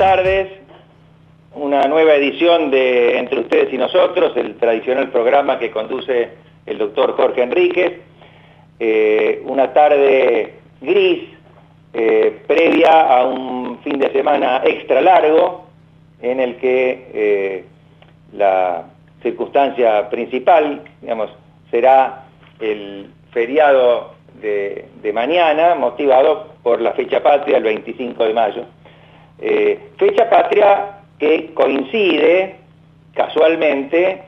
Tardes, 0.00 0.48
una 1.54 1.82
nueva 1.82 2.14
edición 2.14 2.70
de 2.70 3.18
Entre 3.18 3.40
ustedes 3.40 3.70
y 3.70 3.76
nosotros, 3.76 4.34
el 4.34 4.54
tradicional 4.54 5.10
programa 5.10 5.58
que 5.58 5.70
conduce 5.70 6.30
el 6.64 6.78
doctor 6.78 7.12
Jorge 7.16 7.42
Enríquez. 7.42 8.00
Eh, 8.78 9.42
una 9.44 9.74
tarde 9.74 10.54
gris, 10.80 11.28
eh, 11.92 12.34
previa 12.46 13.14
a 13.14 13.26
un 13.26 13.78
fin 13.80 13.98
de 13.98 14.10
semana 14.10 14.62
extra 14.64 15.02
largo, 15.02 15.66
en 16.22 16.40
el 16.40 16.56
que 16.56 17.10
eh, 17.12 17.64
la 18.32 18.86
circunstancia 19.22 20.08
principal, 20.08 20.80
digamos, 21.02 21.30
será 21.70 22.24
el 22.58 23.10
feriado 23.32 24.14
de, 24.40 24.86
de 25.02 25.12
mañana, 25.12 25.74
motivado 25.74 26.54
por 26.62 26.80
la 26.80 26.92
fecha 26.92 27.22
patria, 27.22 27.58
el 27.58 27.64
25 27.64 28.24
de 28.24 28.32
mayo. 28.32 28.64
Eh, 29.42 29.78
fecha 29.96 30.28
patria 30.28 30.98
que 31.18 31.54
coincide 31.54 32.56
casualmente 33.14 34.22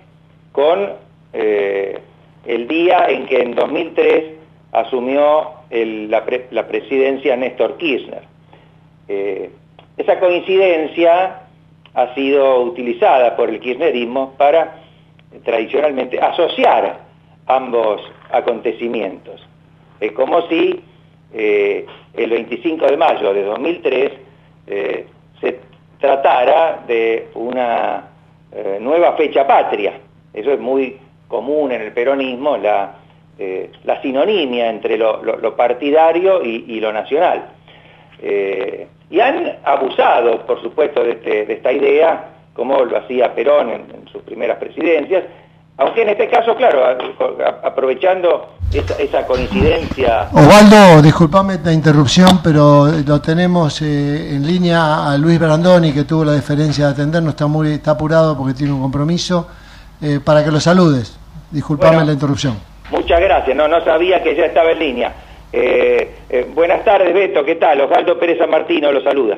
con 0.53 0.91
eh, 1.35 1.99
el 2.47 2.67
día 2.67 3.07
en 3.09 3.27
que 3.27 3.43
en 3.43 3.55
2003 3.55 4.25
asumió 4.73 5.51
la, 5.71 6.25
pre, 6.25 6.47
la, 6.51 6.67
presidencia 6.67 7.37
Néstor 7.37 7.77
Kirchner. 7.77 8.23
Eh, 9.09 9.51
esa 9.99 10.19
coincidencia 10.19 11.41
ha 11.93 12.15
sido 12.15 12.63
utilizada 12.63 13.37
por 13.37 13.51
el 13.51 13.61
kirchnerismo 13.61 14.33
para 14.39 14.79
tradicionalmente 15.45 16.19
asociar 16.21 17.01
ambos 17.47 18.01
acontecimientos. 18.31 19.47
Es 20.01 20.13
como 20.13 20.49
si 20.49 20.83
el 21.35 22.31
25 22.31 22.87
de 22.87 22.97
mayo 22.97 23.33
de 23.33 23.43
2003 23.45 24.22
eh, 24.67 25.07
se 25.41 25.61
tratara 25.99 26.83
de 26.87 27.29
una 27.35 28.09
eh, 28.53 28.79
nueva 28.81 29.13
fecha 29.15 29.47
patria. 29.47 29.95
Eso 30.33 30.53
es 30.53 30.61
muy 30.61 30.99
común 31.29 31.73
en 31.73 31.83
el 31.83 31.93
peronismo, 31.93 32.57
la, 32.57 32.97
eh, 33.39 33.71
la 33.85 34.01
sinonimia 34.03 34.71
entre 34.71 34.97
lo, 34.97 35.57
partidario 35.57 36.43
y, 36.43 36.81
lo 36.81 36.93
nacional. 36.93 37.47
Y 39.11 39.21
han 39.21 39.59
abusado, 39.65 40.47
por 40.47 40.63
supuesto, 40.63 41.03
de, 41.03 41.13
este, 41.13 41.47
de, 41.47 41.55
esta 41.55 41.73
idea, 41.73 42.31
como 42.55 42.85
lo 42.85 42.97
hacía 42.97 43.35
Perón 43.35 43.71
en 43.71 44.09
sus 44.09 44.23
primeras 44.23 44.59
presidencias, 44.59 45.25
aunque 45.83 46.03
en 46.03 46.11
este 46.11 46.29
caso, 46.29 46.55
claro, 46.55 46.85
aprovechando 47.65 48.55
esa, 48.73 48.95
esa 49.03 49.27
coincidencia... 49.27 50.29
Osvaldo, 50.33 51.03
disculpame 51.03 51.59
la 51.63 51.73
interrupción, 51.73 52.41
pero 52.43 52.87
lo 53.05 53.21
tenemos 53.21 53.83
eh, 53.83 54.37
en 54.37 54.47
línea 54.47 55.11
a 55.11 55.19
Luis 55.19 55.41
Brandoni, 55.41 55.93
que 55.93 56.05
tuvo 56.05 56.25
la 56.25 56.33
deferencia 56.33 56.87
de 56.87 56.93
atendernos, 56.93 57.31
está, 57.31 57.47
muy, 57.49 57.73
está 57.73 57.93
apurado 57.93 58.37
porque 58.37 58.55
tiene 58.55 58.73
un 58.73 58.81
compromiso, 58.81 59.49
eh, 60.01 60.21
para 60.25 60.45
que 60.45 60.53
lo 60.53 60.61
saludes. 60.61 61.19
Disculpame 61.51 61.97
bueno, 61.97 62.07
la 62.07 62.13
interrupción. 62.13 62.59
Muchas 62.91 63.21
gracias, 63.21 63.57
no, 63.57 63.67
no 63.67 63.83
sabía 63.85 64.23
que 64.23 64.37
ya 64.37 64.47
estaba 64.47 64.71
en 64.71 64.79
línea. 64.79 65.13
Eh, 65.53 66.15
eh, 66.31 66.51
buenas 66.55 66.85
tardes, 66.85 67.13
Beto, 67.13 67.45
¿qué 67.45 67.57
tal? 67.57 67.81
Osvaldo 67.81 68.19
Pérez 68.19 68.39
San 68.39 68.51
Martino 68.51 68.93
lo 68.93 69.03
saluda. 69.03 69.37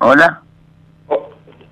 Hola. 0.00 0.42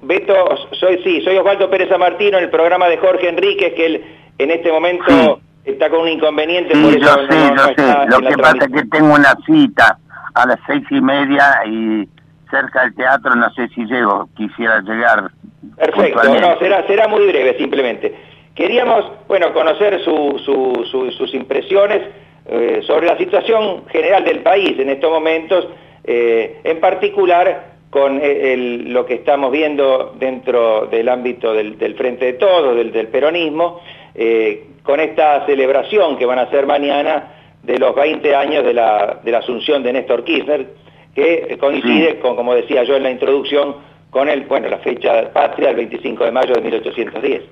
Beto, 0.06 0.34
soy 0.72 1.02
sí, 1.02 1.20
soy 1.22 1.36
Osvaldo 1.36 1.70
Pérez 1.70 1.90
Martino, 1.98 2.38
en 2.38 2.44
el 2.44 2.50
programa 2.50 2.88
de 2.88 2.98
Jorge 2.98 3.28
Enríquez, 3.28 3.74
que 3.74 3.86
él 3.86 4.04
en 4.38 4.50
este 4.50 4.70
momento 4.70 5.04
sí. 5.06 5.70
está 5.70 5.88
con 5.90 6.02
un 6.02 6.08
inconveniente. 6.08 6.74
Sí, 6.74 6.82
por 6.82 6.94
eso 6.94 7.16
yo 7.16 7.26
sé, 7.32 7.54
no, 7.54 7.68
yo 7.68 7.74
sé. 7.76 8.22
Lo 8.22 8.28
que 8.28 8.36
pasa 8.36 8.58
es 8.64 8.72
que 8.72 8.88
tengo 8.88 9.14
una 9.14 9.34
cita 9.46 9.98
a 10.34 10.46
las 10.46 10.58
seis 10.66 10.84
y 10.90 11.00
media 11.00 11.62
y 11.66 12.08
cerca 12.50 12.82
del 12.82 12.94
teatro 12.94 13.34
no 13.34 13.50
sé 13.54 13.68
si 13.68 13.84
llego, 13.86 14.28
quisiera 14.36 14.80
llegar. 14.80 15.30
Perfecto, 15.76 16.22
no, 16.40 16.58
será, 16.58 16.86
será 16.86 17.08
muy 17.08 17.26
breve 17.26 17.56
simplemente. 17.58 18.14
Queríamos, 18.54 19.10
bueno, 19.26 19.52
conocer 19.52 20.00
su, 20.04 20.40
su, 20.44 20.84
su, 20.90 21.10
sus 21.12 21.34
impresiones 21.34 22.02
eh, 22.46 22.82
sobre 22.86 23.06
la 23.06 23.16
situación 23.16 23.84
general 23.88 24.24
del 24.24 24.40
país 24.40 24.78
en 24.78 24.90
estos 24.90 25.10
momentos, 25.10 25.66
eh, 26.04 26.60
en 26.62 26.78
particular 26.78 27.73
con 27.94 28.20
el, 28.20 28.92
lo 28.92 29.06
que 29.06 29.14
estamos 29.14 29.52
viendo 29.52 30.16
dentro 30.18 30.86
del 30.86 31.08
ámbito 31.08 31.52
del, 31.52 31.78
del 31.78 31.94
Frente 31.94 32.24
de 32.24 32.32
Todos, 32.32 32.74
del, 32.74 32.90
del 32.90 33.06
peronismo, 33.06 33.82
eh, 34.16 34.66
con 34.82 34.98
esta 34.98 35.46
celebración 35.46 36.18
que 36.18 36.26
van 36.26 36.40
a 36.40 36.42
hacer 36.42 36.66
mañana 36.66 37.28
de 37.62 37.78
los 37.78 37.94
20 37.94 38.34
años 38.34 38.64
de 38.64 38.74
la, 38.74 39.20
de 39.22 39.30
la 39.30 39.38
asunción 39.38 39.84
de 39.84 39.92
Néstor 39.92 40.24
Kirchner, 40.24 40.74
que 41.14 41.56
coincide 41.60 42.18
con, 42.18 42.34
como 42.34 42.52
decía 42.56 42.82
yo 42.82 42.96
en 42.96 43.04
la 43.04 43.12
introducción, 43.12 43.76
con 44.10 44.28
el, 44.28 44.40
bueno, 44.46 44.68
la 44.68 44.78
fecha 44.78 45.32
patria, 45.32 45.70
el 45.70 45.76
25 45.76 46.24
de 46.24 46.32
mayo 46.32 46.52
de 46.52 46.62
1810. 46.62 47.42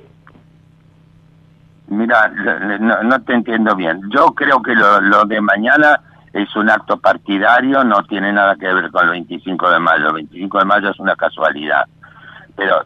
Mira, 1.86 2.32
no, 2.80 3.00
no 3.04 3.22
te 3.22 3.32
entiendo 3.32 3.76
bien. 3.76 4.00
Yo 4.12 4.26
creo 4.34 4.60
que 4.60 4.74
lo, 4.74 5.00
lo 5.02 5.24
de 5.24 5.40
mañana 5.40 6.00
es 6.32 6.54
un 6.56 6.70
acto 6.70 6.98
partidario, 6.98 7.84
no 7.84 8.02
tiene 8.04 8.32
nada 8.32 8.56
que 8.56 8.72
ver 8.72 8.90
con 8.90 9.04
el 9.04 9.10
25 9.10 9.70
de 9.70 9.78
mayo. 9.78 10.08
El 10.08 10.14
25 10.14 10.58
de 10.58 10.64
mayo 10.64 10.90
es 10.90 10.98
una 10.98 11.14
casualidad. 11.14 11.84
Pero 12.56 12.82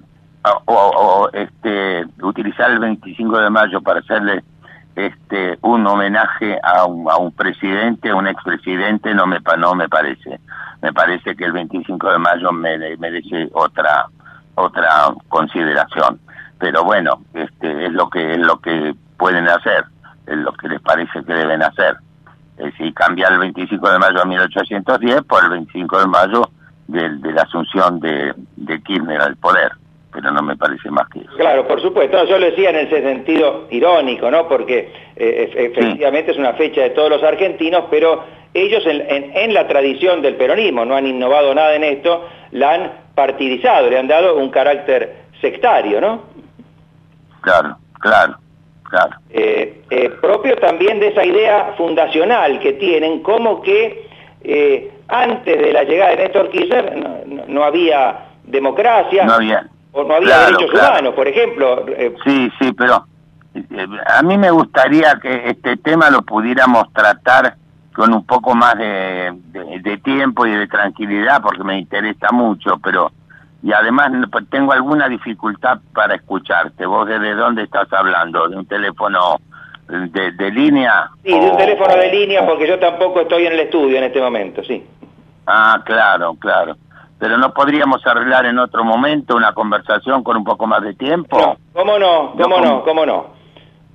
o, 0.65 0.75
o, 0.75 1.31
este 1.33 2.05
utilizar 2.23 2.71
el 2.71 2.79
25 2.79 3.39
de 3.39 3.51
mayo 3.51 3.81
para 3.81 4.01
hacerle 4.01 4.43
este 4.95 5.59
un 5.63 5.87
homenaje 5.87 6.59
a 6.63 6.85
un, 6.87 7.11
a 7.11 7.17
un 7.17 7.33
presidente, 7.33 8.13
un 8.13 8.27
expresidente, 8.27 9.15
no 9.15 9.27
me 9.27 9.39
no 9.59 9.75
me 9.75 9.89
parece. 9.89 10.41
Me 10.83 10.93
parece 10.93 11.35
que 11.37 11.45
el 11.45 11.53
25 11.53 12.11
de 12.11 12.19
mayo 12.19 12.53
merece 12.53 13.49
otra 13.53 14.07
otra 14.57 15.13
consideración. 15.29 16.19
Pero 16.59 16.85
bueno, 16.85 17.21
este 17.35 17.87
es 17.87 17.93
lo 17.93 18.09
que 18.09 18.33
es 18.33 18.39
lo 18.39 18.61
que 18.61 18.95
pueden 19.19 19.49
hacer, 19.49 19.85
es 20.27 20.37
lo 20.37 20.53
que 20.53 20.69
les 20.69 20.81
parece 20.81 21.23
que 21.25 21.33
deben 21.33 21.63
hacer 21.63 21.97
es 22.59 22.65
decir, 22.65 22.95
cambiar 22.95 23.33
el 23.33 23.39
25 23.39 23.91
de 23.91 23.99
mayo 23.99 24.19
de 24.21 24.27
1810 24.27 25.23
por 25.23 25.45
el 25.45 25.51
25 25.51 25.99
de 25.99 26.07
mayo 26.07 26.51
de, 26.89 27.09
de 27.19 27.33
la 27.33 27.43
asunción 27.43 28.01
de, 28.01 28.33
de, 28.57 28.83
Kirchner 28.83 29.21
al 29.21 29.37
poder, 29.37 29.73
pero 30.13 30.31
no 30.31 30.43
me 30.43 30.57
parece 30.57 30.91
más 30.91 31.09
que 31.09 31.21
eso. 31.21 31.37
Claro, 31.37 31.67
por 31.67 31.83
supuesto, 31.83 32.25
yo 32.25 32.39
lo 32.39 32.47
decía 32.47 32.71
en 32.71 32.77
ese 32.77 33.03
sentido 33.03 33.67
irónico, 33.71 34.31
¿no? 34.31 34.49
Porque 34.49 34.93
eh, 35.17 35.53
efectivamente 35.55 36.33
sí. 36.33 36.39
es 36.39 36.39
una 36.39 36.55
fecha 36.55 36.83
de 36.83 36.91
todos 36.91 37.11
los 37.11 37.23
argentinos, 37.23 37.85
pero 37.91 38.25
ellos 38.55 38.85
en, 38.87 39.03
en, 39.03 39.37
en, 39.37 39.55
la 39.55 39.67
tradición 39.67 40.23
del 40.23 40.37
peronismo 40.37 40.85
no 40.85 40.97
han 40.97 41.07
innovado 41.07 41.55
nada 41.55 41.75
en 41.75 41.85
esto, 41.85 42.27
la 42.53 42.75
han 42.75 42.93
partidizado, 43.15 43.91
le 43.91 43.99
han 43.99 44.09
dado 44.09 44.37
un 44.37 44.51
carácter 44.51 45.25
sectario, 45.41 46.01
¿no? 46.01 46.23
Claro, 47.43 47.77
claro. 48.01 48.39
Claro. 48.89 49.17
Eh, 49.31 49.83
eh, 49.91 50.11
propio 50.21 50.57
también 50.59 51.01
de 51.01 51.09
esa 51.09 51.25
idea 51.25 51.75
fundacional 51.77 52.61
que 52.61 52.75
tienen, 52.75 53.23
como 53.23 53.61
que 53.63 54.09
eh, 54.43 54.93
antes 55.09 55.59
de 55.59 55.73
la 55.73 55.85
llegada 55.85 56.11
de 56.13 56.17
Néstor 56.19 56.51
Kirchner 56.51 56.97
no, 56.97 57.19
no, 57.27 57.45
no 57.49 57.65
había 57.65 58.27
democracia 58.45 59.25
no 59.25 59.35
había, 59.35 59.67
o 59.93 60.05
no 60.05 60.15
había 60.15 60.29
claro, 60.29 60.45
derechos 60.47 60.71
claro. 60.71 60.89
humanos, 60.91 61.15
por 61.15 61.29
ejemplo. 61.29 61.85
Eh, 61.89 62.15
sí, 62.25 62.51
sí, 62.61 62.73
pero 62.73 63.05
a 64.07 64.23
mí 64.23 64.39
me 64.39 64.51
gustaría 64.51 65.19
que 65.21 65.49
este 65.49 65.77
tema 65.79 66.11
lo 66.11 66.23
pudiéramos 66.23 66.93
tratar 66.93 67.57
con 67.95 68.13
un 68.13 68.25
poco 68.27 68.55
más 68.55 68.77
de, 68.77 69.33
de, 69.53 69.81
de 69.81 69.99
tiempo 69.99 70.47
y 70.47 70.51
de 70.51 70.67
tranquilidad 70.67 71.41
porque 71.43 71.65
me 71.65 71.79
interesa 71.79 72.31
mucho, 72.31 72.79
pero 72.83 73.11
y 73.67 73.73
además 73.73 74.13
tengo 74.49 74.73
alguna 74.73 75.09
dificultad 75.09 75.81
para 75.93 76.15
escucharte. 76.15 76.87
¿Vos 76.87 77.09
desde 77.09 77.35
dónde 77.35 77.65
estás 77.65 77.93
hablando? 77.93 78.47
¿De 78.47 78.57
un 78.57 78.67
teléfono 78.67 79.41
de, 79.89 80.31
de 80.31 80.51
línea? 80.53 81.11
Sí, 81.25 81.33
de 81.33 81.51
un 81.51 81.57
teléfono 81.57 81.97
de 81.97 82.13
línea 82.13 82.47
porque 82.47 82.69
yo 82.69 82.79
tampoco 82.79 83.23
estoy 83.23 83.47
en 83.47 83.55
el 83.55 83.61
estudio 83.61 83.99
en 83.99 84.05
este 84.05 84.21
momento, 84.21 84.63
sí. 84.63 84.87
Ah, 85.49 85.83
claro, 85.85 86.37
claro. 86.39 86.77
Pero 87.19 87.39
no 87.39 87.53
podríamos 87.53 88.07
arreglar 88.07 88.47
en 88.47 88.61
otro 88.61 88.85
momento 88.85 89.35
una 89.35 89.53
conversación 89.53 90.23
con 90.23 90.37
un 90.37 90.45
poco 90.45 90.69
más 90.69 90.83
de 90.83 90.95
tiempo. 90.95 91.37
No, 91.37 91.57
¿cómo 91.73 91.99
no? 91.99 92.35
¿Cómo 92.41 92.61
no? 92.61 92.85
¿Cómo 92.85 93.05
no? 93.05 93.27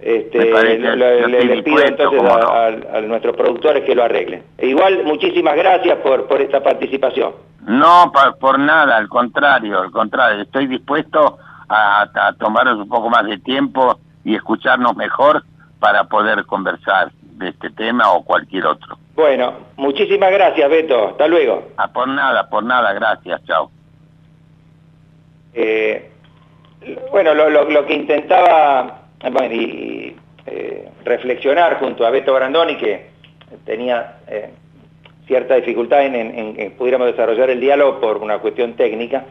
Este, 0.02 0.48
parece, 0.48 0.96
le, 0.96 1.28
le, 1.28 1.46
le 1.46 1.64
pido 1.64 1.84
entonces 1.84 2.20
a, 2.20 2.24
no. 2.24 2.50
a, 2.50 2.98
a, 2.98 3.02
nuestros 3.02 3.36
productores 3.36 3.84
que 3.84 3.94
lo 3.94 4.04
arreglen. 4.04 4.44
E 4.58 4.68
igual, 4.68 5.04
muchísimas 5.04 5.56
gracias 5.56 5.98
por, 6.00 6.28
por 6.28 6.42
esta 6.42 6.64
participación. 6.64 7.34
No, 7.68 8.12
pa, 8.12 8.34
por 8.40 8.58
nada, 8.58 8.98
al 8.98 9.08
contrario, 9.08 9.80
al 9.80 9.92
contrario, 9.92 10.42
estoy 10.42 10.66
dispuesto 10.66 11.38
a, 11.70 12.10
a 12.16 12.34
tomarnos 12.34 12.80
un 12.80 12.90
poco 12.90 13.12
más 13.12 13.28
de 13.28 13.38
tiempo 13.38 14.00
y 14.24 14.36
escucharnos 14.36 14.96
mejor 14.96 15.44
para 15.80 16.06
poder 16.06 16.46
conversar 16.46 17.12
de 17.22 17.50
este 17.50 17.70
tema 17.70 18.12
o 18.12 18.24
cualquier 18.24 18.66
otro. 18.66 18.98
Bueno, 19.16 19.54
muchísimas 19.78 20.32
gracias, 20.32 20.68
Beto. 20.68 21.10
Hasta 21.10 21.28
luego. 21.28 21.68
Ah, 21.78 21.90
por 21.90 22.08
nada, 22.08 22.50
por 22.50 22.64
nada, 22.64 22.92
gracias. 22.94 23.44
Chao. 23.46 23.70
Eh, 25.54 26.10
bueno, 27.12 27.36
lo, 27.36 27.52
lo, 27.52 27.70
lo 27.70 27.86
que 27.86 27.94
intentaba 27.94 29.01
y 29.52 30.16
eh, 30.48 30.90
reflexionar 31.06 31.80
junto 31.80 32.06
a 32.06 32.10
Beto 32.10 32.34
Brandoni, 32.34 32.76
que 32.76 33.12
tenía 33.66 34.18
eh, 34.28 34.50
cierta 35.28 35.56
dificultad 35.56 36.04
en, 36.04 36.56
que 36.56 36.72
pudiéramos 36.72 37.08
desarrollar 37.08 37.50
el 37.50 37.60
diálogo 37.60 38.00
por 38.00 38.18
una 38.18 38.40
cuestión 38.40 38.74
técnica, 38.74 39.26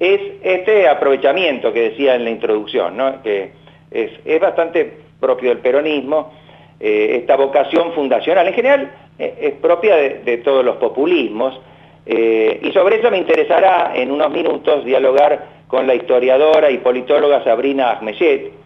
es 0.00 0.20
este 0.42 0.88
aprovechamiento 0.88 1.72
que 1.72 1.90
decía 1.90 2.16
en 2.16 2.24
la 2.24 2.30
introducción, 2.30 3.20
que 3.22 3.52
es, 3.92 4.40
bastante 4.40 4.98
propio 5.20 5.50
del 5.50 5.58
peronismo, 5.58 6.32
eh, 6.80 7.18
esta 7.20 7.36
vocación 7.36 7.92
fundacional. 7.92 8.48
En 8.48 8.54
general 8.54 8.90
es 9.18 9.52
propia 9.54 9.94
de, 9.94 10.38
todos 10.38 10.64
los 10.64 10.76
populismos, 10.76 11.60
y 12.04 12.72
sobre 12.72 12.96
eso 12.96 13.12
me 13.12 13.18
interesará 13.18 13.92
en 13.94 14.10
unos 14.10 14.32
minutos 14.32 14.84
dialogar 14.84 15.46
con 15.68 15.86
la 15.86 15.94
historiadora 15.94 16.68
y 16.70 16.78
politóloga 16.78 17.44
Sabrina 17.44 17.92
Ahmeyet, 17.92 18.61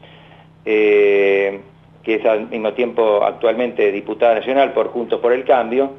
que 0.67 2.15
es 2.15 2.27
al 2.27 2.49
mismo 2.49 2.73
tiempo 2.73 3.23
actualmente 3.25 3.93
diputada 3.93 4.35
nacional 4.35 4.73
por 4.73 4.89
Juntos 4.89 5.21
por 5.21 5.33
el 5.33 5.45
Cambio, 5.45 5.95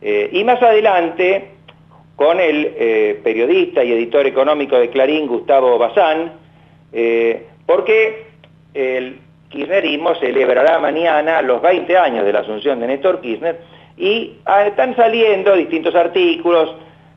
y 0.00 0.44
más 0.44 0.62
adelante 0.62 1.50
con 2.16 2.38
el 2.38 3.20
periodista 3.24 3.82
y 3.82 3.92
editor 3.92 4.26
económico 4.26 4.78
de 4.78 4.90
Clarín, 4.90 5.26
Gustavo 5.26 5.78
Bazán, 5.78 6.32
porque 7.66 8.26
el 8.74 9.18
kirchnerismo 9.52 10.14
celebrará 10.16 10.78
mañana 10.78 11.42
los 11.42 11.60
20 11.62 11.96
años 11.96 12.24
de 12.24 12.32
la 12.32 12.40
asunción 12.40 12.80
de 12.80 12.86
Néstor 12.86 13.20
Kirchner 13.20 13.60
y 13.96 14.38
ah, 14.46 14.66
están 14.66 14.96
saliendo 14.96 15.54
distintos 15.54 15.94
artículos, 15.94 16.74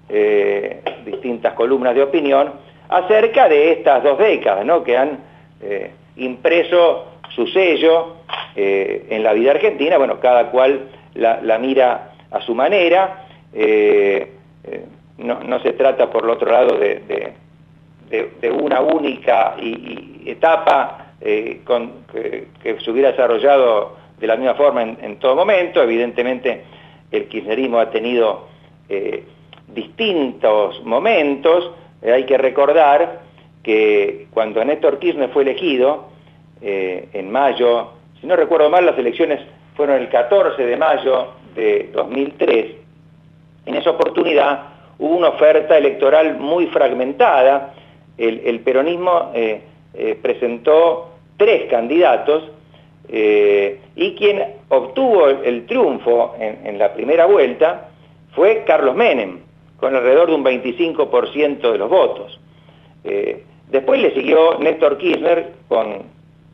eh, 0.09 0.81
distintas 1.06 1.53
columnas 1.53 1.95
de 1.95 2.03
opinión 2.03 2.53
acerca 2.89 3.48
de 3.48 3.71
estas 3.71 4.03
dos 4.03 4.19
décadas 4.19 4.65
¿no? 4.65 4.83
que 4.83 4.98
han 4.98 5.19
eh, 5.62 5.91
impreso 6.17 7.07
su 7.29 7.47
sello 7.47 8.17
eh, 8.56 9.07
en 9.09 9.23
la 9.23 9.33
vida 9.33 9.51
argentina, 9.51 9.97
bueno, 9.97 10.19
cada 10.19 10.51
cual 10.51 10.89
la, 11.13 11.57
mira 11.59 12.13
a 12.31 12.41
su 12.41 12.53
manera, 12.53 13.27
no, 15.17 15.59
se 15.62 15.73
trata 15.73 16.09
por 16.09 16.23
el 16.23 16.29
otro 16.29 16.51
lado 16.51 16.77
de, 16.77 17.33
una 18.51 18.81
única 18.81 19.56
etapa 20.25 21.06
eh, 21.21 21.62
que, 22.62 22.79
se 22.79 22.91
hubiera 22.91 23.12
desarrollado 23.12 23.97
de 24.19 24.27
la 24.27 24.35
misma 24.35 24.56
forma 24.56 24.83
en, 24.83 25.17
todo 25.19 25.35
momento. 25.35 25.81
Evidentemente 25.81 26.63
el 27.12 27.27
kirchnerismo 27.27 27.79
ha 27.79 27.89
tenido 27.89 28.47
eh, 28.89 29.23
distintos 29.67 30.83
momentos. 30.83 31.71
Eh, 32.01 32.12
hay 32.12 32.25
que 32.25 32.38
recordar 32.38 33.21
que 33.65 34.27
cuando 34.31 34.63
Néstor 34.63 35.00
Kirchner 35.00 35.29
fue 35.29 35.41
elegido, 35.41 36.13
en 36.62 37.31
mayo, 37.31 37.89
si 38.21 38.27
no 38.27 38.35
recuerdo 38.35 38.69
mal, 38.69 38.85
las 38.85 38.97
elecciones 38.97 39.41
fueron 39.75 40.01
el 40.01 40.09
14 40.09 40.63
de 40.63 40.77
mayo 40.77 41.33
de 41.56 41.89
2003, 41.94 42.65
en 43.65 43.75
esa 43.75 43.89
oportunidad 43.89 44.75
hubo 45.00 45.15
una 45.17 45.29
oferta 45.29 45.77
electoral 45.77 46.38
muy 46.38 46.67
fragmentada, 46.67 47.73
el, 48.17 48.59
peronismo 48.62 49.31
eh, 49.33 49.62
presentó 50.21 51.12
tres 51.38 51.69
candidatos 51.69 52.51
eh, 53.09 53.79
y 53.95 54.15
quien 54.15 54.44
obtuvo 54.69 55.27
el, 55.27 55.65
triunfo 55.65 56.35
en, 56.39 56.77
la 56.77 56.94
primera 56.94 57.25
vuelta 57.25 57.89
fue 58.33 58.63
Carlos 58.65 58.95
Menem, 58.95 59.39
con 59.77 59.95
alrededor 59.95 60.29
de 60.29 60.35
un 60.35 60.44
25% 60.44 61.71
de 61.71 61.77
los 61.77 61.89
votos. 61.89 62.39
Eh, 63.03 63.44
después 63.69 64.01
le 64.01 64.13
siguió 64.13 64.57
Néstor 64.59 64.97
Kirchner 64.97 65.53
con, 65.67 66.03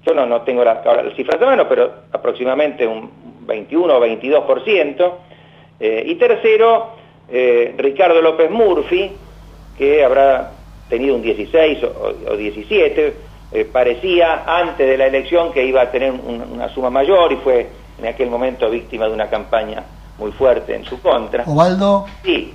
yo 0.06 0.14
no, 0.14 0.26
no 0.26 0.42
tengo 0.42 0.64
la, 0.64 0.82
cifra 1.16 1.38
de 1.38 1.46
mano, 1.46 1.68
pero 1.68 1.92
aproximadamente 2.12 2.86
un 2.88 3.10
21 3.46 3.94
o 3.94 4.00
22%. 4.00 5.12
y 6.06 6.16
tercero, 6.16 6.90
Ricardo 7.78 8.22
López 8.22 8.52
Murphy, 8.52 9.12
que 9.78 10.04
habrá 10.04 10.52
tenido 10.90 11.16
un 11.16 11.22
16 11.22 11.80
o 12.30 12.36
17, 12.38 13.16
eh, 13.54 13.66
parecía 13.66 14.46
antes 14.48 14.88
de 14.88 14.98
la 14.98 15.08
elección 15.08 15.52
que 15.52 15.66
iba 15.66 15.82
a 15.82 15.92
tener 15.92 16.14
una 16.14 16.70
suma 16.74 16.90
mayor 16.90 17.34
y 17.34 17.36
fue 17.38 17.68
en 18.00 18.08
aquel 18.08 18.30
momento 18.30 18.70
víctima 18.70 19.08
de 19.08 19.14
una 19.14 19.30
campaña 19.30 19.84
muy 20.18 20.32
fuerte 20.32 20.74
en 20.74 20.86
su 20.86 21.02
contra. 21.02 21.44
Ovaldo. 21.46 22.06
Sí. 22.24 22.54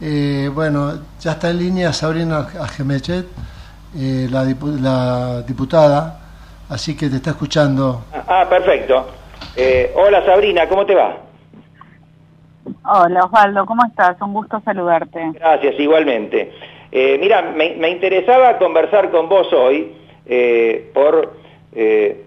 Eh, 0.00 0.50
bueno, 0.52 0.98
ya 1.20 1.32
está 1.32 1.50
en 1.50 1.58
línea 1.58 1.92
Sabrina 1.92 2.48
Ajemechet, 2.60 3.26
eh, 3.96 4.28
la, 4.30 5.42
diputada, 5.42 6.20
así 6.68 6.96
que 6.96 7.08
te 7.08 7.16
está 7.16 7.30
escuchando. 7.30 8.04
Ah, 8.26 8.46
perfecto. 8.48 9.06
hola 9.94 10.24
Sabrina, 10.24 10.68
¿cómo 10.68 10.86
te 10.86 10.94
va? 10.94 11.16
Hola 12.84 13.24
Osvaldo, 13.24 13.66
¿cómo 13.66 13.84
estás? 13.86 14.20
Un 14.20 14.32
gusto 14.32 14.60
saludarte. 14.64 15.32
Gracias, 15.34 15.74
igualmente. 15.78 16.52
mira, 16.92 17.42
me, 17.42 17.74
me, 17.76 17.90
interesaba 17.90 18.58
conversar 18.58 19.10
con 19.10 19.28
vos 19.28 19.52
hoy 19.52 20.02
eh, 20.24 20.90
por 20.94 21.34
eh, 21.74 22.22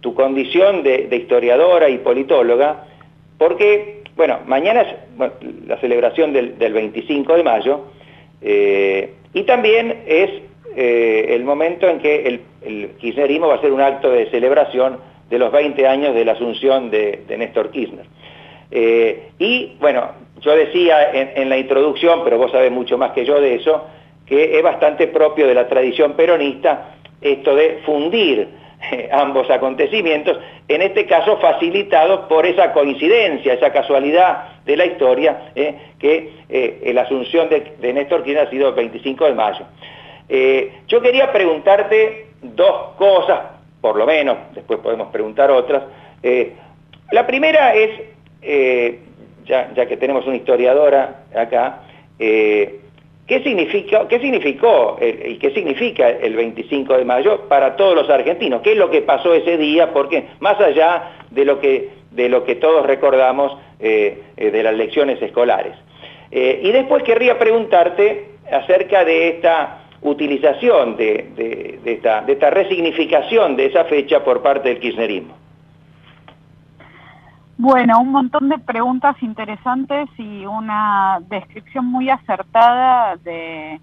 tu 0.00 0.14
condición 0.14 0.82
de, 0.82 1.08
historiadora 1.10 1.88
y 1.88 1.98
politóloga, 1.98 2.84
porque, 3.38 4.02
bueno, 4.14 4.40
mañana 4.46 4.82
es 4.82 4.88
la 5.66 5.78
celebración 5.80 6.34
del, 6.34 6.54
25 6.58 7.34
de 7.34 7.42
mayo, 7.42 7.86
eh, 8.42 9.14
y 9.32 9.42
también 9.44 10.02
es 10.06 10.30
el 10.76 11.44
momento 11.44 11.88
en 11.88 11.98
que 11.98 12.40
el, 12.62 12.90
kirchnerismo 12.98 13.48
va 13.48 13.54
a 13.54 13.56
hacer 13.58 13.72
un 13.72 13.80
acto 13.80 14.10
de 14.10 14.30
celebración 14.30 14.98
de 15.28 15.38
los 15.38 15.52
20 15.52 15.86
años 15.86 16.14
de 16.14 16.24
la 16.24 16.32
asunción 16.32 16.90
de, 16.90 17.24
Néstor 17.36 17.70
Kirchner. 17.70 18.06
y 19.38 19.72
bueno, 19.80 20.10
yo 20.40 20.56
decía 20.56 21.10
en, 21.12 21.48
la 21.48 21.56
introducción, 21.56 22.22
pero 22.24 22.38
vos 22.38 22.50
sabés 22.50 22.72
mucho 22.72 22.98
más 22.98 23.12
que 23.12 23.24
yo 23.24 23.40
de 23.40 23.54
eso, 23.56 23.86
que 24.26 24.58
es 24.58 24.62
bastante 24.62 25.06
propio 25.08 25.46
de 25.46 25.54
la 25.54 25.68
tradición 25.68 26.14
peronista 26.14 26.94
esto 27.20 27.56
de 27.56 27.80
fundir 27.84 28.48
eh, 28.92 29.08
ambos 29.10 29.50
acontecimientos, 29.50 30.38
en 30.68 30.82
este 30.82 31.06
caso 31.06 31.38
facilitado 31.38 32.28
por 32.28 32.44
esa 32.44 32.72
coincidencia, 32.72 33.54
esa 33.54 33.72
casualidad 33.72 34.62
de 34.66 34.76
la 34.76 34.84
historia, 34.84 35.52
eh, 35.54 35.74
que 35.98 36.32
eh, 36.48 36.92
la 36.92 37.02
asunción 37.02 37.48
de, 37.48 37.92
Néstor 37.92 38.22
Kirchner 38.22 38.46
ha 38.46 38.50
sido 38.50 38.68
el 38.68 38.74
25 38.74 39.24
de 39.24 39.34
mayo. 39.34 39.64
Yo 40.28 41.00
quería 41.00 41.32
preguntarte 41.32 42.28
dos 42.42 42.94
cosas, 42.96 43.40
por 43.80 43.96
lo 43.96 44.06
menos, 44.06 44.36
después 44.54 44.80
podemos 44.80 45.08
preguntar 45.08 45.50
otras. 45.50 45.82
la 47.10 47.26
primera 47.26 47.74
es, 47.74 47.90
ya, 49.44 49.72
ya, 49.74 49.86
que 49.86 49.96
tenemos 49.96 50.26
una 50.26 50.36
historiadora 50.36 51.24
acá, 51.34 51.82
¿Qué, 53.26 53.42
significa, 53.42 54.06
¿Qué 54.06 54.20
significó 54.20 54.98
y 55.00 55.38
qué 55.38 55.50
significa 55.52 56.10
el 56.10 56.36
25 56.36 56.98
de 56.98 57.04
mayo 57.06 57.48
para 57.48 57.74
todos 57.74 57.94
los 57.94 58.10
argentinos? 58.10 58.60
¿Qué 58.60 58.72
es 58.72 58.78
lo 58.78 58.90
que 58.90 59.00
pasó 59.00 59.32
ese 59.32 59.56
día? 59.56 59.94
Porque 59.94 60.24
más 60.40 60.60
allá 60.60 61.12
de 61.30 61.46
lo 61.46 61.58
que, 61.58 61.88
de 62.10 62.28
lo 62.28 62.44
que 62.44 62.56
todos 62.56 62.84
recordamos 62.84 63.56
eh, 63.80 64.22
eh, 64.36 64.50
de 64.50 64.62
las 64.62 64.74
lecciones 64.74 65.22
escolares. 65.22 65.74
Eh, 66.30 66.60
y 66.64 66.72
después 66.72 67.02
querría 67.02 67.38
preguntarte 67.38 68.28
acerca 68.50 69.06
de 69.06 69.28
esta 69.28 69.83
utilización, 70.04 70.96
de, 70.96 71.80
esta, 71.84 72.22
de 72.22 72.34
esta 72.34 72.50
resignificación 72.50 73.56
de 73.56 73.66
esa 73.66 73.84
fecha 73.84 74.22
por 74.22 74.42
parte 74.42 74.68
del 74.68 74.78
kirchnerismo. 74.78 75.34
Bueno, 77.56 78.00
un 78.00 78.10
montón 78.10 78.48
de 78.48 78.58
preguntas 78.58 79.16
interesantes 79.22 80.08
y 80.18 80.44
una 80.44 81.20
descripción 81.28 81.86
muy 81.86 82.10
acertada 82.10 83.16
de, 83.16 83.80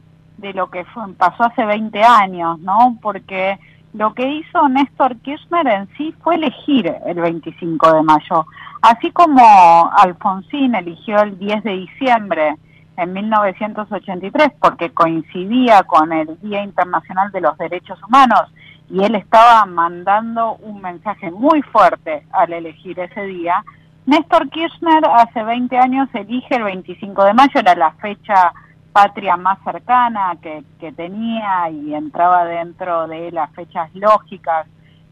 lo 0.53 0.69
que 0.69 0.85
pasó 1.17 1.43
hace 1.43 1.65
20 1.65 2.03
años, 2.03 2.59
¿no? 2.59 2.97
Porque 3.01 3.57
lo 3.93 4.13
que 4.13 4.27
hizo 4.27 4.67
Néstor 4.69 5.15
Kirchner 5.17 5.67
en 5.67 5.87
sí 5.97 6.13
fue 6.21 6.35
elegir 6.35 6.93
el 7.05 7.19
25 7.19 7.93
de 7.93 8.03
mayo. 8.03 8.45
Así 8.81 9.09
como 9.11 9.89
Alfonsín 9.97 10.75
eligió 10.75 11.21
el 11.21 11.39
10 11.39 11.63
de 11.63 11.71
diciembre 11.71 12.55
en 12.97 13.13
1983 13.13 14.51
porque 14.59 14.91
coincidía 14.91 15.83
con 15.83 16.11
el 16.11 16.39
Día 16.41 16.63
Internacional 16.63 17.31
de 17.31 17.41
los 17.41 17.57
Derechos 17.57 18.01
Humanos 18.03 18.51
y 18.89 19.03
él 19.03 19.15
estaba 19.15 19.65
mandando 19.65 20.55
un 20.55 20.81
mensaje 20.81 21.31
muy 21.31 21.61
fuerte 21.61 22.25
al 22.31 22.51
elegir 22.51 22.99
ese 22.99 23.23
día. 23.23 23.63
Néstor 24.05 24.49
Kirchner 24.49 25.05
hace 25.05 25.43
20 25.43 25.77
años 25.77 26.09
elige 26.13 26.55
el 26.55 26.63
25 26.63 27.23
de 27.23 27.33
mayo, 27.33 27.59
era 27.59 27.75
la 27.75 27.91
fecha 27.93 28.51
patria 28.91 29.37
más 29.37 29.57
cercana 29.63 30.35
que, 30.41 30.63
tenía 30.91 31.69
y 31.69 31.93
entraba 31.93 32.43
dentro 32.43 33.07
de 33.07 33.31
las 33.31 33.49
fechas 33.51 33.89
lógicas 33.95 34.67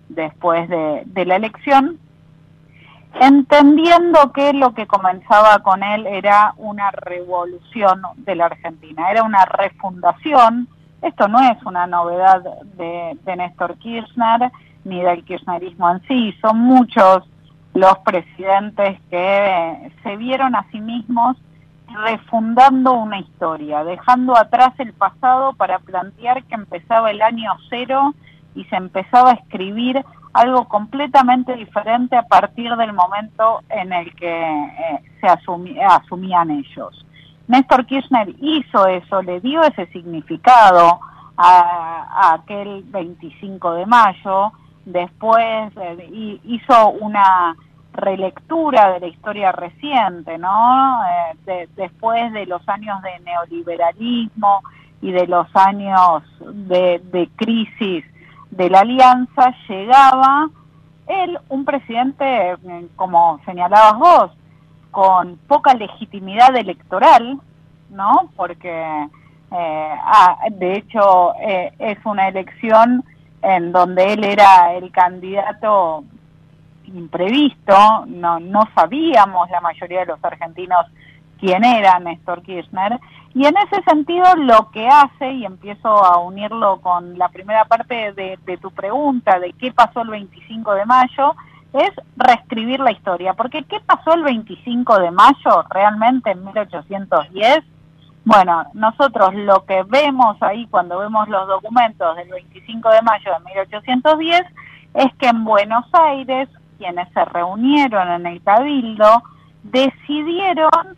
después 0.09 0.67
de, 0.67 1.03
de 1.05 1.25
la 1.25 1.37
elección, 1.37 1.97
entendiendo 3.13 4.31
que 4.31 4.53
lo 4.53 4.73
que 4.73 4.87
comenzaba 4.87 5.59
con 5.59 5.83
él 5.83 6.05
era 6.05 6.53
una 6.57 6.91
revolución 6.91 8.01
de 8.17 8.35
la 8.35 8.45
Argentina, 8.45 9.09
era 9.11 9.23
una 9.23 9.45
refundación, 9.45 10.67
esto 11.01 11.27
no 11.27 11.39
es 11.41 11.57
una 11.65 11.87
novedad 11.87 12.43
de, 12.75 13.17
Néstor 13.35 13.77
Kirchner 13.77 14.51
ni 14.83 15.01
del 15.01 15.23
kirchnerismo 15.23 15.89
en 15.89 16.01
sí, 16.07 16.35
son 16.41 16.59
muchos 16.59 17.23
los 17.73 17.97
presidentes 17.99 18.99
que 19.09 19.91
se 20.03 20.15
vieron 20.17 20.55
a 20.55 20.65
sí 20.71 20.79
mismos 20.79 21.37
refundando 22.05 22.93
una 22.93 23.19
historia, 23.19 23.83
dejando 23.83 24.37
atrás 24.37 24.73
el 24.77 24.93
pasado 24.93 25.53
para 25.53 25.79
plantear 25.79 26.43
que 26.43 26.55
empezaba 26.55 27.11
el 27.11 27.21
año 27.21 27.51
cero 27.69 28.13
y 28.55 28.63
se 28.65 28.75
empezaba 28.75 29.31
a 29.31 29.33
escribir 29.33 30.03
algo 30.33 30.65
completamente 30.67 31.55
diferente 31.55 32.15
a 32.15 32.23
partir 32.23 32.75
del 32.75 32.93
momento 32.93 33.61
en 33.69 33.91
el 33.93 34.13
que 34.15 34.27
eh, 34.29 35.01
se 35.19 35.27
asumían 35.27 36.51
ellos. 36.51 37.05
Néstor 37.47 37.85
Kirchner 37.85 38.29
hizo 38.39 38.85
eso, 38.85 39.21
le 39.23 39.39
dio 39.41 39.63
ese 39.63 39.87
significado 39.87 40.99
a, 41.35 42.33
aquel 42.33 42.83
25 42.83 43.73
de 43.73 43.85
mayo, 43.87 44.51
después 44.85 45.71
eh, 45.77 46.39
hizo 46.43 46.89
una 46.91 47.55
relectura 47.93 48.93
de 48.93 48.99
la 48.99 49.07
historia 49.07 49.51
reciente, 49.51 50.37
¿no? 50.37 50.99
Eh, 51.47 51.67
después 51.75 52.31
de 52.33 52.45
los 52.45 52.67
años 52.69 53.01
de 53.01 53.19
neoliberalismo 53.25 54.61
y 55.01 55.11
de 55.11 55.25
los 55.25 55.47
años 55.55 56.23
de, 56.39 57.01
de 57.11 57.29
crisis 57.35 58.05
de 58.51 58.69
la 58.69 58.79
alianza, 58.79 59.53
llegaba 59.67 60.49
él, 61.07 61.37
un 61.49 61.65
presidente, 61.65 62.51
eh, 62.51 62.87
como 62.95 63.39
señalabas 63.45 63.97
vos, 63.97 64.31
con 64.91 65.37
poca 65.47 65.73
legitimidad 65.73 66.55
electoral, 66.55 67.39
¿no? 67.89 68.29
Porque, 68.35 68.69
eh, 69.51 69.95
ah, 70.03 70.37
de 70.51 70.77
hecho, 70.77 71.33
eh, 71.41 71.73
es 71.79 71.97
una 72.05 72.27
elección 72.27 73.03
en 73.41 73.71
donde 73.71 74.13
él 74.13 74.23
era 74.23 74.73
el 74.73 74.91
candidato 74.91 76.03
imprevisto, 76.85 78.05
no, 78.07 78.39
no 78.39 78.61
sabíamos 78.75 79.49
la 79.49 79.61
mayoría 79.61 80.01
de 80.01 80.07
los 80.07 80.23
argentinos 80.23 80.85
quién 81.39 81.63
era 81.63 81.99
Néstor 81.99 82.41
Kirchner, 82.43 82.99
y 83.39 83.45
en 83.45 83.55
ese 83.55 83.81
sentido 83.83 84.25
lo 84.35 84.69
que 84.69 84.85
hace, 84.85 85.31
y 85.31 85.45
empiezo 85.45 85.87
a 85.87 86.19
unirlo 86.19 86.81
con 86.81 87.17
la 87.17 87.29
primera 87.29 87.63
parte 87.63 88.11
de, 88.11 88.57
tu 88.57 88.69
pregunta 88.69 89.39
de 89.39 89.53
qué 89.53 89.71
pasó 89.71 90.01
el 90.01 90.09
25 90.09 90.73
de 90.73 90.85
mayo, 90.85 91.35
es 91.71 91.89
reescribir 92.17 92.81
la 92.81 92.91
historia, 92.91 93.35
porque 93.35 93.63
¿qué 93.63 93.79
pasó 93.79 94.13
el 94.15 94.23
25 94.23 94.99
de 94.99 95.11
mayo 95.11 95.63
realmente 95.69 96.31
en 96.31 96.43
1810? 96.43 97.59
Bueno, 98.25 98.65
nosotros 98.73 99.33
lo 99.33 99.63
que 99.63 99.83
vemos 99.83 100.35
ahí 100.41 100.67
cuando 100.67 100.99
vemos 100.99 101.29
los 101.29 101.47
documentos 101.47 102.17
del 102.17 102.27
25 102.27 102.89
de 102.89 103.01
mayo 103.03 103.31
de 103.31 103.39
1810 103.53 104.41
es 104.95 105.13
que 105.13 105.27
en 105.27 105.45
Buenos 105.45 105.85
Aires, 105.93 106.49
quienes 106.77 107.07
se 107.13 107.23
reunieron 107.23 108.11
en 108.11 108.25
el 108.25 108.43
Cabildo, 108.43 109.23
decidieron 109.63 110.97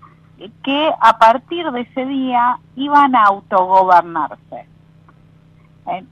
que 0.63 0.91
a 0.99 1.17
partir 1.17 1.69
de 1.71 1.81
ese 1.81 2.05
día 2.05 2.57
iban 2.75 3.15
a 3.15 3.25
autogobernarse. 3.25 4.65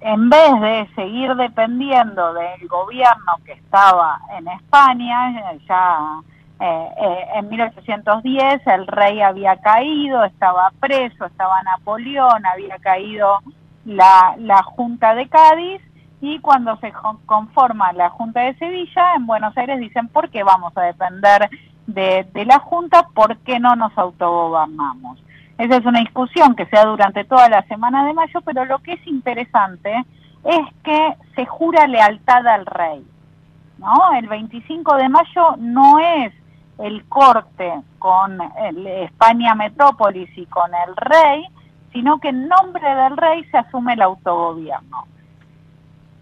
En, 0.01 0.29
vez 0.29 0.61
de 0.61 0.89
seguir 0.95 1.35
dependiendo 1.35 2.33
del 2.33 2.67
gobierno 2.67 3.33
que 3.45 3.53
estaba 3.53 4.19
en 4.37 4.47
España, 4.47 5.59
ya 5.67 6.21
eh, 6.59 6.89
eh, 6.97 7.25
en 7.35 7.49
1810 7.49 8.67
el 8.67 8.87
rey 8.87 9.21
había 9.21 9.57
caído, 9.57 10.23
estaba 10.23 10.71
preso, 10.79 11.25
estaba 11.25 11.61
Napoleón, 11.63 12.45
había 12.45 12.77
caído 12.79 13.39
la, 13.85 14.35
la 14.37 14.63
Junta 14.63 15.13
de 15.13 15.29
Cádiz 15.29 15.81
y 16.21 16.39
cuando 16.39 16.75
se 16.77 16.91
conforma 17.25 17.93
la 17.93 18.09
Junta 18.09 18.41
de 18.41 18.55
Sevilla, 18.55 19.13
en 19.15 19.25
Buenos 19.25 19.55
Aires 19.57 19.79
dicen, 19.79 20.09
¿por 20.09 20.29
qué 20.29 20.43
vamos 20.43 20.75
a 20.75 20.81
depender 20.81 21.49
de, 21.93 22.27
de 22.33 22.45
la 22.45 22.59
Junta? 22.59 23.07
¿Por 23.13 23.37
qué 23.39 23.59
no 23.59 23.75
nos 23.75 23.97
autogobernamos? 23.97 25.21
Esa 25.57 25.75
es 25.77 25.85
una 25.85 25.99
discusión 25.99 26.55
que 26.55 26.65
se 26.67 26.75
da 26.77 26.85
durante 26.85 27.25
toda 27.25 27.49
la 27.49 27.63
semana 27.63 28.05
de 28.05 28.13
mayo, 28.13 28.39
pero 28.45 28.65
lo 28.65 28.79
que 28.79 28.93
es 28.93 29.07
interesante 29.07 29.93
es 30.43 30.73
que 30.83 31.15
se 31.35 31.45
jura 31.45 31.85
lealtad 31.87 32.47
al 32.47 32.65
rey. 32.65 33.05
¿no? 33.77 34.13
El 34.17 34.27
25 34.27 34.95
de 34.95 35.09
mayo 35.09 35.55
no 35.57 35.99
es 35.99 36.33
el 36.77 37.03
corte 37.05 37.73
con 37.97 38.39
España 38.85 39.53
Metrópolis 39.55 40.29
y 40.37 40.45
con 40.45 40.71
el 40.73 40.95
rey, 40.95 41.45
sino 41.91 42.19
que 42.19 42.29
en 42.29 42.47
nombre 42.47 42.95
del 42.95 43.17
rey 43.17 43.43
se 43.51 43.57
asume 43.57 43.93
el 43.93 44.01
autogobierno. 44.01 45.05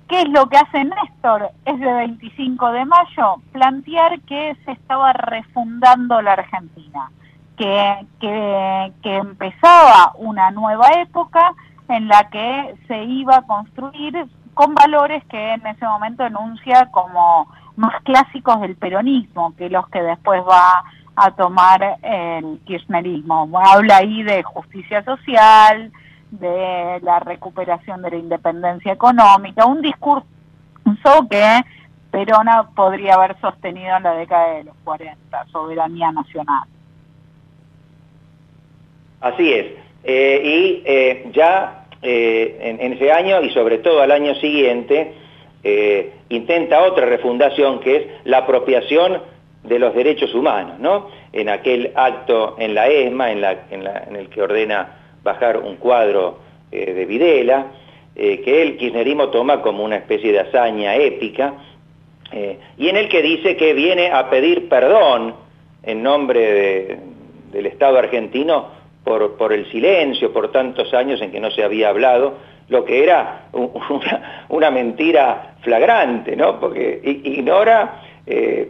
¿Qué 0.08 0.22
es 0.22 0.30
lo 0.30 0.48
que 0.48 0.58
hace 0.58 0.86
Néstor 0.86 1.50
ese 1.66 1.86
25 1.86 2.72
de 2.72 2.86
mayo? 2.86 3.36
Plantear 3.52 4.22
que 4.22 4.56
se 4.64 4.72
estaba 4.72 5.12
refundando 5.14 6.22
la 6.22 6.34
Argentina 6.34 7.12
que, 7.58 8.06
que, 8.22 9.18
empezaba 9.18 10.14
una 10.18 10.52
nueva 10.52 10.90
época 11.02 11.54
en 11.90 12.08
la 12.08 12.30
que 12.30 12.76
se 12.88 13.04
iba 13.04 13.38
a 13.38 13.42
construir 13.42 14.28
con 14.54 14.76
valores 14.76 15.24
que 15.26 15.54
en 15.54 15.66
ese 15.66 15.86
momento 15.86 16.26
enuncia 16.26 16.90
como 16.92 17.48
más 17.76 18.02
clásicos 18.04 18.62
del 18.62 18.76
peronismo 18.76 19.56
que 19.56 19.70
los 19.70 19.88
que 19.90 20.02
después 20.02 20.42
va 20.48 20.84
a 21.16 21.32
tomar 21.32 21.98
el 22.04 22.60
kirchnerismo. 22.66 23.50
Habla 23.60 23.98
ahí 23.98 24.24
de 24.24 24.44
justicia 24.44 25.04
social, 25.04 25.92
de 26.32 27.00
la 27.02 27.20
recuperación 27.20 28.02
de 28.02 28.12
la 28.12 28.18
independencia 28.18 28.94
económica, 28.94 29.66
un 29.66 29.82
discurso 29.82 30.26
que 31.30 31.62
Perona 32.12 32.70
podría 32.76 33.16
haber 33.16 33.40
sostenido 33.40 33.98
en 33.98 34.04
la 34.04 34.14
década 34.14 34.56
de 34.56 34.64
los 34.66 34.76
40, 34.84 35.46
soberanía 35.52 36.12
nacional. 36.12 36.68
Así 39.22 39.52
es. 39.52 39.66
Eh, 40.04 40.42
y 40.44 40.84
eh, 40.86 41.30
ya 41.34 41.86
eh, 42.02 42.78
en, 42.80 42.94
ese 42.94 43.12
año 43.12 43.42
y 43.42 43.50
sobre 43.52 43.80
todo 43.80 44.02
al 44.02 44.12
año 44.12 44.36
siguiente 44.36 45.14
intenta 46.30 46.84
otra 46.84 47.06
refundación 47.06 47.82
que 47.82 47.96
es 47.98 48.08
la 48.24 48.40
apropiación 48.40 49.22
de 49.64 49.80
los 49.80 49.94
derechos 49.94 50.34
humanos, 50.34 50.80
¿no? 50.80 51.10
En 51.34 51.50
aquel 51.50 51.92
acto 51.94 52.56
en 52.58 52.74
la 52.74 52.88
ESMA, 52.88 53.32
en, 53.32 53.44
en, 53.44 54.16
el 54.16 54.30
que 54.30 54.42
ordena 54.42 55.07
bajar 55.28 55.58
un 55.58 55.76
cuadro 55.76 56.40
de 56.72 57.06
Videla, 57.06 57.68
que 58.16 58.62
el 58.62 58.78
kirchnerismo 58.78 59.30
toma 59.30 59.62
como 59.62 59.84
una 59.84 59.98
especie 59.98 60.32
de 60.32 60.40
hazaña 60.40 60.96
épica, 60.96 61.54
y 62.78 62.90
en 62.90 62.98
el 62.98 63.08
que 63.10 63.22
dice 63.22 63.56
que 63.56 63.74
viene 63.74 64.12
a 64.12 64.30
pedir 64.30 64.68
perdón 64.68 65.36
en 65.84 66.04
nombre 66.04 67.00
del 67.52 67.66
Estado 67.66 67.98
argentino 67.98 68.68
por, 69.04 69.54
el 69.54 69.70
silencio, 69.72 70.34
por 70.34 70.52
tantos 70.52 70.94
años 70.94 71.22
en 71.22 71.32
que 71.32 71.40
no 71.40 71.50
se 71.52 71.64
había 71.64 71.90
hablado, 71.90 72.36
lo 72.68 72.84
que 72.84 73.04
era 73.04 73.48
una, 74.50 74.72
mentira 74.72 75.56
flagrante, 75.62 76.36
¿no? 76.36 76.60
porque 76.60 77.00
ignora 77.04 78.02
eh, 78.26 78.70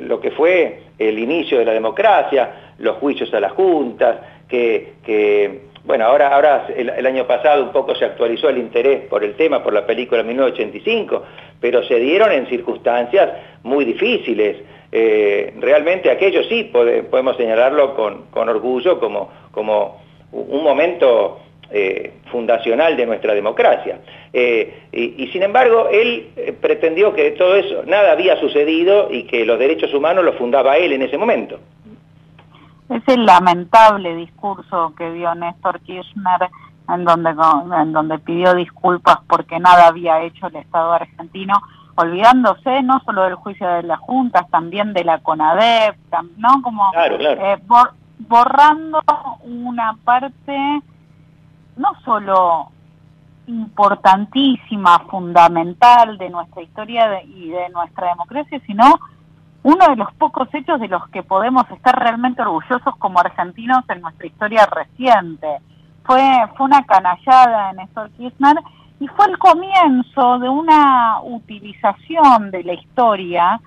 lo 0.00 0.20
que 0.20 0.32
fue 0.32 0.82
el 0.98 1.18
inicio 1.18 1.58
de 1.58 1.64
la 1.64 1.72
democracia, 1.72 2.72
los 2.78 2.96
juicios 2.96 3.32
a 3.32 3.40
las 3.40 3.52
juntas, 3.52 4.18
que, 4.48 5.67
bueno, 5.84 6.04
ahora, 6.04 6.34
ahora 6.34 6.66
el, 6.76 7.06
año 7.06 7.26
pasado 7.26 7.62
un 7.62 7.72
poco 7.72 7.94
se 7.94 8.04
actualizó 8.04 8.48
el 8.48 8.58
interés 8.58 9.06
por 9.08 9.24
el 9.24 9.34
tema, 9.34 9.62
por 9.62 9.72
la 9.72 9.86
película 9.86 10.22
1985, 10.22 11.22
pero 11.60 11.82
se 11.84 11.98
dieron 11.98 12.30
en 12.32 12.46
circunstancias 12.46 13.30
muy 13.62 13.84
difíciles. 13.84 14.56
Eh, 14.90 15.54
realmente 15.60 16.10
aquello 16.10 16.42
sí 16.44 16.64
podemos 16.64 17.36
señalarlo 17.36 17.94
con, 17.94 18.26
con 18.30 18.48
orgullo 18.48 18.98
como 18.98 19.30
como 19.58 20.00
un 20.30 20.62
momento 20.62 21.40
eh, 21.70 22.12
fundacional 22.30 22.96
de 22.96 23.06
nuestra 23.06 23.34
democracia. 23.34 23.98
Eh, 24.32 24.84
y, 24.92 25.26
sin 25.28 25.42
embargo, 25.42 25.88
él 25.90 26.28
pretendió 26.60 27.12
que 27.12 27.32
todo 27.32 27.56
eso, 27.56 27.82
nada 27.86 28.12
había 28.12 28.36
sucedido 28.36 29.08
y 29.10 29.24
que 29.24 29.44
los 29.44 29.58
derechos 29.58 29.92
humanos 29.92 30.24
los 30.24 30.36
fundaba 30.36 30.76
él 30.76 30.92
en 30.92 31.02
ese 31.02 31.18
momento. 31.18 31.58
Es 32.88 33.02
el 33.06 33.26
lamentable 33.26 34.14
discurso 34.14 34.94
que 34.96 35.12
dio 35.12 35.34
Néstor 35.34 35.80
Kirchner 35.80 36.50
en 36.88 37.04
donde, 37.04 37.30
en 37.30 37.92
donde 37.92 38.18
pidió 38.18 38.54
disculpas 38.54 39.18
porque 39.28 39.58
nada 39.58 39.88
había 39.88 40.22
hecho 40.22 40.46
el 40.46 40.56
Estado 40.56 40.92
argentino, 40.92 41.54
olvidándose 41.96 42.82
no 42.82 43.00
solo 43.04 43.24
del 43.24 43.34
juicio 43.34 43.68
de 43.68 43.82
las 43.82 43.98
juntas, 44.00 44.48
también 44.50 44.94
de 44.94 45.04
la 45.04 45.18
CONADEP, 45.18 45.96
¿no? 46.38 46.62
Como 46.62 46.90
claro, 46.92 47.18
claro 47.18 47.92
borrando 48.18 49.00
una 49.42 49.96
parte 50.04 50.82
no 51.76 51.92
solo 52.04 52.70
importantísima, 53.46 54.98
fundamental 55.10 56.18
de 56.18 56.28
nuestra 56.28 56.62
historia 56.62 57.22
y 57.22 57.48
de 57.48 57.68
nuestra 57.70 58.08
democracia, 58.08 58.60
sino 58.66 58.98
uno 59.62 59.88
de 59.88 59.96
los 59.96 60.12
pocos 60.14 60.48
hechos 60.54 60.80
de 60.80 60.88
los 60.88 61.08
que 61.08 61.22
podemos 61.22 61.68
estar 61.70 61.98
realmente 61.98 62.42
orgullosos 62.42 62.96
como 62.98 63.20
argentinos 63.20 63.84
en 63.88 64.00
nuestra 64.00 64.26
historia 64.26 64.66
reciente. 64.66 65.58
Fue, 66.04 66.22
fue 66.56 66.66
una 66.66 66.84
canallada 66.84 67.70
en 67.70 67.76
Néstor 67.76 68.10
Kirchner 68.12 68.56
y 69.00 69.08
fue 69.08 69.26
el 69.26 69.38
comienzo 69.38 70.38
de 70.38 70.48
una 70.48 71.20
utilización 71.22 72.50
de 72.50 72.64
la 72.64 72.74
historia 72.74 73.60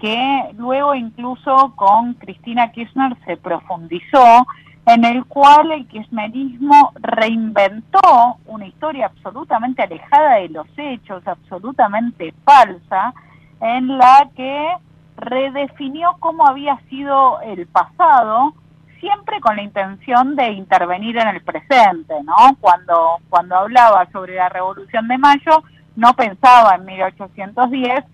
que 0.00 0.50
luego 0.56 0.94
incluso 0.94 1.72
con 1.74 2.14
Cristina 2.14 2.70
Kirchner 2.70 3.16
se 3.24 3.36
profundizó, 3.36 4.46
en 4.86 5.04
el 5.04 5.24
cual 5.26 5.72
el 5.72 5.86
kirchnerismo 5.86 6.92
reinventó 6.94 8.36
una 8.46 8.66
historia 8.66 9.06
absolutamente 9.06 9.82
alejada 9.82 10.36
de 10.36 10.48
los 10.48 10.66
hechos, 10.76 11.26
absolutamente 11.26 12.32
falsa, 12.44 13.12
en 13.60 13.98
la 13.98 14.30
que 14.34 14.72
redefinió 15.18 16.16
cómo 16.20 16.46
había 16.46 16.78
sido 16.88 17.40
el 17.42 17.66
pasado, 17.66 18.54
siempre 19.00 19.40
con 19.40 19.56
la 19.56 19.62
intención 19.62 20.36
de 20.36 20.50
intervenir 20.52 21.18
en 21.18 21.28
el 21.28 21.42
presente, 21.42 22.14
¿no? 22.24 22.56
Cuando, 22.60 23.18
cuando 23.28 23.56
hablaba 23.56 24.06
sobre 24.12 24.36
la 24.36 24.48
Revolución 24.48 25.06
de 25.08 25.18
Mayo, 25.18 25.62
no 25.96 26.14
pensaba 26.14 26.76
en 26.76 26.84
1810, 26.84 28.04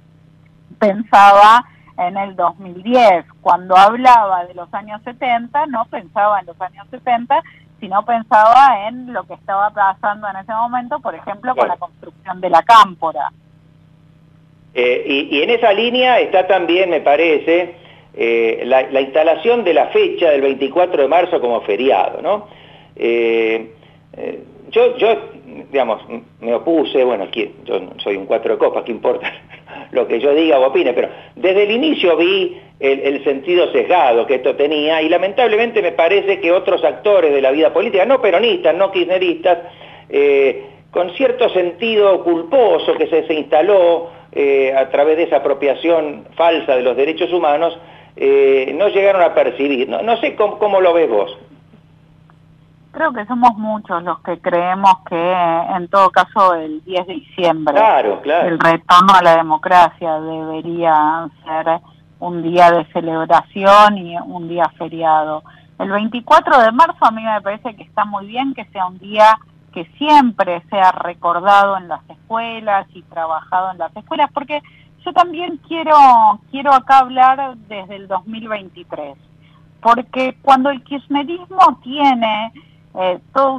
pensaba 0.79 1.65
en 1.97 2.17
el 2.17 2.35
2010. 2.37 3.27
Cuando 3.41 3.77
hablaba 3.77 4.45
de 4.47 4.55
los 4.55 4.73
años 4.75 5.01
70, 5.05 5.67
no 5.67 5.85
pensaba 5.87 6.41
en 6.41 6.47
los 6.47 6.61
años 6.61 6.87
70, 6.91 7.43
sino 7.81 8.03
pensaba 8.05 8.89
en 8.89 9.13
lo 9.13 9.25
que 9.25 9.35
estaba 9.35 9.71
pasando 9.71 10.29
en 10.29 10.37
ese 10.37 10.53
momento, 10.53 11.01
por 11.01 11.15
ejemplo, 11.15 11.55
con 11.55 11.69
la 11.69 11.77
construcción 11.77 12.41
de 12.41 12.51
la 12.51 12.63
cámpora. 12.63 13.31
Eh, 14.75 15.29
y, 15.31 15.41
en 15.41 15.51
esa 15.51 15.73
línea 15.73 16.19
está 16.21 16.49
también, 16.49 16.91
me 16.91 17.01
parece, 17.01 17.75
eh, 18.17 18.63
la, 18.65 19.01
instalación 19.01 19.63
de 19.63 19.73
la 19.73 19.87
fecha 19.87 20.31
del 20.31 20.41
24 20.41 21.03
de 21.03 21.09
marzo 21.09 21.41
como 21.41 21.61
feriado. 21.61 22.49
Eh, 22.97 23.69
yo, 24.71 24.97
digamos, 25.71 26.03
me 26.41 26.55
opuse, 26.55 27.05
bueno, 27.05 27.29
yo 27.65 27.81
soy 27.99 28.17
un 28.17 28.27
cuatro 28.27 28.55
de 28.55 28.59
copas, 28.59 28.83
¿qué 28.83 28.91
importa 28.91 29.33
lo 29.93 30.09
que 30.09 30.19
yo 30.19 30.35
diga 30.35 30.59
o 30.59 30.67
opine? 30.67 30.93
Pero 30.93 31.09
desde 31.37 31.63
el 31.63 31.71
inicio 31.71 32.17
vi 32.17 32.59
el, 32.81 33.23
sentido 33.23 33.71
sesgado 33.71 34.27
que 34.27 34.37
esto 34.37 34.57
tenía 34.57 35.01
y 35.01 35.09
lamentablemente 35.09 35.81
me 35.81 35.93
parece 35.93 36.41
que 36.41 36.51
otros 36.51 36.83
actores 36.83 37.33
de 37.33 37.41
la 37.41 37.53
vida 37.53 37.73
política, 37.73 38.05
no 38.05 38.21
peronistas, 38.21 38.75
no 38.75 38.91
kirchneristas, 38.91 39.59
con 40.91 41.11
cierto 41.15 41.49
sentido 41.51 42.25
culposo 42.25 42.95
que 42.95 43.07
se 43.07 43.35
instaló 43.35 44.11
eh, 44.35 44.75
a 44.77 44.91
través 44.91 45.17
de 45.17 45.25
esa 45.25 45.37
apropiación 45.37 46.27
falsa 46.37 46.75
de 46.75 46.83
los 46.83 46.97
derechos 46.97 47.33
humanos, 47.33 47.79
eh, 48.17 48.73
no 48.77 48.89
llegaron 48.89 49.23
a 49.23 49.33
percibir. 49.33 49.89
No, 49.89 50.17
sé 50.19 50.35
cómo, 50.35 50.81
lo 50.81 50.93
ves 50.93 51.09
vos. 51.09 51.39
Creo 52.91 53.13
que 53.13 53.25
somos 53.27 53.57
muchos 53.57 54.03
los 54.03 54.21
que 54.21 54.41
creemos 54.41 54.93
que 55.09 55.33
en 55.77 55.89
todo 55.89 56.11
caso 56.11 56.55
el 56.55 56.83
10 56.85 57.07
de 57.09 57.15
diciembre 57.15 57.77
el 58.45 58.61
retorno 58.61 59.15
a 59.15 59.23
la 59.23 59.37
democracia 59.37 60.21
debería 60.21 61.29
ser 61.45 61.81
un 62.21 62.43
día 62.43 62.71
de 62.71 62.85
celebración 62.93 63.99
y 63.99 64.17
un 64.17 64.49
día 64.49 64.69
feriado. 64.79 65.43
El 65.81 65.91
24 65.91 66.61
de 66.61 66.71
marzo 66.71 67.05
a 67.05 67.11
mí 67.11 67.23
me 67.23 67.41
parece 67.41 67.75
que 67.75 67.83
está 67.83 68.05
muy 68.05 68.27
bien 68.27 68.55
que 68.55 68.65
sea 68.67 68.87
un 68.87 68.99
día 68.99 69.39
que 69.75 69.85
siempre 69.99 70.63
sea 70.71 70.93
recordado 70.93 71.77
en 71.77 71.89
las 71.89 72.09
escuelas 72.09 72.87
y 72.95 73.03
trabajado 73.03 73.73
en 73.73 73.79
las 73.79 73.95
escuelas, 73.97 74.31
porque 74.33 74.63
yo 75.05 75.13
también 75.13 75.61
quiero, 75.67 75.97
quiero 76.53 76.73
acá 76.73 77.01
hablar 77.01 77.57
desde 77.57 77.97
el 77.97 78.07
2023, 78.07 79.19
porque 79.83 80.37
cuando 80.43 80.71
el 80.71 80.83
kirchnerismo 80.85 81.81
tiene 81.83 82.53
eh, 82.95 83.19
todo 83.35 83.59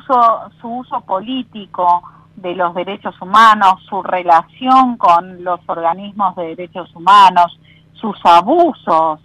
su 0.61 0.69
uso 0.69 1.01
político 1.01 2.01
de 2.37 2.55
los 2.55 2.73
derechos 2.73 3.21
humanos, 3.21 3.83
su 3.89 4.01
relación 4.01 4.95
con 4.95 5.43
los 5.43 5.59
organismos 5.67 6.33
de 6.37 6.55
derechos 6.55 6.95
humanos, 6.95 7.59
sus 7.93 8.17
abusos, 8.23 9.19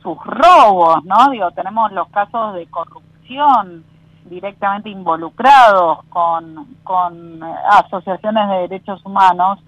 sus 0.00 0.16
robos, 0.24 1.04
¿no? 1.04 1.30
Digo, 1.30 1.50
tenemos 1.50 1.90
los 1.90 2.08
casos 2.10 2.54
de 2.54 2.66
corrupción, 2.66 3.84
directamente 4.30 4.88
involucrados 4.88 6.04
con, 6.08 6.66
con 6.84 7.42
asociaciones 7.42 8.48
de 8.48 8.56
derechos 8.68 9.04
humanos, 9.04 9.58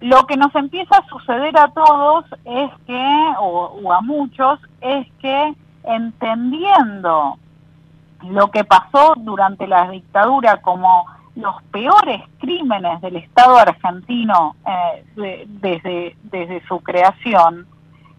lo 0.00 0.26
que 0.26 0.36
nos 0.36 0.54
empieza 0.54 0.98
a 0.98 1.06
suceder 1.06 1.56
a 1.58 1.68
todos 1.68 2.24
es 2.44 2.70
que, 2.86 3.34
o, 3.40 3.92
a 3.92 4.00
muchos, 4.00 4.60
es 4.80 5.06
que 5.20 5.54
entendiendo 5.84 7.38
lo 8.28 8.50
que 8.50 8.64
pasó 8.64 9.14
durante 9.16 9.66
la 9.66 9.88
dictadura 9.90 10.60
como 10.60 11.06
los 11.36 11.62
peores 11.70 12.22
crímenes 12.40 13.00
del 13.00 13.16
Estado 13.16 13.56
argentino 13.58 14.56
eh, 14.66 15.46
desde, 15.46 16.16
desde 16.24 16.66
su 16.66 16.80
creación, 16.80 17.66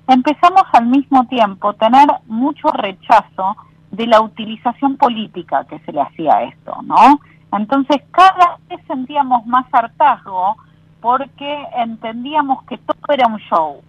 empezamos 0.08 0.64
al 0.74 0.88
mismo 0.88 1.28
tiempo 1.28 1.70
a 1.70 1.74
tener 1.74 2.08
mucho 2.28 2.70
rechazo 2.70 3.56
de 3.92 4.08
la 4.08 4.22
utilización 4.22 4.98
política 4.98 5.66
que 5.66 5.80
se 5.80 5.92
le 5.92 6.02
hacía 6.02 6.36
a 6.36 6.44
esto, 6.44 6.78
¿no? 6.84 7.20
Entonces 7.52 8.02
cada 8.12 8.58
vez 8.70 8.80
sentíamos 8.88 9.46
más 9.46 9.66
hartazgo 9.72 10.56
porque 11.02 11.68
entendíamos 11.76 12.64
que 12.64 12.78
todo 12.78 13.14
era 13.14 13.28
un 13.28 13.40
show. 13.40 13.82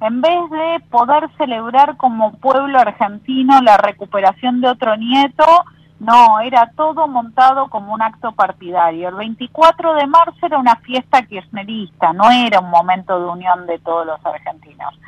En 0.00 0.20
vez 0.20 0.50
de 0.50 0.80
poder 0.90 1.28
celebrar 1.36 1.96
como 1.96 2.32
pueblo 2.34 2.78
argentino 2.78 3.60
la 3.60 3.76
recuperación 3.76 4.60
de 4.60 4.68
otro 4.68 4.96
nieto, 4.96 5.44
no, 5.98 6.40
era 6.40 6.72
todo 6.74 7.06
montado 7.08 7.68
como 7.68 7.92
un 7.92 8.00
acto 8.00 8.32
partidario. 8.32 9.10
El 9.10 9.16
24 9.16 9.94
de 9.94 10.06
marzo 10.06 10.46
era 10.46 10.58
una 10.58 10.76
fiesta 10.76 11.22
kirchnerista, 11.22 12.14
no 12.14 12.30
era 12.30 12.60
un 12.60 12.70
momento 12.70 13.20
de 13.20 13.26
unión 13.26 13.66
de 13.66 13.78
todos 13.80 14.06
los 14.06 14.24
argentinos. 14.24 14.98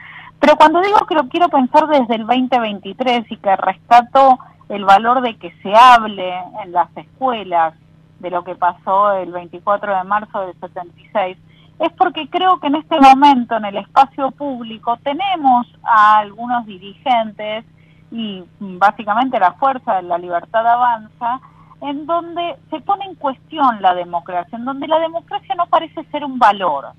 Pero 0.42 0.56
cuando 0.56 0.80
digo 0.80 0.98
que 1.06 1.14
lo 1.14 1.28
quiero 1.28 1.48
pensar 1.48 1.86
desde 1.86 2.16
el 2.16 2.26
2023 2.26 3.30
y 3.30 3.36
que 3.36 3.54
rescato 3.54 4.40
el 4.68 4.84
valor 4.84 5.20
de 5.20 5.36
que 5.36 5.52
se 5.62 5.72
hable 5.72 6.34
en 6.64 6.72
las 6.72 6.88
escuelas 6.96 7.74
de 8.18 8.28
lo 8.28 8.42
que 8.42 8.56
pasó 8.56 9.12
el 9.12 9.30
24 9.30 9.96
de 9.96 10.02
marzo 10.02 10.40
del 10.40 10.58
76, 10.58 11.38
es 11.78 11.92
porque 11.92 12.28
creo 12.28 12.58
que 12.58 12.66
en 12.66 12.74
este 12.74 12.98
momento 13.00 13.56
en 13.56 13.66
el 13.66 13.76
espacio 13.76 14.32
público 14.32 14.96
tenemos 15.04 15.68
a 15.84 16.18
algunos 16.18 16.66
dirigentes 16.66 17.64
y 18.10 18.42
básicamente 18.58 19.38
la 19.38 19.52
fuerza 19.52 19.94
de 19.94 20.02
la 20.02 20.18
libertad 20.18 20.66
avanza, 20.66 21.40
en 21.82 22.04
donde 22.04 22.56
se 22.68 22.80
pone 22.80 23.04
en 23.04 23.14
cuestión 23.14 23.80
la 23.80 23.94
democracia, 23.94 24.58
en 24.58 24.64
donde 24.64 24.88
la 24.88 24.98
democracia 24.98 25.54
no 25.54 25.66
parece 25.66 26.02
ser 26.10 26.24
un 26.24 26.40
valor, 26.40 26.94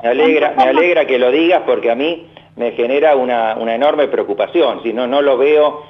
me 0.00 0.08
alegra, 0.08 0.54
me 0.56 0.64
alegra 0.64 1.06
que 1.06 1.18
lo 1.18 1.30
digas 1.30 1.62
porque 1.66 1.90
a 1.90 1.94
mí 1.94 2.28
me 2.56 2.72
genera 2.72 3.16
una, 3.16 3.52
enorme 3.74 4.08
preocupación, 4.08 4.82
si 4.82 4.92
no, 4.92 5.06
no 5.06 5.22
lo 5.22 5.38
veo 5.38 5.84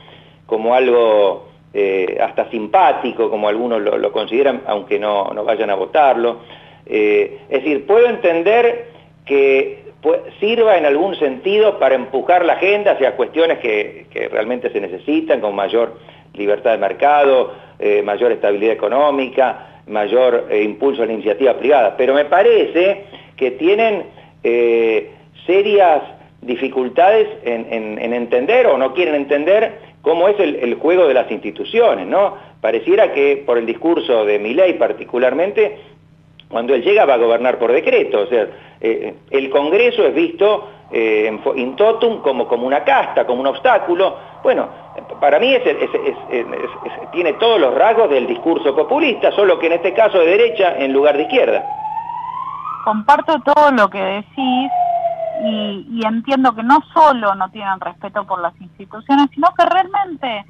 como 0.47 0.75
algo 0.75 1.49
eh, 1.75 2.19
hasta 2.21 2.49
simpático, 2.51 3.31
como 3.31 3.49
algunos 3.49 3.81
lo, 3.81 4.13
consideran, 4.13 4.63
aunque 4.67 4.99
no, 4.99 5.33
vayan 5.45 5.71
a 5.71 5.75
votarlo. 5.75 6.41
Eh, 6.87 7.41
es 7.49 7.63
decir, 7.63 7.87
puedo 7.87 8.09
entender 8.09 8.91
que 9.25 9.83
sirva 10.41 10.77
en 10.77 10.85
algún 10.85 11.15
sentido 11.17 11.79
para 11.79 11.95
empujar 11.95 12.45
la 12.45 12.55
agenda 12.55 12.93
hacia 12.93 13.17
cuestiones 13.17 13.59
que, 13.59 14.07
realmente 14.31 14.71
se 14.71 14.81
necesitan, 14.81 15.41
con 15.41 15.55
mayor 15.55 15.99
libertad 16.35 16.73
de 16.73 16.79
mercado, 16.79 17.53
eh, 17.79 18.03
mayor 18.03 18.33
estabilidad 18.33 18.75
económica, 18.75 19.81
mayor 19.87 20.49
impulso 20.53 21.03
a 21.03 21.07
la 21.07 21.13
iniciativa 21.13 21.55
privada. 21.55 21.97
Pero 21.97 22.15
me 22.15 22.25
parece 22.25 23.05
que 23.37 23.53
tienen 23.53 24.05
eh, 24.45 25.11
serias 25.47 26.03
dificultades 26.41 27.29
en, 27.45 27.99
entender 28.13 28.67
o 28.67 28.77
no 28.77 28.93
quieren 28.95 29.15
entender 29.15 29.79
cómo 30.03 30.29
es 30.29 30.39
el, 30.41 30.75
juego 30.75 31.07
de 31.07 31.15
las 31.15 31.31
instituciones, 31.31 32.07
¿no? 32.07 32.37
Pareciera 32.61 33.13
que 33.13 33.43
por 33.47 33.59
el 33.59 33.67
discurso 33.67 34.25
de 34.25 34.41
Milei 34.41 34.75
particularmente, 34.75 35.79
cuando 36.49 36.75
él 36.75 36.83
llega 36.83 37.07
va 37.07 37.15
a 37.15 37.19
gobernar 37.19 37.59
por 37.59 37.71
decreto, 37.71 38.23
o 38.23 38.27
sea, 38.27 38.49
eh, 38.81 39.15
el 39.31 39.51
Congreso 39.51 40.05
es 40.05 40.15
visto 40.15 40.69
eh, 40.91 41.33
in 41.55 41.77
totum 41.77 42.21
como, 42.21 42.49
como 42.49 42.67
una 42.67 42.83
casta, 42.83 43.25
como 43.25 43.41
un 43.41 43.47
obstáculo. 43.47 44.17
Bueno, 44.43 44.69
para 45.21 45.39
mí 45.39 45.57
tiene 47.13 47.35
todos 47.35 47.61
los 47.61 47.73
rasgos 47.73 48.11
del 48.11 48.27
discurso 48.27 48.75
populista, 48.75 49.31
solo 49.31 49.61
que 49.61 49.67
en 49.67 49.75
este 49.75 49.93
caso 49.93 50.19
de 50.19 50.27
derecha 50.27 50.77
en 50.79 50.93
lugar 50.93 51.17
de 51.17 51.23
izquierda 51.23 51.82
comparto 52.83 53.41
todo 53.41 53.71
lo 53.73 53.89
que 53.89 54.03
decís 54.03 54.71
y, 55.45 56.01
entiendo 56.05 56.55
que 56.55 56.63
no 56.63 56.79
solo 56.93 57.35
no 57.35 57.49
tienen 57.51 57.81
respeto 57.81 58.25
por 58.25 58.41
las 58.41 58.59
instituciones, 58.61 59.29
sino 59.35 59.49
que 59.57 59.65
realmente 59.65 60.45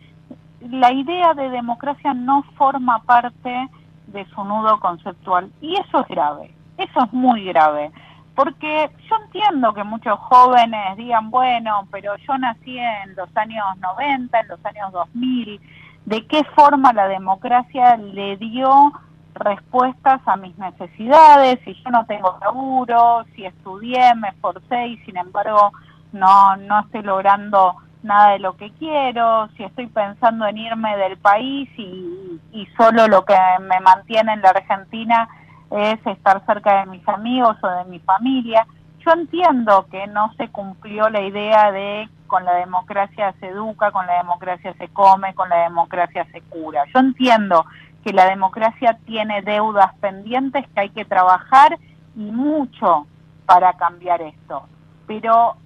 la 0.70 0.92
idea 0.92 1.34
de 1.34 1.50
democracia 1.50 2.12
no 2.14 2.42
forma 2.56 3.02
parte 3.02 3.68
de 4.08 4.26
su 4.26 4.44
nudo 4.44 4.78
conceptual. 4.80 5.50
Y 5.60 5.76
eso 5.76 6.00
es 6.00 6.08
grave, 6.08 6.54
eso 6.76 7.04
es 7.04 7.12
muy 7.12 7.44
grave. 7.44 7.90
Porque 8.34 8.90
yo 9.08 9.16
entiendo 9.24 9.74
que 9.74 9.84
muchos 9.84 10.18
jóvenes 10.18 10.96
digan, 10.96 11.30
bueno, 11.30 11.86
pero 11.90 12.16
yo 12.16 12.36
nací 12.38 12.78
en 12.78 13.14
los 13.14 13.34
años 13.36 13.64
90, 13.78 14.40
en 14.40 14.48
los 14.48 14.64
años 14.64 14.92
2000, 14.92 15.60
¿de 16.06 16.26
qué 16.26 16.42
forma 16.56 16.92
la 16.92 17.08
democracia 17.08 17.96
le 17.96 18.36
dio 18.38 18.92
respuestas 19.34 20.20
a 20.26 20.36
mis 20.36 20.56
necesidades, 20.58 21.60
si 21.64 21.74
yo 21.74 21.90
no 21.90 22.04
tengo 22.06 22.38
laburo, 22.40 23.24
si 23.34 23.44
estudié, 23.44 24.14
me 24.14 24.28
esforcé 24.28 24.88
y 24.88 24.98
sin 24.98 25.16
embargo 25.16 25.72
no, 26.12 26.56
no 26.56 26.80
estoy 26.80 27.02
logrando 27.02 27.76
nada 28.02 28.32
de 28.32 28.40
lo 28.40 28.56
que 28.56 28.70
quiero, 28.72 29.48
si 29.56 29.62
estoy 29.62 29.86
pensando 29.86 30.46
en 30.46 30.58
irme 30.58 30.96
del 30.96 31.16
país 31.18 31.68
y, 31.76 32.40
y 32.52 32.66
solo 32.76 33.06
lo 33.06 33.24
que 33.24 33.36
me 33.60 33.80
mantiene 33.80 34.34
en 34.34 34.42
la 34.42 34.50
Argentina 34.50 35.28
es 35.70 36.06
estar 36.06 36.44
cerca 36.44 36.80
de 36.80 36.86
mis 36.86 37.06
amigos 37.08 37.56
o 37.62 37.68
de 37.68 37.84
mi 37.84 37.98
familia. 38.00 38.66
Yo 39.04 39.12
entiendo 39.12 39.86
que 39.90 40.06
no 40.08 40.32
se 40.36 40.48
cumplió 40.48 41.08
la 41.08 41.22
idea 41.22 41.72
de 41.72 42.08
con 42.26 42.44
la 42.46 42.54
democracia 42.54 43.34
se 43.40 43.48
educa, 43.48 43.90
con 43.90 44.06
la 44.06 44.16
democracia 44.16 44.74
se 44.78 44.88
come, 44.88 45.34
con 45.34 45.50
la 45.50 45.64
democracia 45.64 46.26
se 46.32 46.40
cura. 46.40 46.82
Yo 46.94 47.00
entiendo 47.00 47.66
que 48.04 48.12
la 48.12 48.26
democracia 48.26 48.98
tiene 49.06 49.42
deudas 49.42 49.94
pendientes 50.00 50.66
que 50.68 50.80
hay 50.80 50.90
que 50.90 51.04
trabajar 51.04 51.78
y 52.16 52.30
mucho 52.30 53.06
para 53.46 53.72
cambiar 53.74 54.22
esto. 54.22 54.64
Pero 55.06 55.56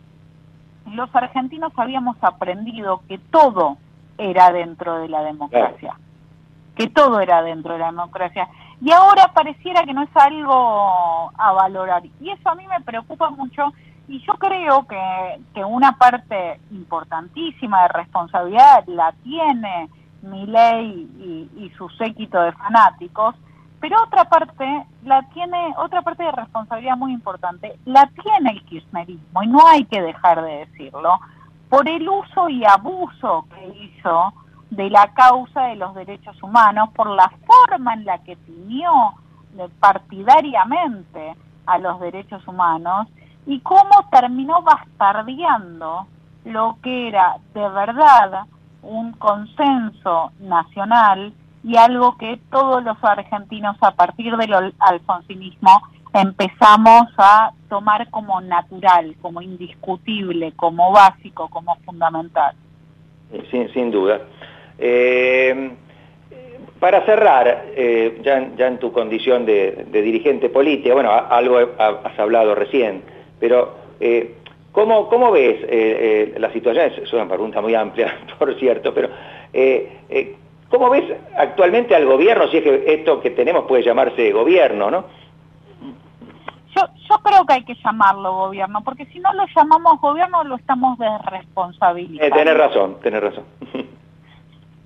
los 0.86 1.14
argentinos 1.14 1.72
habíamos 1.76 2.16
aprendido 2.20 3.02
que 3.08 3.18
todo 3.18 3.78
era 4.18 4.52
dentro 4.52 4.98
de 4.98 5.08
la 5.08 5.22
democracia, 5.22 5.98
que 6.76 6.88
todo 6.88 7.20
era 7.20 7.42
dentro 7.42 7.74
de 7.74 7.80
la 7.80 7.86
democracia. 7.86 8.48
Y 8.80 8.92
ahora 8.92 9.32
pareciera 9.32 9.84
que 9.84 9.94
no 9.94 10.02
es 10.02 10.14
algo 10.14 11.32
a 11.36 11.52
valorar. 11.52 12.02
Y 12.20 12.30
eso 12.30 12.50
a 12.50 12.54
mí 12.54 12.66
me 12.66 12.80
preocupa 12.82 13.30
mucho 13.30 13.72
y 14.08 14.20
yo 14.24 14.34
creo 14.34 14.86
que, 14.86 15.40
que 15.54 15.64
una 15.64 15.92
parte 15.92 16.60
importantísima 16.70 17.82
de 17.82 17.88
responsabilidad 17.88 18.84
la 18.86 19.12
tiene 19.24 19.88
mi 20.22 20.46
ley 20.46 21.50
y, 21.56 21.70
su 21.76 21.88
séquito 21.90 22.40
de 22.40 22.52
fanáticos, 22.52 23.34
pero 23.80 24.02
otra 24.02 24.24
parte 24.24 24.64
la 25.04 25.22
tiene, 25.34 25.74
otra 25.76 26.02
parte 26.02 26.24
de 26.24 26.32
responsabilidad 26.32 26.96
muy 26.96 27.12
importante, 27.12 27.78
la 27.84 28.10
tiene 28.22 28.50
el 28.50 28.64
kirchnerismo, 28.64 29.42
y 29.42 29.46
no 29.48 29.66
hay 29.66 29.84
que 29.84 30.00
dejar 30.00 30.42
de 30.42 30.66
decirlo, 30.66 31.18
por 31.68 31.88
el 31.88 32.08
uso 32.08 32.48
y 32.48 32.64
abuso 32.64 33.46
que 33.54 33.68
hizo 33.84 34.32
de 34.70 34.90
la 34.90 35.12
causa 35.14 35.64
de 35.64 35.76
los 35.76 35.94
derechos 35.94 36.42
humanos, 36.42 36.90
por 36.94 37.08
la 37.10 37.30
forma 37.46 37.94
en 37.94 38.04
la 38.04 38.18
que 38.18 38.36
tiñó 38.36 39.14
partidariamente 39.80 41.34
a 41.66 41.78
los 41.78 42.00
derechos 42.00 42.46
humanos 42.46 43.08
y 43.46 43.60
cómo 43.60 44.08
terminó 44.10 44.62
bastardeando 44.62 46.06
lo 46.44 46.78
que 46.82 47.08
era 47.08 47.36
de 47.54 47.68
verdad 47.68 48.46
un 48.86 49.12
consenso 49.12 50.32
nacional 50.40 51.32
y 51.64 51.76
algo 51.76 52.16
que 52.16 52.38
todos 52.50 52.82
los 52.84 52.96
argentinos 53.02 53.76
a 53.80 53.90
partir 53.92 54.36
del 54.36 54.72
alfonsinismo 54.78 55.82
empezamos 56.14 57.08
a 57.18 57.52
tomar 57.68 58.08
como 58.10 58.40
natural, 58.40 59.14
como 59.20 59.42
indiscutible, 59.42 60.52
como 60.52 60.92
básico, 60.92 61.48
como 61.48 61.76
fundamental. 61.84 62.54
Sin, 63.50 63.72
sin 63.72 63.90
duda. 63.90 64.20
Eh, 64.78 65.72
para 66.80 67.04
cerrar, 67.06 67.66
eh, 67.74 68.20
ya, 68.22 68.66
en 68.66 68.78
tu 68.78 68.92
condición 68.92 69.46
de, 69.46 69.86
dirigente 69.90 70.48
político, 70.48 70.94
bueno, 70.94 71.10
algo 71.10 71.58
has 71.78 72.18
hablado 72.18 72.54
recién, 72.54 73.02
pero 73.40 73.76
eh, 73.98 74.34
¿cómo, 74.76 75.08
¿cómo, 75.08 75.32
ves 75.32 76.38
la 76.38 76.52
situación? 76.52 76.92
Es 77.02 77.12
una 77.12 77.26
pregunta 77.26 77.60
muy 77.60 77.74
amplia, 77.74 78.14
por 78.38 78.54
cierto, 78.60 78.92
pero 78.92 79.08
¿cómo 80.68 80.90
ves 80.90 81.04
actualmente 81.36 81.96
al 81.96 82.04
gobierno, 82.04 82.46
si 82.48 82.58
es 82.58 82.62
que 82.62 82.84
esto 82.86 83.20
que 83.20 83.30
tenemos 83.30 83.64
puede 83.64 83.82
llamarse 83.82 84.30
gobierno, 84.30 84.90
no? 84.90 85.04
Yo, 86.76 86.82
yo 87.08 87.16
creo 87.22 87.46
que 87.46 87.54
hay 87.54 87.64
que 87.64 87.74
llamarlo 87.82 88.34
gobierno, 88.34 88.82
porque 88.82 89.06
si 89.06 89.18
no 89.18 89.32
lo 89.32 89.46
llamamos 89.56 89.98
gobierno 90.00 90.44
lo 90.44 90.56
estamos 90.56 90.98
desresponsabilizando. 90.98 92.22
Eh, 92.22 92.30
tenés 92.30 92.56
razón, 92.56 92.96
tenés 93.02 93.22
razón. 93.22 93.44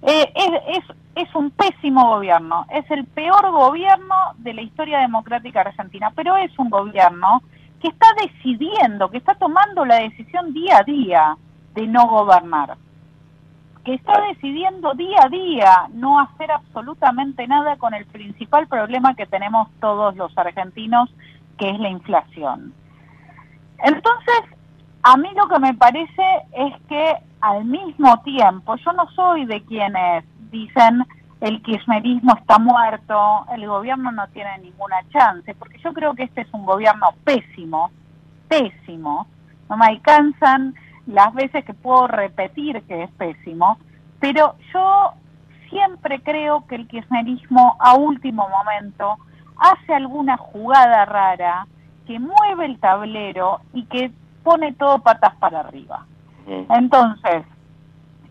Eh, 0.02 0.32
es, 0.34 0.84
es, 1.14 1.34
un 1.34 1.50
pésimo 1.50 2.14
gobierno, 2.14 2.64
es 2.70 2.90
el 2.90 3.04
peor 3.04 3.50
gobierno 3.50 4.14
de 4.38 4.54
la 4.54 4.62
historia 4.62 5.00
democrática 5.00 5.60
argentina, 5.60 6.10
pero 6.16 6.38
es 6.38 6.58
un 6.58 6.70
gobierno 6.70 7.42
que 7.80 7.88
está 7.88 8.06
decidiendo, 8.20 9.10
que 9.10 9.18
está 9.18 9.34
tomando 9.34 9.84
la 9.84 9.96
decisión 9.96 10.52
día 10.52 10.78
a 10.78 10.82
día 10.84 11.36
de 11.74 11.86
no 11.86 12.06
gobernar, 12.08 12.76
que 13.84 13.94
está 13.94 14.20
decidiendo 14.28 14.92
día 14.94 15.20
a 15.24 15.28
día 15.28 15.88
no 15.94 16.20
hacer 16.20 16.50
absolutamente 16.50 17.46
nada 17.46 17.76
con 17.76 17.94
el 17.94 18.04
principal 18.06 18.66
problema 18.66 19.14
que 19.14 19.26
tenemos 19.26 19.68
todos 19.80 20.14
los 20.16 20.36
argentinos, 20.36 21.10
que 21.58 21.70
es 21.70 21.78
la 21.78 21.88
inflación. 21.88 22.74
Entonces, 23.78 24.42
a 25.02 25.16
mí 25.16 25.28
lo 25.34 25.48
que 25.48 25.58
me 25.58 25.74
parece 25.74 26.22
es 26.52 26.74
que 26.88 27.14
al 27.40 27.64
mismo 27.64 28.20
tiempo, 28.22 28.76
yo 28.76 28.92
no 28.92 29.08
soy 29.12 29.46
de 29.46 29.62
quienes 29.64 30.24
dicen 30.50 31.06
el 31.40 31.62
kirchnerismo 31.62 32.34
está 32.36 32.58
muerto, 32.58 33.46
el 33.52 33.66
gobierno 33.66 34.12
no 34.12 34.26
tiene 34.28 34.58
ninguna 34.58 34.96
chance, 35.10 35.54
porque 35.54 35.78
yo 35.78 35.92
creo 35.92 36.14
que 36.14 36.24
este 36.24 36.42
es 36.42 36.48
un 36.52 36.66
gobierno 36.66 37.06
pésimo, 37.24 37.90
pésimo, 38.48 39.26
no 39.68 39.76
me 39.76 39.86
alcanzan 39.86 40.74
las 41.06 41.32
veces 41.34 41.64
que 41.64 41.74
puedo 41.74 42.06
repetir 42.08 42.82
que 42.82 43.04
es 43.04 43.10
pésimo, 43.12 43.78
pero 44.18 44.54
yo 44.74 45.14
siempre 45.70 46.20
creo 46.20 46.66
que 46.66 46.74
el 46.74 46.88
kirchnerismo 46.88 47.76
a 47.80 47.94
último 47.94 48.48
momento 48.48 49.16
hace 49.56 49.94
alguna 49.94 50.36
jugada 50.36 51.04
rara 51.06 51.66
que 52.06 52.18
mueve 52.18 52.66
el 52.66 52.78
tablero 52.80 53.60
y 53.72 53.84
que 53.84 54.10
pone 54.42 54.72
todo 54.72 54.98
patas 54.98 55.34
para 55.36 55.60
arriba. 55.60 56.06
Entonces, 56.46 57.44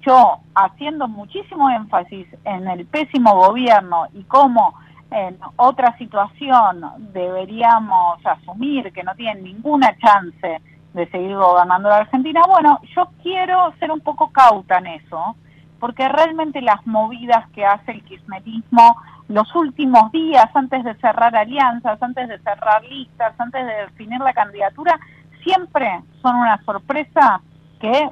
yo 0.01 0.39
haciendo 0.55 1.07
muchísimo 1.07 1.69
énfasis 1.69 2.27
en 2.45 2.67
el 2.67 2.85
pésimo 2.85 3.35
gobierno 3.35 4.07
y 4.13 4.23
cómo 4.23 4.75
en 5.11 5.37
otra 5.55 5.97
situación 5.97 6.83
deberíamos 7.13 8.25
asumir 8.25 8.91
que 8.93 9.03
no 9.03 9.15
tienen 9.15 9.43
ninguna 9.43 9.95
chance 9.97 10.61
de 10.93 11.09
seguir 11.09 11.35
gobernando 11.35 11.89
la 11.89 11.97
Argentina, 11.97 12.41
bueno, 12.47 12.79
yo 12.95 13.09
quiero 13.21 13.73
ser 13.79 13.91
un 13.91 13.99
poco 14.01 14.31
cauta 14.31 14.77
en 14.79 14.87
eso, 14.87 15.35
porque 15.79 16.07
realmente 16.09 16.61
las 16.61 16.85
movidas 16.85 17.47
que 17.51 17.65
hace 17.65 17.91
el 17.91 18.03
kirchnerismo 18.03 18.95
los 19.29 19.55
últimos 19.55 20.11
días, 20.11 20.47
antes 20.55 20.83
de 20.83 20.95
cerrar 20.95 21.35
alianzas, 21.35 22.01
antes 22.01 22.27
de 22.27 22.39
cerrar 22.39 22.83
listas, 22.83 23.33
antes 23.39 23.63
de 23.63 23.73
definir 23.73 24.19
la 24.19 24.33
candidatura, 24.33 24.99
siempre 25.43 26.01
son 26.21 26.35
una 26.35 26.61
sorpresa 26.63 27.39
que 27.79 28.09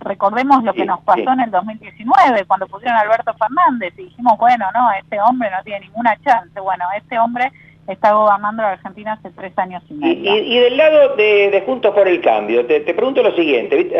recordemos 0.00 0.62
lo 0.62 0.72
que 0.74 0.84
nos 0.84 1.00
pasó 1.00 1.32
en 1.32 1.40
el 1.40 1.50
2019 1.50 2.44
cuando 2.46 2.66
pusieron 2.66 2.96
a 2.96 3.00
Alberto 3.00 3.32
Fernández 3.34 3.94
y 3.98 4.04
dijimos, 4.04 4.38
bueno, 4.38 4.66
no, 4.74 4.90
este 4.92 5.18
hombre 5.20 5.50
no 5.50 5.62
tiene 5.64 5.80
ninguna 5.80 6.16
chance. 6.22 6.60
Bueno, 6.60 6.84
este 6.96 7.18
hombre 7.18 7.50
está 7.88 8.12
gobernando 8.12 8.62
la 8.62 8.72
Argentina 8.72 9.14
hace 9.14 9.30
tres 9.30 9.56
años 9.58 9.82
y 9.88 9.94
medio. 9.94 10.36
Y, 10.36 10.58
del 10.58 10.76
lado 10.76 11.16
de, 11.16 11.62
Juntos 11.64 11.94
por 11.94 12.06
el 12.06 12.20
Cambio, 12.20 12.66
te, 12.66 12.80
pregunto 12.80 13.22
lo 13.22 13.34
siguiente, 13.34 13.90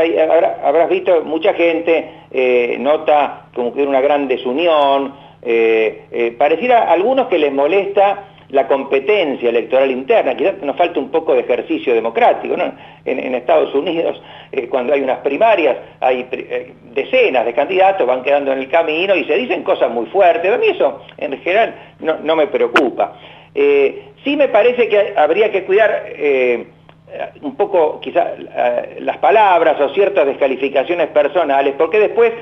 habrás 0.63 0.89
visto 0.91 1.25
mucha 1.25 1.55
gente 1.55 2.11
eh, 2.31 2.77
nota 2.79 3.47
como 3.55 3.73
que 3.73 3.83
una 3.83 4.01
gran 4.01 4.29
desunión, 4.29 5.15
eh, 5.43 6.07
eh, 6.11 6.37
pareciera 6.39 6.85
a 6.85 6.93
algunos 6.93 7.29
que 7.29 7.39
les 7.39 7.53
molesta 7.53 8.25
la 8.51 8.67
competencia 8.67 9.51
electoral 9.51 9.91
interna, 9.91 10.35
quizás 10.35 10.63
nos 10.63 10.77
falta 10.77 10.99
un 10.99 11.11
poco 11.11 11.35
de 11.35 11.41
ejercicio 11.41 11.95
democrático. 11.95 12.57
¿no? 12.57 12.73
En, 13.05 13.35
Estados 13.35 13.75
Unidos, 13.75 14.21
eh, 14.53 14.69
cuando 14.69 14.95
hay 14.95 15.03
unas 15.03 15.19
primarias, 15.19 15.77
hay 16.01 16.27
eh, 16.31 16.73
decenas 16.93 17.45
de 17.45 17.53
candidatos, 17.53 18.07
van 18.07 18.23
quedando 18.23 18.53
en 18.53 18.59
el 18.59 18.69
camino 18.69 19.15
y 19.15 19.25
se 19.25 19.37
dicen 19.37 19.63
cosas 19.63 19.91
muy 19.91 20.07
fuertes. 20.07 20.51
A 20.51 20.57
mí 20.57 20.67
eso, 20.69 21.03
en 21.19 21.39
general, 21.41 21.75
no, 22.01 22.37
me 22.37 22.47
preocupa. 22.47 23.19
Eh, 23.55 24.13
sí 24.25 24.37
me 24.37 24.49
parece 24.49 24.89
que 24.89 25.15
habría 25.17 25.51
que 25.51 25.65
cuidar 25.65 26.05
un 27.41 27.57
poco 27.57 28.01
quizás 28.01 28.27
las 29.01 29.17
palabras 29.19 29.81
o 29.81 29.89
ciertas 29.95 30.27
descalificaciones 30.27 31.09
personales, 31.09 31.75
porque 31.79 31.99
después, 31.99 32.33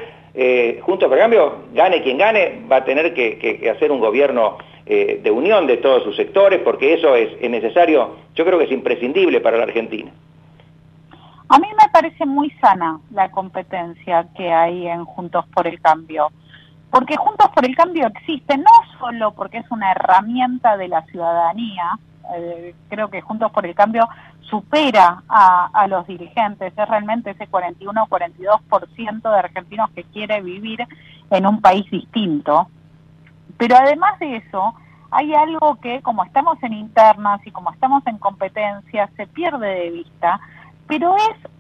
junto 0.81 1.09
por 1.09 1.19
cambio, 1.19 1.66
gane 1.73 2.03
quien 2.03 2.19
gane, 2.19 2.62
va 2.71 2.77
a 2.77 2.85
tener 2.85 3.14
que 3.14 3.71
hacer 3.73 3.92
un 3.92 4.01
gobierno 4.01 4.59
eh, 4.88 5.20
de 5.20 5.31
unión 5.33 5.66
de 5.66 5.79
todos 5.79 6.05
sus 6.05 6.14
sectores, 6.14 6.61
porque 6.61 6.94
eso 6.94 7.16
es, 7.16 7.40
necesario, 7.51 8.18
yo 8.37 8.44
creo 8.44 8.57
que 8.57 8.66
es 8.66 8.70
imprescindible 8.70 9.40
para 9.40 9.57
la 9.57 9.64
Argentina. 9.64 10.12
A 11.49 11.59
mí 11.59 11.66
me 11.77 11.88
parece 11.90 12.25
muy 12.25 12.51
sana 12.61 13.01
la 13.11 13.29
competencia 13.33 14.29
que 14.37 14.53
hay 14.53 14.87
en 14.87 15.05
Juntos 15.05 15.44
por 15.53 15.66
el 15.66 15.81
Cambio, 15.81 16.29
porque 16.88 17.16
Juntos 17.16 17.49
por 17.53 17.64
el 17.64 17.75
Cambio 17.75 18.07
existe 18.07 18.57
no 18.57 18.70
solo 19.01 19.33
porque 19.33 19.59
es 19.59 19.68
una 19.72 19.90
herramienta 19.90 20.77
de 20.77 20.87
la 20.87 21.03
ciudadanía, 21.07 21.99
eh, 22.37 22.72
creo 22.88 23.11
que 23.11 23.22
Juntos 23.22 23.51
por 23.51 23.66
el 23.66 23.75
Cambio 23.75 24.09
supera 24.42 25.25
a, 25.29 25.68
a 25.72 25.88
los 25.88 26.07
dirigentes, 26.07 26.72
es 26.77 26.88
realmente 26.88 27.31
ese 27.31 27.49
41 27.49 28.05
o 28.05 28.07
42% 28.07 29.22
de 29.33 29.37
argentinos 29.37 29.90
que 29.90 30.05
quiere 30.05 30.40
vivir 30.42 30.87
en 31.31 31.44
un 31.44 31.61
país 31.61 31.90
distinto, 31.90 32.68
pero 33.57 33.77
además 33.77 34.19
de 34.19 34.37
eso, 34.37 34.75
hay 35.11 35.33
algo 35.35 35.77
que 35.81 36.03
como 36.03 36.25
estamos 36.25 36.62
en 36.62 36.73
internas 36.73 37.40
y 37.47 37.51
como 37.51 37.73
estamos 37.73 38.07
en 38.07 38.19
competencias 38.19 39.11
se 39.16 39.27
pierde 39.27 39.66
de 39.66 39.90
vista, 39.90 40.40
pero 40.87 41.16
es 41.16 41.51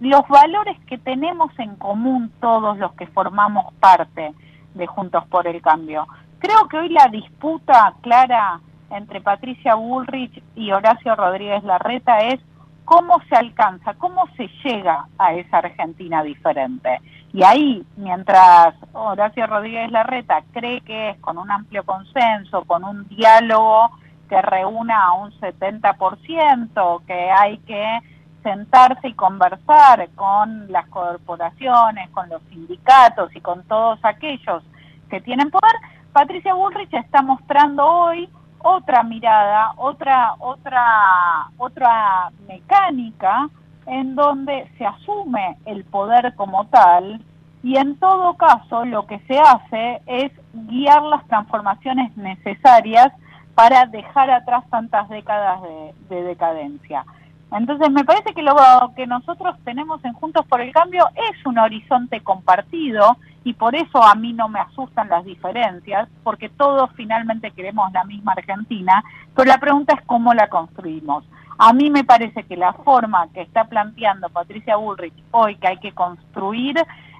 los 0.00 0.26
valores 0.28 0.76
que 0.86 0.98
tenemos 0.98 1.56
en 1.58 1.76
común 1.76 2.32
todos 2.40 2.76
los 2.78 2.92
que 2.94 3.06
formamos 3.06 3.72
parte 3.74 4.32
de 4.74 4.86
Juntos 4.86 5.24
por 5.28 5.46
el 5.46 5.62
Cambio. 5.62 6.06
Creo 6.38 6.66
que 6.68 6.78
hoy 6.78 6.88
la 6.88 7.06
disputa 7.06 7.94
clara 8.00 8.60
entre 8.90 9.20
Patricia 9.20 9.74
Bullrich 9.74 10.42
y 10.56 10.72
Horacio 10.72 11.14
Rodríguez 11.14 11.62
Larreta 11.62 12.18
es 12.18 12.40
cómo 12.84 13.20
se 13.28 13.36
alcanza, 13.36 13.94
cómo 13.94 14.26
se 14.36 14.48
llega 14.64 15.06
a 15.18 15.34
esa 15.34 15.58
Argentina 15.58 16.22
diferente. 16.22 17.00
Y 17.32 17.42
ahí, 17.42 17.82
mientras 17.96 18.74
Horacio 18.92 19.46
Rodríguez 19.46 19.90
Larreta 19.90 20.42
cree 20.52 20.82
que 20.82 21.10
es 21.10 21.18
con 21.20 21.38
un 21.38 21.50
amplio 21.50 21.82
consenso, 21.84 22.64
con 22.64 22.84
un 22.84 23.08
diálogo 23.08 23.90
que 24.28 24.42
reúna 24.42 25.06
a 25.06 25.12
un 25.12 25.30
70%, 25.40 27.04
que 27.06 27.30
hay 27.30 27.58
que 27.58 28.00
sentarse 28.42 29.08
y 29.08 29.14
conversar 29.14 30.08
con 30.14 30.70
las 30.70 30.86
corporaciones, 30.88 32.10
con 32.10 32.28
los 32.28 32.42
sindicatos 32.50 33.34
y 33.34 33.40
con 33.40 33.62
todos 33.64 33.98
aquellos 34.02 34.62
que 35.08 35.20
tienen 35.20 35.50
poder, 35.50 35.74
Patricia 36.12 36.52
Bullrich 36.52 36.92
está 36.92 37.22
mostrando 37.22 37.86
hoy 37.86 38.28
otra 38.58 39.02
mirada, 39.02 39.72
otra, 39.76 40.34
otra, 40.38 41.50
otra 41.56 42.30
mecánica 42.46 43.48
en 43.86 44.14
donde 44.14 44.70
se 44.78 44.86
asume 44.86 45.56
el 45.66 45.84
poder 45.84 46.34
como 46.36 46.66
tal 46.66 47.20
y 47.62 47.76
en 47.76 47.96
todo 47.96 48.34
caso 48.34 48.84
lo 48.84 49.06
que 49.06 49.20
se 49.20 49.38
hace 49.38 50.02
es 50.06 50.32
guiar 50.52 51.02
las 51.02 51.26
transformaciones 51.28 52.16
necesarias 52.16 53.12
para 53.54 53.86
dejar 53.86 54.30
atrás 54.30 54.64
tantas 54.70 55.08
décadas 55.08 55.60
de, 56.08 56.22
decadencia. 56.22 57.04
Entonces 57.52 57.90
me 57.90 58.04
parece 58.04 58.32
que 58.32 58.42
lo 58.42 58.56
que 58.96 59.06
nosotros 59.06 59.56
tenemos 59.64 60.02
en 60.04 60.14
Juntos 60.14 60.46
por 60.46 60.60
el 60.60 60.72
Cambio 60.72 61.06
es 61.14 61.46
un 61.46 61.58
horizonte 61.58 62.20
compartido 62.20 63.18
y 63.44 63.52
por 63.52 63.74
eso 63.74 64.02
a 64.02 64.14
mí 64.14 64.32
no 64.32 64.48
me 64.48 64.60
asustan 64.60 65.08
las 65.08 65.24
diferencias, 65.24 66.08
porque 66.22 66.48
todos 66.48 66.90
finalmente 66.94 67.50
queremos 67.50 67.92
la 67.92 68.04
misma 68.04 68.32
Argentina, 68.32 69.04
pero 69.36 69.48
la 69.48 69.58
pregunta 69.58 69.94
es 69.94 70.00
cómo 70.06 70.32
la 70.32 70.48
construimos. 70.48 71.24
A 71.58 71.72
mí 71.72 71.90
me 71.90 72.04
parece 72.04 72.44
que 72.44 72.56
la 72.56 72.72
forma 72.72 73.28
que 73.32 73.42
está 73.42 73.64
planteando 73.64 74.28
Patricia 74.30 74.76
Bullrich 74.76 75.14
hoy, 75.30 75.56
que 75.56 75.68
hay 75.68 75.78
que 75.78 75.92
construir 75.92 76.76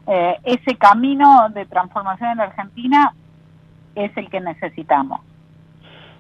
eh, 0.07 0.37
ese 0.45 0.77
camino 0.77 1.49
de 1.51 1.67
transformación 1.67 2.31
en 2.31 2.39
la 2.39 2.45
Argentina, 2.45 3.15
es 3.95 4.17
el 4.17 4.29
que 4.31 4.41
necesitamos. 4.41 5.21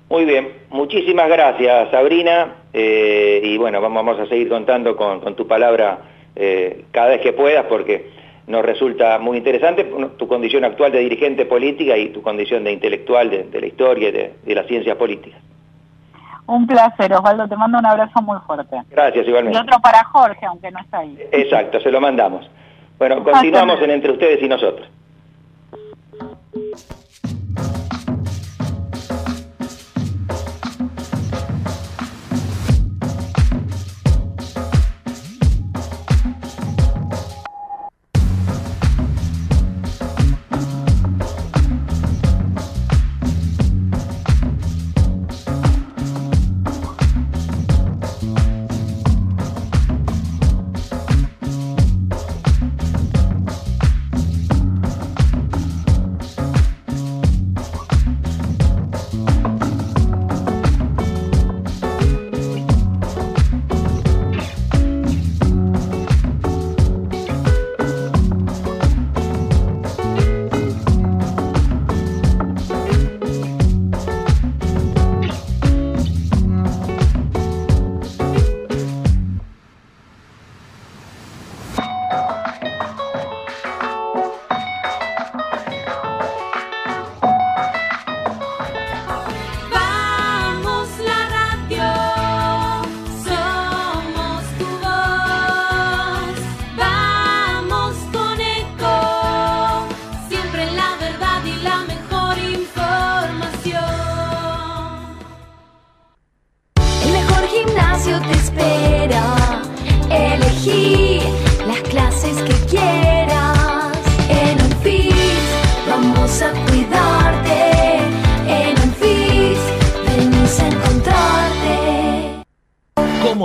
Muy 0.08 0.26
bien, 0.26 0.52
muchísimas 0.68 1.26
gracias 1.28 1.90
Sabrina 1.90 2.56
eh, 2.72 3.40
y 3.42 3.56
bueno, 3.56 3.80
vamos 3.80 4.20
a 4.20 4.26
seguir 4.26 4.48
contando 4.50 4.94
con, 4.94 5.34
tu 5.34 5.46
palabra 5.46 6.00
eh, 6.36 6.84
cada 6.90 7.08
vez 7.08 7.22
que 7.22 7.32
puedas 7.32 7.64
porque 7.64 8.10
nos 8.46 8.62
resulta 8.62 9.18
muy 9.18 9.38
interesante 9.38 9.84
tu 10.18 10.28
condición 10.28 10.64
actual 10.64 10.92
de 10.92 10.98
dirigente 10.98 11.46
política 11.46 11.96
y 11.96 12.10
tu 12.10 12.20
condición 12.20 12.64
de 12.64 12.72
intelectual 12.72 13.30
de, 13.30 13.60
la 13.60 13.66
historia 13.66 14.08
y 14.10 14.12
de, 14.12 14.32
de 14.44 14.54
las 14.54 14.66
ciencias 14.66 14.96
políticas. 14.96 15.40
Un 16.52 16.66
placer, 16.66 17.10
Osvaldo, 17.14 17.48
te 17.48 17.56
mando 17.56 17.78
un 17.78 17.86
abrazo 17.86 18.20
muy 18.20 18.38
fuerte. 18.40 18.82
Gracias, 18.90 19.26
igualmente. 19.26 19.58
Y 19.58 19.62
otro 19.62 19.80
para 19.80 20.04
Jorge, 20.04 20.44
aunque 20.44 20.70
no 20.70 20.80
está 20.80 20.98
ahí. 20.98 21.16
Exacto, 21.32 21.80
se 21.80 21.90
lo 21.90 21.98
mandamos. 21.98 22.50
Bueno, 22.98 23.24
continuamos 23.24 23.80
en 23.80 23.90
Entre 23.90 24.12
Ustedes 24.12 24.42
y 24.42 24.48
Nosotros. 24.48 24.86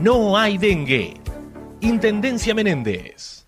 no 0.00 0.36
hay 0.36 0.58
dengue. 0.58 1.14
Intendencia 1.80 2.54
Menéndez. 2.54 3.46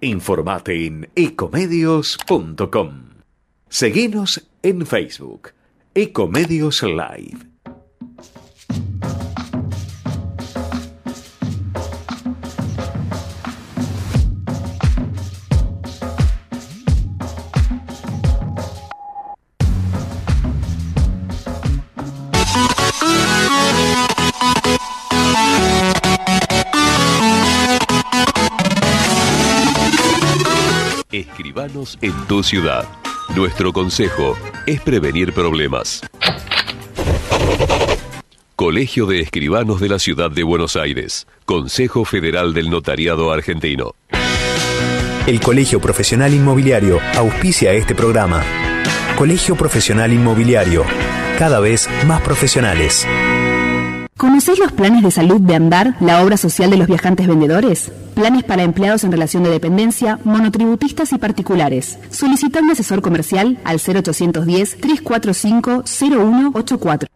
Informate 0.00 0.86
en 0.86 1.08
ecomedios.com. 1.14 2.90
Seguinos 3.68 4.48
en 4.62 4.86
Facebook. 4.86 5.52
Ecomedios 5.94 6.82
Live. 6.82 7.45
En 32.00 32.12
tu 32.26 32.42
ciudad. 32.42 32.86
Nuestro 33.34 33.72
consejo 33.72 34.36
es 34.66 34.80
prevenir 34.80 35.32
problemas. 35.32 36.02
Colegio 38.56 39.06
de 39.06 39.20
Escribanos 39.20 39.80
de 39.80 39.88
la 39.88 39.98
Ciudad 39.98 40.30
de 40.30 40.42
Buenos 40.42 40.76
Aires. 40.76 41.26
Consejo 41.44 42.04
Federal 42.04 42.54
del 42.54 42.70
Notariado 42.70 43.30
Argentino. 43.30 43.94
El 45.26 45.40
Colegio 45.40 45.80
Profesional 45.80 46.32
Inmobiliario 46.32 46.98
auspicia 47.16 47.72
este 47.72 47.94
programa. 47.94 48.42
Colegio 49.16 49.56
Profesional 49.56 50.12
Inmobiliario 50.12 50.84
cada 51.38 51.60
vez 51.60 51.88
más 52.06 52.22
profesionales. 52.22 53.06
¿Conocéis 54.16 54.58
los 54.58 54.72
planes 54.72 55.02
de 55.02 55.10
salud 55.10 55.40
de 55.40 55.54
Andar, 55.54 55.94
la 56.00 56.22
obra 56.22 56.38
social 56.38 56.70
de 56.70 56.78
los 56.78 56.86
viajantes 56.86 57.26
vendedores? 57.26 57.92
Planes 58.16 58.44
para 58.44 58.62
empleados 58.62 59.04
en 59.04 59.12
relación 59.12 59.42
de 59.42 59.50
dependencia, 59.50 60.18
monotributistas 60.24 61.12
y 61.12 61.18
particulares. 61.18 61.98
Solicita 62.08 62.60
un 62.60 62.70
asesor 62.70 63.02
comercial 63.02 63.58
al 63.62 63.76
0810 63.78 64.78
345 64.80 65.82
0184. 65.84 67.10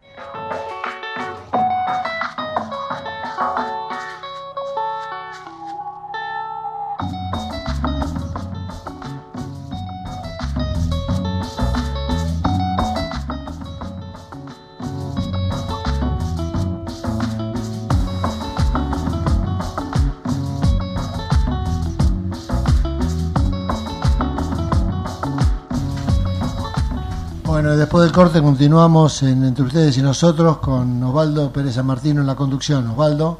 Después 27.91 28.09
del 28.09 28.15
corte 28.15 28.41
continuamos 28.41 29.21
en, 29.21 29.43
entre 29.43 29.65
ustedes 29.65 29.97
y 29.97 30.01
nosotros 30.01 30.59
con 30.59 31.03
Osvaldo 31.03 31.51
Pérez 31.51 31.73
San 31.73 31.85
Martino 31.85 32.21
en 32.21 32.27
la 32.27 32.37
conducción. 32.37 32.87
Osvaldo. 32.87 33.37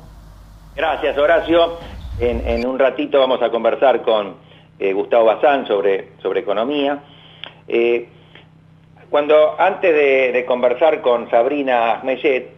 Gracias, 0.76 1.18
Horacio. 1.18 1.78
En, 2.20 2.68
un 2.68 2.78
ratito 2.78 3.18
vamos 3.18 3.42
a 3.42 3.50
conversar 3.50 4.02
con 4.02 4.36
eh, 4.78 4.92
Gustavo 4.92 5.24
Bazán 5.24 5.66
sobre, 5.68 6.10
sobre 6.22 6.42
economía. 6.42 7.02
Eh, 7.66 8.10
cuando 9.10 9.56
antes 9.58 9.94
de, 9.94 10.34
de, 10.34 10.46
conversar 10.46 11.00
con 11.00 11.30
Sabrina 11.30 12.02
Mellet, 12.04 12.50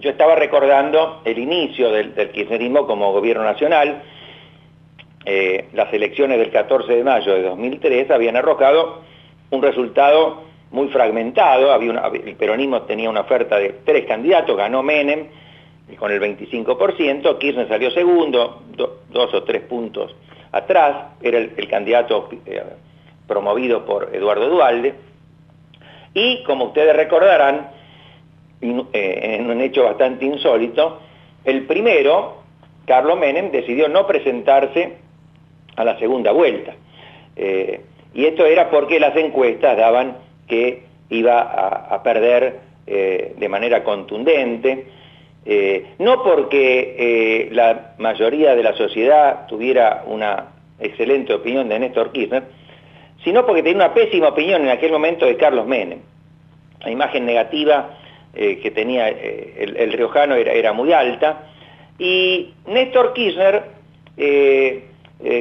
yo 0.00 0.10
estaba 0.10 0.34
recordando 0.34 1.22
el 1.24 1.38
inicio 1.38 1.90
del, 1.90 2.14
del 2.14 2.30
kirchnerismo 2.30 2.86
como 2.86 3.10
gobierno 3.14 3.42
nacional. 3.42 4.02
Eh, 5.24 5.70
las 5.72 5.90
elecciones 5.94 6.38
del 6.38 6.50
14 6.50 6.92
de 6.92 7.04
mayo 7.04 7.32
de 7.32 7.42
2003 7.44 8.10
habían 8.10 8.36
arrojado 8.36 9.00
un 9.50 9.62
resultado 9.62 10.47
muy 10.70 10.88
fragmentado, 10.88 11.72
había 11.72 11.90
el 12.12 12.36
peronismo 12.36 12.82
tenía 12.82 13.08
una 13.08 13.20
oferta 13.22 13.58
de 13.58 13.76
tres 13.84 14.06
candidatos, 14.06 14.56
ganó 14.56 14.82
Menem 14.82 15.26
con 15.98 16.10
el 16.10 16.20
25%, 16.20 17.38
Kirchner 17.38 17.68
salió 17.68 17.90
segundo, 17.90 18.62
do, 18.76 19.00
dos 19.10 19.32
o 19.32 19.42
tres 19.44 19.62
puntos 19.62 20.14
atrás, 20.52 21.14
era 21.22 21.38
el, 21.38 21.68
candidato 21.68 22.28
eh, 22.44 22.62
promovido 23.26 23.84
por 23.84 24.14
Eduardo 24.14 24.48
Dualde, 24.48 24.94
y 26.12 26.42
como 26.44 26.66
ustedes 26.66 26.94
recordarán, 26.94 27.70
eh, 28.60 29.36
en 29.40 29.50
un 29.50 29.60
hecho 29.60 29.84
bastante 29.84 30.24
insólito, 30.24 31.00
el 31.44 31.66
primero, 31.66 32.42
Carlos 32.86 33.18
Menem, 33.18 33.50
decidió 33.50 33.88
no 33.88 34.06
presentarse 34.06 34.96
a 35.76 35.84
la 35.84 35.98
segunda 35.98 36.32
vuelta. 36.32 36.74
Eh, 37.36 37.80
y 38.14 38.26
esto 38.26 38.44
era 38.44 38.68
porque 38.68 38.98
las 38.98 39.14
encuestas 39.16 39.76
daban 39.76 40.16
que 40.48 40.88
iba 41.10 41.40
a, 41.40 42.02
perder 42.02 42.60
eh, 42.86 43.34
de 43.36 43.48
manera 43.48 43.82
contundente, 43.84 44.86
eh, 45.44 45.94
no 45.98 46.22
porque 46.22 46.94
eh, 46.98 47.48
la 47.52 47.94
mayoría 47.98 48.54
de 48.54 48.62
la 48.62 48.74
sociedad 48.74 49.46
tuviera 49.46 50.04
una 50.06 50.46
excelente 50.80 51.32
opinión 51.32 51.68
de 51.68 51.78
Néstor 51.78 52.12
Kirchner, 52.12 52.44
sino 53.24 53.46
porque 53.46 53.62
tenía 53.62 53.84
una 53.84 53.94
pésima 53.94 54.28
opinión 54.28 54.62
en 54.62 54.70
aquel 54.70 54.92
momento 54.92 55.26
de 55.26 55.36
Carlos 55.36 55.66
Menem. 55.66 56.00
La 56.80 56.90
imagen 56.90 57.26
negativa 57.26 57.94
que 58.34 58.70
tenía 58.70 59.08
el, 59.08 59.92
riojano 59.94 60.36
era, 60.36 60.52
era, 60.52 60.72
muy 60.72 60.92
alta, 60.92 61.48
y 61.98 62.52
Néstor 62.66 63.12
Kirchner 63.12 63.64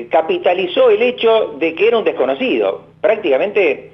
capitalizó 0.09 0.89
el 0.89 1.03
hecho 1.03 1.55
de 1.59 1.75
que 1.75 1.89
era 1.89 1.99
un 1.99 2.03
desconocido. 2.03 2.85
Prácticamente 2.99 3.91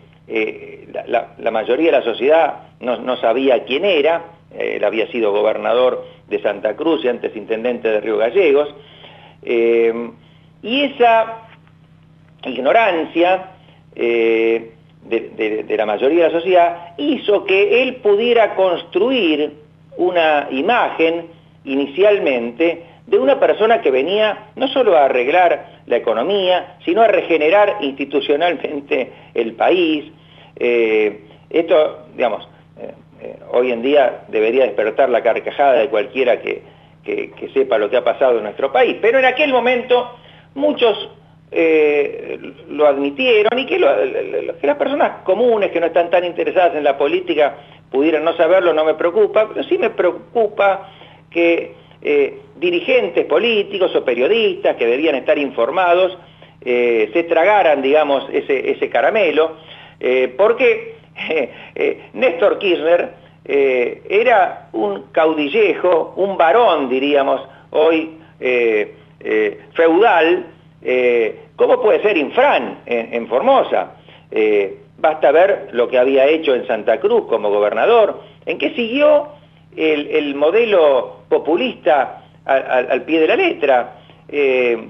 la, 1.07 1.51
mayoría 1.51 1.91
de 1.91 1.97
la 1.99 2.03
sociedad 2.03 2.55
no, 2.79 3.17
sabía 3.17 3.63
quién 3.63 3.85
era, 3.85 4.23
eh, 4.53 4.75
él 4.77 4.83
había 4.83 5.07
sido 5.07 5.31
gobernador 5.31 6.05
de 6.27 6.41
Santa 6.41 6.75
Cruz 6.75 7.03
y 7.03 7.09
antes 7.09 7.35
intendente 7.35 7.89
de 7.89 8.01
Río 8.01 8.17
Gallegos, 8.17 8.73
eh, 9.43 10.11
y 10.61 10.81
esa 10.83 11.39
ignorancia 12.45 13.49
de, 13.95 14.71
de, 15.05 15.63
de 15.63 15.77
la 15.77 15.85
mayoría 15.85 16.23
de 16.23 16.31
la 16.31 16.39
sociedad 16.39 16.93
hizo 16.97 17.45
que 17.45 17.83
él 17.83 17.97
pudiera 17.97 18.55
construir 18.55 19.53
una 19.97 20.47
imagen 20.51 21.27
inicialmente 21.65 22.83
de 23.07 23.19
una 23.19 23.39
persona 23.39 23.81
que 23.81 23.91
venía 23.91 24.51
no 24.55 24.67
solo 24.69 24.95
a 24.95 25.05
arreglar 25.05 25.81
la 25.85 25.97
economía, 25.97 26.77
sino 26.85 27.01
a 27.01 27.07
regenerar 27.07 27.77
institucionalmente 27.81 29.11
el 29.33 29.53
país. 29.53 30.05
Eh, 30.55 31.21
esto, 31.49 32.05
digamos, 32.15 32.47
eh, 32.79 32.93
eh, 33.21 33.39
hoy 33.51 33.71
en 33.71 33.81
día 33.81 34.23
debería 34.27 34.63
despertar 34.63 35.09
la 35.09 35.21
carcajada 35.21 35.73
de 35.73 35.89
cualquiera 35.89 36.41
que, 36.41 36.61
que, 37.03 37.49
sepa 37.53 37.77
lo 37.77 37.89
que 37.89 37.97
ha 37.97 38.03
pasado 38.03 38.37
en 38.37 38.43
nuestro 38.43 38.71
país, 38.71 38.97
pero 39.01 39.19
en 39.19 39.25
aquel 39.25 39.51
momento 39.51 40.17
muchos 40.55 41.09
lo 42.69 42.87
admitieron 42.87 43.59
y 43.59 43.67
que, 43.67 43.77
las 43.77 44.75
personas 44.75 45.21
comunes 45.23 45.69
que 45.69 45.79
no 45.79 45.85
están 45.85 46.09
tan 46.09 46.25
interesadas 46.25 46.75
en 46.75 46.83
la 46.83 46.97
política 46.97 47.57
pudieran 47.91 48.23
no 48.23 48.35
saberlo, 48.35 48.73
no 48.73 48.83
me 48.83 48.95
preocupa, 48.95 49.47
pero 49.49 49.63
sí 49.63 49.77
me 49.77 49.91
preocupa 49.91 50.89
que 51.29 51.75
dirigentes 52.55 53.25
políticos 53.25 53.95
o 53.95 54.03
periodistas 54.03 54.77
que 54.77 54.87
debían 54.87 55.13
estar 55.13 55.37
informados 55.37 56.17
se 56.63 57.25
tragaran, 57.29 57.83
digamos, 57.83 58.27
ese, 58.33 58.71
ese 58.71 58.89
caramelo, 58.89 59.57
eh, 60.03 60.33
porque 60.37 60.97
Néstor 62.13 62.59
Kirchner 62.59 63.23
era 63.45 64.69
un 64.71 65.05
caudillejo, 65.11 66.13
un 66.15 66.37
varón, 66.37 66.89
diríamos, 66.89 67.41
hoy 67.71 68.17
feudal, 69.73 70.45
¿cómo 71.55 71.81
puede 71.81 72.01
ser 72.01 72.17
Infran 72.17 72.79
en, 72.85 73.27
Formosa? 73.27 73.95
basta 74.97 75.31
ver 75.31 75.69
lo 75.73 75.89
que 75.89 75.97
había 75.97 76.25
hecho 76.27 76.55
en 76.55 76.65
Santa 76.67 76.99
Cruz 76.99 77.25
como 77.27 77.49
gobernador, 77.49 78.21
en 78.45 78.57
que 78.57 78.73
siguió 78.75 79.27
el, 79.75 80.07
el 80.07 80.35
modelo 80.35 81.23
populista 81.27 82.23
al, 82.45 83.03
pie 83.03 83.21
de 83.21 83.27
la 83.27 83.35
letra. 83.35 83.95
Eh, 84.27 84.89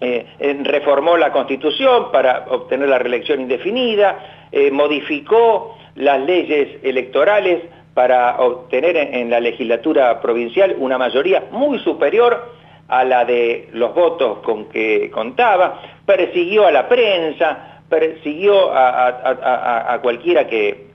eh, 0.00 0.26
reformó 0.64 1.16
la 1.16 1.30
Constitución 1.32 2.10
para 2.10 2.46
obtener 2.48 2.88
la 2.88 2.98
reelección 2.98 3.40
indefinida, 3.40 4.46
eh, 4.50 4.70
modificó 4.70 5.76
las 5.94 6.20
leyes 6.20 6.78
electorales 6.82 7.62
para 7.94 8.40
obtener 8.40 8.96
en, 8.96 9.30
la 9.30 9.38
legislatura 9.38 10.20
provincial 10.20 10.74
una 10.78 10.98
mayoría 10.98 11.44
muy 11.52 11.78
superior 11.78 12.52
a 12.88 13.04
la 13.04 13.24
de 13.24 13.68
los 13.72 13.94
votos 13.94 14.38
con 14.40 14.68
que 14.68 15.10
contaba, 15.12 15.80
persiguió 16.04 16.66
a 16.66 16.72
la 16.72 16.88
prensa, 16.88 17.80
persiguió 17.88 18.72
a, 18.74 19.98
cualquiera 20.02 20.46
que, 20.48 20.88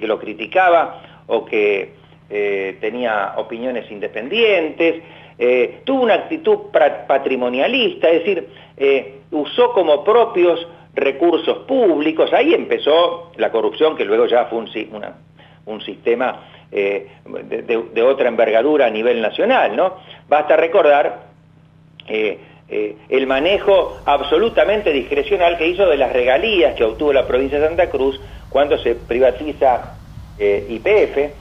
lo 0.00 0.18
criticaba 0.18 1.02
o 1.26 1.44
que 1.44 1.92
eh, 2.30 2.78
tenía 2.80 3.34
opiniones 3.36 3.90
independientes, 3.90 5.02
eh, 5.40 5.82
tuvo 5.84 6.02
una 6.02 6.14
actitud 6.14 6.58
patrimonialista, 7.06 8.08
es 8.08 8.18
decir, 8.20 8.48
eh, 8.76 9.20
usó 9.30 9.72
como 9.72 10.02
propios 10.02 10.66
recursos 10.94 11.58
públicos, 11.58 12.32
ahí 12.32 12.54
empezó 12.54 13.30
la 13.36 13.52
corrupción 13.52 13.96
que 13.96 14.04
luego 14.04 14.26
ya 14.26 14.46
fue 14.46 14.58
un, 14.58 15.80
sistema 15.80 16.40
de, 16.72 17.08
de, 17.44 17.84
de, 17.94 18.02
otra 18.02 18.26
envergadura 18.28 18.86
a 18.86 18.90
nivel 18.90 19.22
nacional, 19.22 19.76
¿no? 19.76 19.98
Basta 20.28 20.56
recordar 20.56 21.28
el 22.08 23.26
manejo 23.26 23.98
absolutamente 24.06 24.92
discrecional 24.92 25.56
que 25.56 25.68
hizo 25.68 25.86
de 25.86 25.98
las 25.98 26.12
regalías 26.12 26.74
que 26.74 26.82
obtuvo 26.82 27.12
la 27.12 27.28
provincia 27.28 27.60
de 27.60 27.68
Santa 27.68 27.90
Cruz 27.90 28.20
cuando 28.48 28.76
se 28.78 28.96
privatiza 28.96 29.98
IPF, 30.38 31.32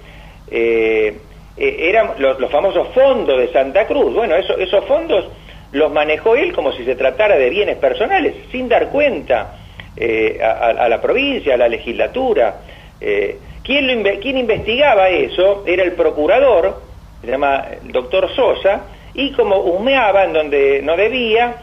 eh, 1.58 1.90
eran 1.90 2.12
los, 2.20 2.40
los, 2.40 2.52
famosos 2.52 2.90
fondos 2.90 3.38
de 3.40 3.52
Santa 3.52 3.86
Cruz. 3.88 4.14
Bueno, 4.14 4.36
eso, 4.36 4.58
esos 4.58 4.86
fondos 4.86 5.26
los 5.72 5.92
manejó 5.92 6.36
él 6.36 6.54
como 6.54 6.72
si 6.72 6.86
se 6.86 6.96
tratara 6.96 7.38
de 7.38 7.50
bienes 7.50 7.78
personales, 7.78 8.36
sin 8.52 8.70
dar 8.70 8.90
cuenta 8.90 9.58
eh, 9.96 10.40
a, 10.42 10.88
la 10.88 11.02
provincia, 11.02 11.56
a 11.56 11.58
la 11.58 11.68
legislatura. 11.68 12.62
Eh, 13.02 13.38
¿quién, 13.64 13.88
lo, 13.88 14.20
¿Quién 14.20 14.38
investigaba 14.38 15.10
eso? 15.10 15.64
Era 15.66 15.84
el 15.84 15.94
procurador, 15.94 16.82
se 17.22 17.28
llama 17.28 17.66
el 17.84 17.92
doctor 17.92 18.30
Sosa, 18.36 18.84
y 19.14 19.32
como 19.32 19.58
humeaba 19.58 20.24
en 20.26 20.34
donde 20.34 20.82
no 20.84 20.96
debía, 20.96 21.56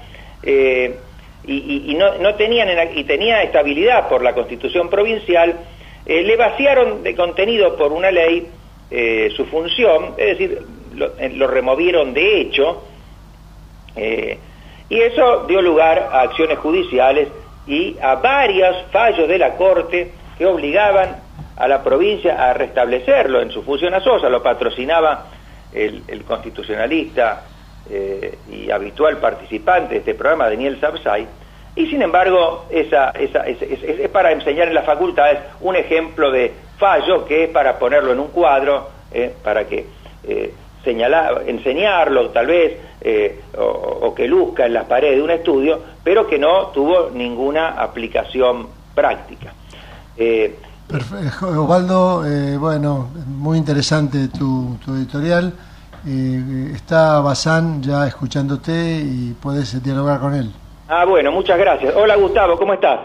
eh, 0.43 0.97
y, 1.47 1.95
no, 1.97 2.17
no 2.17 2.35
tenían 2.35 2.69
y 2.95 3.05
tenía 3.05 3.43
estabilidad 3.43 4.09
por 4.09 4.23
la 4.23 4.33
constitución 4.33 4.89
provincial, 4.89 5.55
eh, 6.07 6.23
le 6.23 6.37
vaciaron 6.37 7.03
de 7.03 7.15
contenido 7.15 7.77
por 7.77 7.93
una 7.93 8.11
ley 8.11 8.47
eh, 8.97 9.33
su 9.37 9.47
función, 9.47 10.15
es 10.17 10.39
decir, 10.39 10.63
lo, 10.95 11.47
removieron 11.47 12.15
de 12.15 12.41
hecho, 12.41 12.85
y 13.97 15.01
eso 15.01 15.45
dio 15.47 15.63
lugar 15.63 16.11
a 16.13 16.23
acciones 16.23 16.59
judiciales 16.59 17.29
y 17.67 17.97
a 18.01 18.17
varios 18.17 18.77
fallos 18.91 19.29
de 19.29 19.39
la 19.39 19.57
Corte 19.57 20.13
que 20.37 20.47
obligaban 20.47 21.17
a 21.57 21.69
la 21.69 21.83
provincia 21.83 22.51
a 22.51 22.53
restablecerlo 22.53 23.41
en 23.41 23.51
su 23.51 23.63
función 23.63 23.95
a 23.95 24.01
Sosa, 24.01 24.29
lo 24.29 24.43
patrocinaba 24.43 25.27
el, 25.73 26.25
constitucionalista 26.27 27.45
eh, 27.89 28.39
y 28.51 28.71
habitual 28.71 29.19
participante 29.19 29.95
de 29.95 30.01
este 30.01 30.15
programa, 30.15 30.49
Daniel 30.49 30.81
Sabsay, 30.81 31.27
y 31.77 31.87
sin 31.87 32.03
embargo 32.03 32.67
esa, 32.71 33.11
esa, 33.11 33.41
es, 33.47 33.61
es, 33.63 34.09
para 34.11 34.33
enseñar 34.33 34.69
en 34.69 34.75
las 34.75 34.85
facultades 34.85 35.41
un 35.61 35.77
ejemplo 35.77 36.31
de 36.31 36.53
fallo 36.79 37.25
que 37.25 37.45
es 37.45 37.51
para 37.51 37.79
ponerlo 37.79 38.13
en 38.13 38.21
un 38.21 38.29
cuadro, 38.29 38.89
eh, 39.13 39.35
para 39.43 39.67
que 39.67 39.87
eh, 40.25 40.55
señalar, 40.83 41.45
enseñarlo 41.47 42.31
tal 42.31 42.47
vez, 42.47 42.79
o, 43.59 43.63
o, 43.63 44.15
que 44.15 44.27
luzca 44.27 44.65
en 44.65 44.73
las 44.73 44.87
paredes 44.87 45.17
de 45.17 45.23
un 45.23 45.31
estudio, 45.31 45.79
pero 46.03 46.27
que 46.27 46.39
no 46.39 46.69
tuvo 46.69 47.11
ninguna 47.11 47.71
aplicación 47.71 48.69
práctica. 48.95 49.53
Perfecto. 50.89 51.49
Osvaldo, 51.49 52.27
eh, 52.27 52.57
bueno, 52.59 53.09
muy 53.27 53.59
interesante 53.59 54.29
tu, 54.29 54.79
editorial. 54.89 55.53
Eh, 56.07 56.73
está 56.75 57.21
Bazán 57.21 57.83
ya 57.83 58.07
escuchándote 58.07 59.01
y 59.03 59.35
puedes 59.43 59.83
dialogar 59.83 60.21
con 60.21 60.35
él. 60.35 60.53
Ah, 60.89 61.05
bueno, 61.07 61.33
muchas 61.33 61.59
gracias. 61.59 61.95
Hola 61.97 62.17
Gustavo, 62.17 62.59
¿cómo 62.59 62.75
estás? 62.75 63.01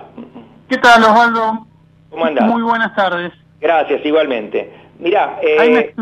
¿Qué 0.67 0.77
tal 0.77 1.03
Osvaldo? 1.03 1.65
¿Cómo 2.09 2.25
andás? 2.25 2.45
Muy 2.45 2.61
buenas 2.61 2.93
tardes. 2.95 3.31
Gracias, 3.59 4.05
igualmente. 4.05 4.69
Mira, 4.99 5.39
eh... 5.41 5.93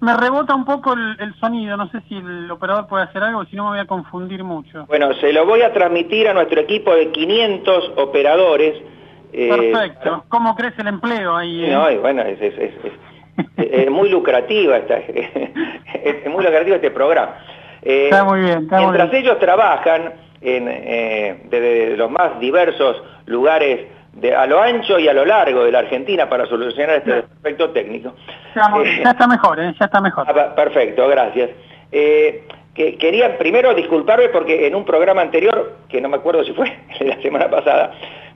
me, 0.00 0.16
rebota 0.16 0.54
un 0.54 0.64
poco 0.64 0.92
el, 0.92 1.34
sonido, 1.40 1.76
no 1.76 1.88
sé 1.90 2.00
si 2.08 2.16
el 2.16 2.50
operador 2.50 2.86
puede 2.86 3.04
hacer 3.04 3.22
algo, 3.22 3.44
si 3.46 3.56
no 3.56 3.64
me 3.64 3.70
voy 3.70 3.78
a 3.80 3.86
confundir 3.86 4.44
mucho. 4.44 4.86
Bueno, 4.86 5.12
se 5.14 5.32
lo 5.32 5.46
voy 5.46 5.62
a 5.62 5.72
transmitir 5.72 6.28
a 6.28 6.34
nuestro 6.34 6.60
equipo 6.60 6.94
de 6.94 7.10
500 7.10 7.92
operadores 7.96 8.74
eh, 9.32 9.48
Perfecto. 9.48 10.24
¿Cómo 10.28 10.54
crece 10.54 10.80
el 10.82 10.88
empleo 10.88 11.36
ahí? 11.36 11.66
Eh? 11.66 11.70
No, 11.70 12.00
bueno, 12.00 12.22
es, 12.22 12.40
es, 12.40 12.72
es, 13.56 13.90
muy 13.90 14.08
lucrativa 14.08 14.78
esta, 14.78 14.96
es 15.94 16.26
muy 16.30 16.44
lucrativo 16.44 16.76
este 16.76 16.90
programa. 16.90 17.36
Eh, 17.82 18.04
está 18.04 18.24
muy 18.24 18.40
bien. 18.40 18.68
mientras 18.70 19.12
ellos 19.12 19.38
trabajan 19.38 20.14
en, 20.40 20.64
desde 21.50 21.96
los 21.96 22.10
más 22.10 22.40
diversos 22.40 23.02
lugares 23.26 23.86
de, 24.20 24.34
a 24.34 24.46
lo 24.46 24.60
ancho 24.60 24.98
y 24.98 25.08
a 25.08 25.12
lo 25.12 25.24
largo 25.24 25.64
de 25.64 25.72
la 25.72 25.80
Argentina 25.80 26.28
para 26.28 26.46
solucionar 26.46 26.96
este 26.96 27.14
aspecto 27.14 27.70
técnico. 27.70 28.14
Ya, 28.54 29.10
está 29.10 29.26
mejor, 29.26 29.58
ya 29.58 29.84
está 29.84 30.00
mejor. 30.00 30.26
Ah, 30.28 30.54
perfecto, 30.54 31.08
gracias. 31.08 31.50
que, 31.90 32.44
quería 32.98 33.36
primero 33.38 33.74
disculparme 33.74 34.28
porque 34.28 34.66
en 34.66 34.74
un 34.74 34.84
programa 34.84 35.22
anterior, 35.22 35.76
que 35.88 36.00
no 36.00 36.08
me 36.08 36.16
acuerdo 36.16 36.44
si 36.44 36.52
fue 36.52 36.76
la 37.00 37.20
semana 37.22 37.48
pasada, 37.48 37.92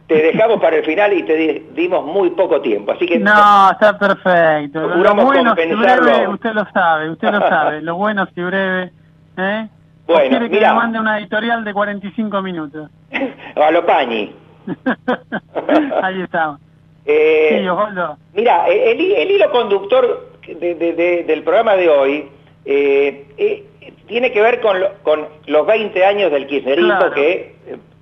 te 0.06 0.14
dejamos 0.14 0.60
para 0.60 0.76
el 0.76 0.84
final 0.84 1.12
y 1.12 1.22
te 1.22 1.62
dimos 1.74 2.04
muy 2.04 2.30
poco 2.30 2.60
tiempo, 2.60 2.92
así 2.92 3.06
que... 3.06 3.18
No, 3.18 3.70
está 3.70 3.98
perfecto. 3.98 4.80
Lo 4.88 5.14
bueno 5.14 5.54
y 5.56 5.74
breve, 5.74 6.28
usted 6.28 6.52
lo 6.52 6.66
sabe, 6.72 7.10
usted 7.10 7.30
lo 7.30 7.40
sabe. 7.48 7.82
Lo 7.82 7.96
bueno 7.96 8.26
y 8.34 8.40
breve, 8.40 8.92
¿eh? 9.36 9.68
Bueno, 10.06 10.28
quiere 10.28 10.50
que 10.50 10.60
le 10.60 10.72
mande 10.72 10.98
una 10.98 11.18
editorial 11.18 11.64
de 11.64 11.72
45 11.72 12.42
minutos? 12.42 12.90
a 13.56 13.70
lo 13.70 13.86
Pañi. 13.86 14.41
Ahí 16.02 16.22
estamos. 16.22 16.60
Eh, 17.04 17.64
sí, 17.64 18.00
Mira, 18.34 18.66
el, 18.68 19.00
hilo 19.00 19.50
conductor 19.50 20.30
del 20.46 21.42
programa 21.42 21.74
de 21.74 21.88
hoy 21.88 22.28
eh, 22.64 23.26
eh, 23.36 23.66
tiene 24.06 24.30
que 24.30 24.40
ver 24.40 24.60
con, 24.60 24.76
con, 25.02 25.26
los 25.46 25.66
20 25.66 26.04
años 26.04 26.30
del 26.30 26.46
kirchnerismo 26.46 27.10
que 27.14 27.56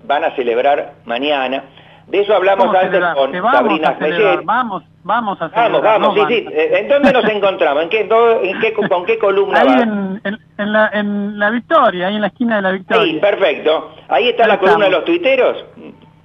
van 0.05 0.25
a 0.25 0.35
celebrar 0.37 0.95
mañana. 1.07 1.65
De 2.09 2.21
eso 2.21 2.35
hablamos 2.35 2.75
antes 2.75 3.01
con 3.15 3.33
Sabrina 3.33 3.97
Mellet. 4.01 4.45
Vamos, 4.45 4.83
vamos 5.05 5.41
a 5.41 5.49
Vamos, 5.49 5.81
vamos, 5.81 6.15
sí, 6.15 6.23
sí. 6.29 6.47
¿En 6.53 6.89
dónde 6.89 7.13
nos 7.13 7.25
encontramos? 7.25 7.85
¿En 7.85 7.89
qué, 7.89 8.01
en 8.01 8.61
qué, 8.61 8.73
¿Con 8.73 9.07
qué 9.07 9.17
columna 9.17 9.61
Ahí 9.61 9.83
en, 9.83 10.21
en, 10.59 10.73
la, 10.73 10.91
en 10.93 11.39
la 11.39 11.51
Victoria, 11.51 12.09
ahí 12.09 12.17
en 12.17 12.21
la 12.23 12.27
esquina 12.27 12.57
de 12.57 12.63
la 12.63 12.73
Victoria. 12.73 13.05
Sí, 13.05 13.19
perfecto. 13.21 13.95
Ahí 14.09 14.29
está 14.29 14.49
la 14.49 14.59
columna 14.59 14.87
de 14.87 14.91
los 14.91 15.05
tuiteros. 15.05 15.65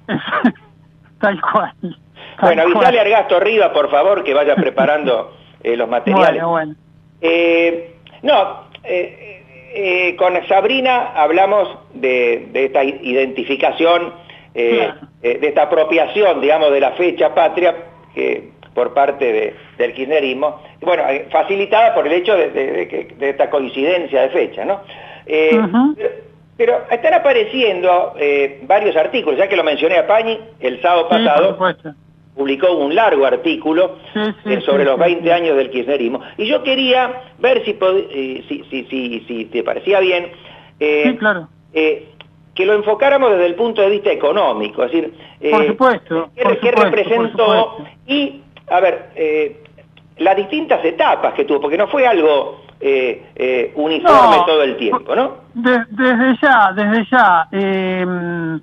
tal 1.20 1.42
cual. 1.42 1.74
bueno, 2.42 2.64
avisale 2.64 3.00
al 3.00 3.10
gasto 3.10 3.38
arriba, 3.38 3.74
por 3.74 3.90
favor, 3.90 4.24
que 4.24 4.34
vaya 4.34 4.56
preparando 4.56 5.36
eh, 5.64 5.76
los 5.76 5.90
materiales. 5.90 6.44
Bueno, 6.44 6.50
bueno. 6.50 6.76
Eh, 7.22 7.96
no, 8.22 8.66
eh, 8.84 10.16
con 10.18 10.34
Sabrina 10.48 11.14
hablamos 11.16 11.78
de, 11.94 12.50
de 12.52 12.66
esta 12.66 12.84
identificación 12.84 14.26
de 14.54 14.94
esta 15.22 15.64
apropiación, 15.64 16.40
digamos, 16.40 16.72
de 16.72 16.80
la 16.80 16.92
fecha 16.92 17.36
patria 17.36 17.76
que, 18.14 18.52
por 18.74 18.94
parte 18.94 19.54
del 19.78 19.94
kirchnerismo, 19.94 20.62
bueno, 20.80 21.04
facilitada 21.30 21.94
por 21.94 22.08
el 22.08 22.14
hecho 22.14 22.38
de, 22.38 23.16
esta 23.20 23.50
coincidencia 23.50 24.22
de 24.22 24.30
fecha, 24.30 24.64
¿no? 24.64 24.80
Pero, 26.58 26.84
están 26.90 27.14
apareciendo 27.14 28.14
varios 28.64 28.96
artículos, 28.96 29.38
ya 29.38 29.48
que 29.48 29.56
lo 29.56 29.64
mencioné 29.64 29.98
a 29.98 30.08
Pañi, 30.08 30.40
el 30.60 30.82
sábado 30.82 31.10
pasado 31.10 31.58
publicó 32.36 32.74
un 32.74 32.94
largo 32.94 33.26
artículo 33.26 33.98
sobre 34.66 34.84
los 34.86 35.00
20 35.00 35.32
años 35.32 35.56
del 35.56 35.70
kirchnerismo, 35.70 36.22
y 36.38 36.48
yo 36.48 36.64
quería 36.64 37.24
ver 37.40 37.64
si, 37.66 37.78
si, 38.48 38.64
si, 38.70 39.20
si, 39.28 39.46
te 39.46 39.64
parecía 39.64 40.00
bien, 40.00 40.32
claro. 41.20 41.50
que 41.74 42.66
lo 42.66 42.74
enfocáramos 42.74 43.32
desde 43.32 43.46
el 43.48 43.56
punto 43.56 43.82
de 43.82 43.90
vista 43.90 44.12
económico, 44.12 44.84
es 44.84 44.92
decir, 44.92 45.14
por 45.52 45.64
eh, 45.64 45.68
supuesto, 45.68 46.30
¿qué, 46.36 46.72
representó 46.72 47.78
y, 48.08 48.42
a 48.68 48.80
ver, 48.80 49.10
eh, 49.16 49.62
las 50.18 50.36
distintas 50.38 50.84
etapas 50.84 51.34
que 51.34 51.46
tuvo, 51.46 51.62
porque 51.62 51.78
no 51.78 51.88
fue 51.88 52.08
algo 52.08 52.65
eh, 52.88 53.74
uniforme 53.76 54.38
todo 54.46 54.64
el 54.64 54.78
tiempo, 54.78 55.16
¿no? 55.16 55.38
desde 55.54 56.38
ya, 56.42 56.72
desde 56.74 57.06
ya. 57.10 57.48
Em, 57.52 58.60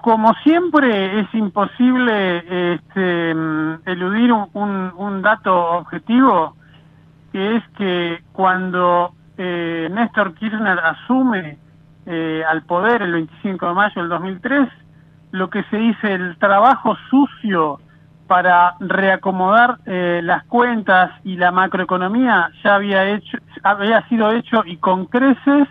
como 0.00 0.34
siempre 0.42 1.20
es 1.20 1.34
imposible 1.34 2.74
este, 2.74 3.30
em, 3.30 3.78
eludir 3.86 4.32
un, 4.32 4.92
un 4.96 5.22
dato 5.22 5.54
objetivo, 5.78 6.56
que 7.32 7.56
es 7.56 7.62
que 7.76 8.22
cuando 8.32 9.12
Néstor 9.36 10.34
Kirchner 10.34 10.78
asume 10.78 11.58
eh, 12.06 12.42
al 12.46 12.64
poder 12.64 13.00
el 13.00 13.12
25 13.12 13.66
de 13.66 13.72
mayo 13.72 13.94
del 13.96 14.10
2003, 14.10 14.68
lo 15.30 15.48
que 15.48 15.62
se 15.64 15.76
dice 15.78 16.12
el 16.12 16.36
trabajo 16.36 16.96
sucio 17.08 17.80
para 18.26 18.74
reacomodar 18.80 19.78
eh, 19.86 20.20
las 20.22 20.44
cuentas 20.44 21.12
y 21.24 21.36
la 21.36 21.52
macroeconomía 21.52 22.50
ya 22.62 22.76
había 22.76 23.04
hecho 23.10 23.38
había 23.62 24.06
sido 24.08 24.32
hecho 24.32 24.62
y 24.64 24.76
con 24.76 25.06
creces 25.06 25.68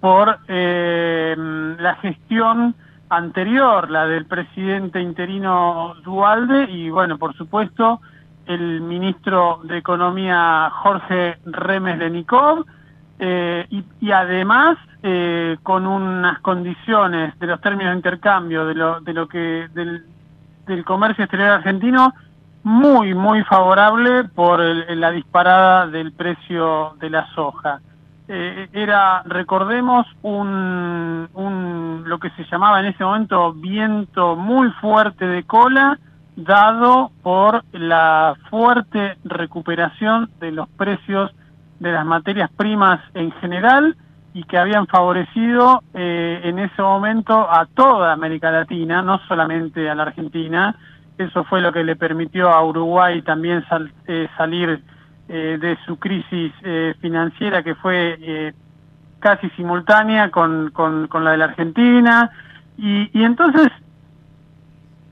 por 0.00 0.38
eh, 0.48 1.34
la 1.78 1.94
gestión 1.96 2.74
anterior, 3.10 3.90
la 3.90 4.06
del 4.06 4.26
presidente 4.26 5.00
interino 5.00 5.94
Dualde 6.04 6.70
y 6.70 6.90
bueno, 6.90 7.18
por 7.18 7.34
supuesto, 7.36 8.00
el 8.46 8.80
ministro 8.80 9.60
de 9.64 9.78
Economía 9.78 10.70
Jorge 10.72 11.38
Remes 11.44 11.98
de 11.98 12.10
Nicov 12.10 12.64
eh, 13.18 13.66
y, 14.00 14.10
además 14.10 14.78
eh, 15.02 15.56
con 15.62 15.86
unas 15.86 16.38
condiciones 16.40 17.38
de 17.38 17.46
los 17.46 17.60
términos 17.60 17.92
de 17.92 17.96
intercambio 17.96 18.64
de 18.64 18.74
lo, 18.74 19.00
de 19.00 19.12
lo 19.12 19.28
que 19.28 19.68
del, 19.74 20.04
del 20.68 20.84
comercio 20.84 21.24
exterior 21.24 21.50
argentino 21.50 22.14
muy 22.62 23.14
muy 23.14 23.42
favorable 23.44 24.24
por 24.24 24.60
la 24.60 25.10
disparada 25.10 25.86
del 25.86 26.12
precio 26.12 26.94
de 27.00 27.10
la 27.10 27.26
soja. 27.34 27.80
Eh, 28.28 28.68
era 28.74 29.22
recordemos 29.24 30.06
un, 30.22 31.28
un 31.32 32.02
lo 32.06 32.18
que 32.18 32.30
se 32.30 32.44
llamaba 32.44 32.80
en 32.80 32.86
ese 32.86 33.02
momento 33.02 33.54
viento 33.54 34.36
muy 34.36 34.70
fuerte 34.72 35.26
de 35.26 35.44
cola 35.44 35.98
dado 36.36 37.10
por 37.22 37.64
la 37.72 38.36
fuerte 38.50 39.16
recuperación 39.24 40.30
de 40.38 40.52
los 40.52 40.68
precios 40.68 41.34
de 41.80 41.92
las 41.92 42.04
materias 42.04 42.50
primas 42.54 43.00
en 43.14 43.32
general 43.40 43.96
y 44.34 44.44
que 44.44 44.58
habían 44.58 44.86
favorecido 44.86 45.82
eh, 45.94 46.40
en 46.44 46.58
ese 46.58 46.82
momento 46.82 47.50
a 47.50 47.66
toda 47.66 48.12
América 48.12 48.50
Latina, 48.50 49.02
no 49.02 49.18
solamente 49.26 49.88
a 49.88 49.94
la 49.94 50.04
Argentina. 50.04 50.76
Eso 51.16 51.44
fue 51.44 51.60
lo 51.60 51.72
que 51.72 51.82
le 51.82 51.96
permitió 51.96 52.50
a 52.50 52.62
Uruguay 52.64 53.22
también 53.22 53.64
eh, 54.06 54.28
salir 54.36 54.82
eh, 55.28 55.58
de 55.60 55.76
su 55.84 55.98
crisis 55.98 56.52
financiera 57.00 57.62
que 57.62 57.74
fue 57.74 58.54
casi 59.18 59.50
simultánea 59.50 60.30
con, 60.30 60.70
con, 60.70 61.08
con, 61.08 61.24
la 61.24 61.32
de 61.32 61.36
la 61.38 61.44
Argentina. 61.46 62.30
Y, 62.76 63.10
y 63.18 63.24
entonces 63.24 63.68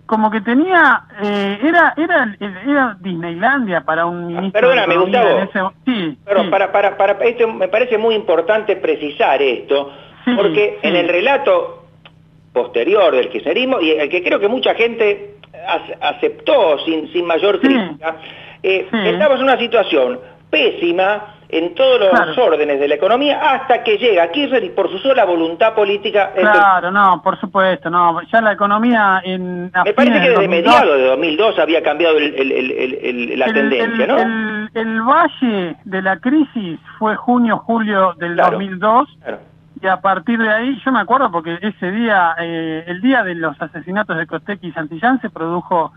como 0.06 0.30
que 0.30 0.40
tenía, 0.40 1.02
eh, 1.22 1.58
era, 1.62 1.94
era, 1.96 2.36
era 2.40 2.96
Disneylandia 3.00 3.80
para 3.82 4.06
un 4.06 4.28
ministro. 4.28 4.60
Perdóname, 4.60 4.96
Gustavo. 4.96 5.72
Sí, 5.84 6.16
Perdón, 6.24 6.50
Para, 6.50 6.72
para, 6.72 6.96
para, 6.96 7.12
esto 7.24 7.48
me 7.52 7.68
parece 7.68 7.98
muy 7.98 8.14
importante 8.14 8.76
precisar 8.76 9.42
esto, 9.42 9.92
porque 10.36 10.78
en 10.82 10.96
el 10.96 11.08
relato 11.08 11.84
posterior 12.52 13.14
del 13.14 13.28
kirchnerismo, 13.28 13.80
y 13.80 13.90
el 13.90 14.08
que 14.08 14.22
creo 14.22 14.40
que 14.40 14.48
mucha 14.48 14.74
gente 14.74 15.36
aceptó 16.00 16.78
sin, 16.84 17.12
sin 17.12 17.26
mayor 17.26 17.60
crítica, 17.60 18.16
eh, 18.62 18.88
estamos 18.90 19.38
en 19.38 19.42
una 19.42 19.58
situación 19.58 20.20
pésima 20.50 21.35
en 21.48 21.74
todos 21.74 22.00
los 22.00 22.38
órdenes 22.38 22.80
de 22.80 22.88
la 22.88 22.94
economía 22.96 23.38
hasta 23.54 23.82
que 23.84 23.98
llega 23.98 24.30
Kirchner 24.30 24.64
y 24.64 24.70
por 24.70 24.90
su 24.90 24.98
sola 24.98 25.24
voluntad 25.24 25.74
política... 25.74 26.32
Claro, 26.34 26.90
no, 26.90 27.20
por 27.22 27.38
supuesto, 27.38 27.88
no, 27.90 28.20
ya 28.32 28.40
la 28.40 28.52
economía 28.52 29.20
en... 29.24 29.70
Me 29.84 29.92
parece 29.94 30.20
que 30.20 30.30
desde 30.30 30.48
mediados 30.48 30.96
de 30.96 31.06
2002 31.06 31.58
había 31.58 31.82
cambiado 31.82 32.18
la 32.18 33.46
tendencia, 33.52 34.06
¿no? 34.06 34.18
El, 34.74 35.02
valle 35.02 35.76
de 35.84 36.02
la 36.02 36.18
crisis 36.18 36.80
fue 36.98 37.14
junio, 37.16 37.58
julio 37.58 38.14
del 38.18 38.36
2002 38.36 39.08
y 39.80 39.86
a 39.86 40.00
partir 40.00 40.38
de 40.38 40.48
ahí, 40.48 40.80
yo 40.84 40.90
me 40.90 41.00
acuerdo 41.00 41.30
porque 41.30 41.58
ese 41.60 41.90
día, 41.90 42.34
eh, 42.40 42.84
el 42.86 43.00
día 43.02 43.22
de 43.22 43.34
los 43.34 43.60
asesinatos 43.60 44.16
de 44.16 44.26
Costec 44.26 44.58
y 44.62 44.72
Santillán 44.72 45.20
se 45.20 45.28
produjo 45.28 45.92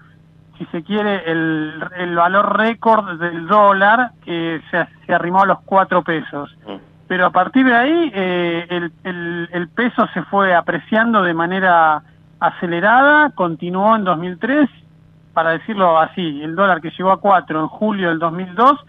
si 0.60 0.66
se 0.66 0.84
quiere, 0.84 1.24
el, 1.26 1.74
el 1.98 2.16
valor 2.16 2.58
récord 2.58 3.18
del 3.18 3.48
dólar 3.48 4.12
que 4.24 4.62
se, 4.70 4.88
se, 5.06 5.14
arrimó 5.14 5.42
a 5.42 5.46
los 5.46 5.62
cuatro 5.62 6.04
pesos. 6.04 6.56
Mm. 6.68 6.76
Pero 7.08 7.26
a 7.26 7.32
partir 7.32 7.66
de 7.66 7.76
ahí 7.76 8.12
eh, 8.14 8.68
el, 8.70 8.92
el, 9.04 9.50
el, 9.52 9.70
peso 9.70 10.08
se 10.14 10.22
fue 10.24 10.54
apreciando 10.54 11.24
de 11.24 11.34
manera 11.34 12.04
acelerada, 12.40 13.32
continuó 13.32 13.96
en 13.96 14.04
2003, 14.04 14.70
para 15.34 15.52
decirlo 15.52 15.98
así, 15.98 16.44
el 16.44 16.56
dólar 16.56 16.82
que 16.82 16.92
llegó 16.92 17.12
a 17.12 17.20
cuatro 17.20 17.62
en 17.62 17.68
julio 17.68 18.10
del 18.10 18.20
2002, 18.20 18.80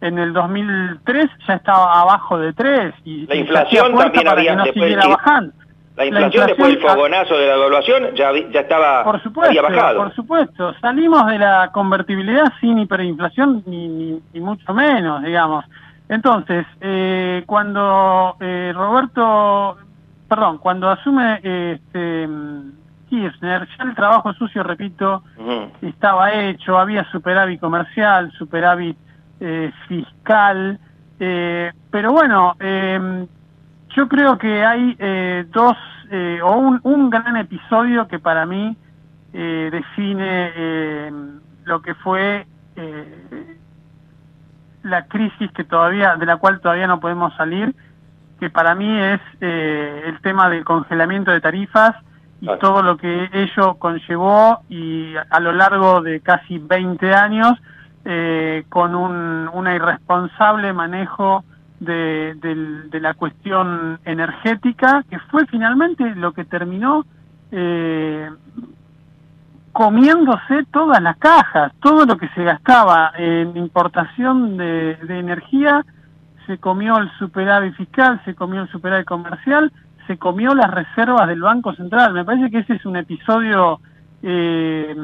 en 0.00 0.18
el 0.18 0.32
2003 0.32 1.26
ya 1.46 1.54
estaba 1.54 2.00
abajo 2.00 2.38
de 2.38 2.52
tres 2.52 2.94
y 3.04 3.26
la 3.26 3.36
inflación 3.36 3.96
también 3.96 4.28
había 4.28 4.56
no 4.56 4.64
siguiera 4.64 5.06
bajando. 5.06 5.52
La 5.98 6.06
inflación, 6.06 6.46
después 6.46 6.68
del 6.68 6.80
fogonazo 6.80 7.36
de 7.36 7.48
la 7.48 7.54
devaluación 7.54 8.14
ya, 8.14 8.30
ya 8.52 8.60
estaba 8.60 9.02
por 9.02 9.20
supuesto, 9.20 9.62
bajado. 9.62 9.98
Por 9.98 10.14
supuesto, 10.14 10.72
salimos 10.80 11.26
de 11.26 11.40
la 11.40 11.70
convertibilidad 11.72 12.52
sin 12.60 12.78
hiperinflación 12.78 13.64
ni, 13.66 14.22
ni, 14.32 14.40
mucho 14.40 14.72
menos, 14.72 15.24
digamos. 15.24 15.64
Entonces, 16.08 16.64
eh, 16.80 17.42
cuando 17.46 18.36
eh, 18.38 18.72
Roberto, 18.76 19.76
perdón, 20.28 20.58
cuando 20.58 20.88
asume 20.88 21.40
este, 21.42 22.28
Kirchner, 23.10 23.66
ya 23.76 23.84
el 23.84 23.96
trabajo 23.96 24.32
sucio, 24.34 24.62
repito, 24.62 25.24
estaba 25.82 26.32
hecho, 26.32 26.78
había 26.78 27.10
superávit 27.10 27.58
comercial, 27.58 28.30
superávit 28.38 28.96
eh, 29.40 29.72
fiscal, 29.88 30.78
pero 31.18 32.12
bueno, 32.12 32.54
yo 33.96 34.08
creo 34.08 34.38
que 34.38 34.64
hay 34.64 34.96
eh, 34.98 35.46
dos, 35.50 35.76
eh, 36.10 36.40
o 36.42 36.56
un, 36.56 36.80
un, 36.82 37.10
gran 37.10 37.36
episodio 37.36 38.06
que 38.08 38.18
para 38.18 38.46
mí 38.46 38.76
eh, 39.32 39.68
define 39.70 40.52
eh, 40.56 41.12
lo 41.64 41.82
que 41.82 41.94
fue 41.96 42.46
eh, 42.76 43.56
la 44.82 45.04
crisis 45.06 45.50
que 45.52 45.64
todavía, 45.64 46.16
de 46.16 46.24
la 46.24 46.38
cual 46.38 46.60
todavía 46.60 46.86
no 46.86 46.98
podemos 46.98 47.34
salir, 47.36 47.74
que 48.40 48.48
para 48.48 48.74
mí 48.74 48.88
es 49.00 49.20
el 49.40 50.20
tema 50.20 50.48
del 50.48 50.64
congelamiento 50.64 51.32
de 51.32 51.40
tarifas 51.40 51.96
y 52.40 52.46
todo 52.60 52.82
lo 52.82 52.96
que 52.96 53.28
ello 53.32 53.74
conllevó 53.74 54.60
y 54.68 55.12
a 55.16 55.40
lo 55.40 55.52
largo 55.52 56.02
de 56.02 56.20
casi 56.20 56.58
20 56.58 57.14
años 57.14 57.58
con 58.68 58.94
un 58.94 59.50
una 59.52 59.74
irresponsable 59.74 60.72
manejo 60.72 61.44
de, 61.80 62.98
la 63.00 63.14
cuestión 63.14 63.98
energética, 64.04 65.04
que 65.08 65.18
fue 65.30 65.46
finalmente 65.46 66.14
lo 66.14 66.32
que 66.32 66.44
terminó 66.44 67.04
eh, 67.50 68.28
comiéndose 69.72 70.64
todas 70.72 71.00
las 71.00 71.16
cajas, 71.18 71.72
todo 71.80 72.04
lo 72.04 72.16
que 72.16 72.28
se 72.30 72.42
gastaba 72.42 73.12
en 73.16 73.56
importación 73.56 74.56
de, 74.56 74.98
energía, 75.08 75.84
se 76.46 76.58
comió 76.58 76.98
el 76.98 77.10
superávit 77.18 77.74
fiscal, 77.74 78.20
se 78.24 78.34
comió 78.34 78.62
el 78.62 78.68
superávit 78.70 79.06
comercial, 79.06 79.70
se 80.06 80.16
comió 80.16 80.54
las 80.54 80.70
reservas 80.70 81.28
del 81.28 81.42
Banco 81.42 81.74
Central. 81.74 82.14
Me 82.14 82.24
parece 82.24 82.50
que 82.50 82.58
ese 82.58 82.74
es 82.74 82.86
un 82.86 82.96
episodio, 82.96 83.80
eh, 84.22 84.96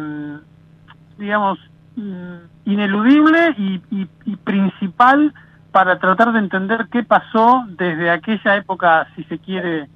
digamos, 1.18 1.59
mm, 1.97 2.37
ineludible 2.64 3.55
y 3.59 4.37
principal 4.37 5.33
para 5.75 5.99
tratar 5.99 6.33
de 6.33 6.39
entender 6.39 6.87
qué 6.89 7.03
pasó 7.03 7.64
desde 7.66 8.09
aquella 8.09 8.55
época, 8.55 9.09
si 9.16 9.25
se 9.25 9.41
quiere, 9.41 9.89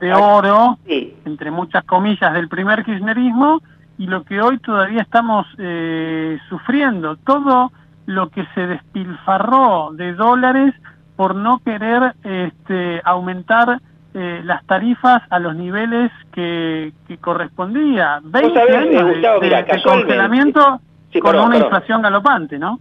de 0.00 0.14
oro, 0.14 0.78
entre 0.86 1.50
muchas 1.50 1.84
comillas, 1.84 2.32
del 2.32 2.48
primer 2.48 2.82
kirchnerismo, 2.82 3.60
y 3.98 4.06
lo 4.06 4.24
que 4.24 4.40
hoy 4.40 4.58
todavía 4.60 5.02
estamos 5.02 5.46
eh, 5.58 6.38
sufriendo. 6.48 7.16
Todo 7.16 7.70
lo 8.06 8.30
que 8.30 8.46
se 8.54 8.66
despilfarró 8.66 9.90
de 9.92 10.14
dólares 10.14 10.74
por 11.16 11.34
no 11.34 11.58
querer 11.58 12.14
este, 12.24 13.02
aumentar 13.04 13.78
eh, 14.14 14.40
las 14.42 14.64
tarifas 14.64 15.20
a 15.28 15.38
los 15.38 15.54
niveles 15.54 16.10
que, 16.32 16.94
correspondía. 17.20 18.20
20 18.22 18.58
años 18.58 19.40
de, 19.42 19.82
congelamiento 19.84 20.80
con 21.20 21.38
una 21.38 21.58
inflación 21.58 22.00
galopante, 22.00 22.58
¿no? 22.58 22.80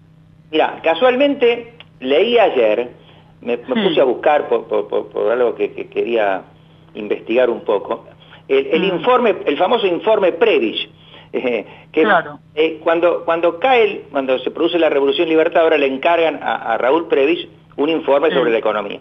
Mira, 0.51 0.79
casualmente 0.81 1.75
leí 1.99 2.37
ayer, 2.37 2.89
me, 3.41 3.57
puse 3.57 4.01
a 4.01 4.03
buscar 4.03 4.47
por, 4.47 5.31
algo 5.31 5.55
que, 5.55 5.71
quería 5.87 6.43
investigar 6.93 7.49
un 7.49 7.61
poco, 7.61 8.05
el, 8.47 8.81
mm. 8.81 8.95
informe, 8.95 9.35
el 9.45 9.57
famoso 9.57 9.87
informe 9.87 10.31
Previch, 10.33 10.89
eh, 11.33 11.65
que 11.91 12.07
eh, 12.55 12.79
cuando, 12.83 13.25
cuando 13.25 13.59
cae, 13.59 14.03
cuando 14.11 14.39
se 14.39 14.51
produce 14.51 14.79
la 14.79 14.89
Revolución 14.89 15.27
Libertadora, 15.27 15.77
le 15.77 15.87
encargan 15.87 16.39
a, 16.41 16.77
Raúl 16.77 17.07
Previch 17.07 17.47
un 17.77 17.89
informe 17.89 18.31
sobre 18.31 18.51
la 18.51 18.57
economía. 18.59 18.99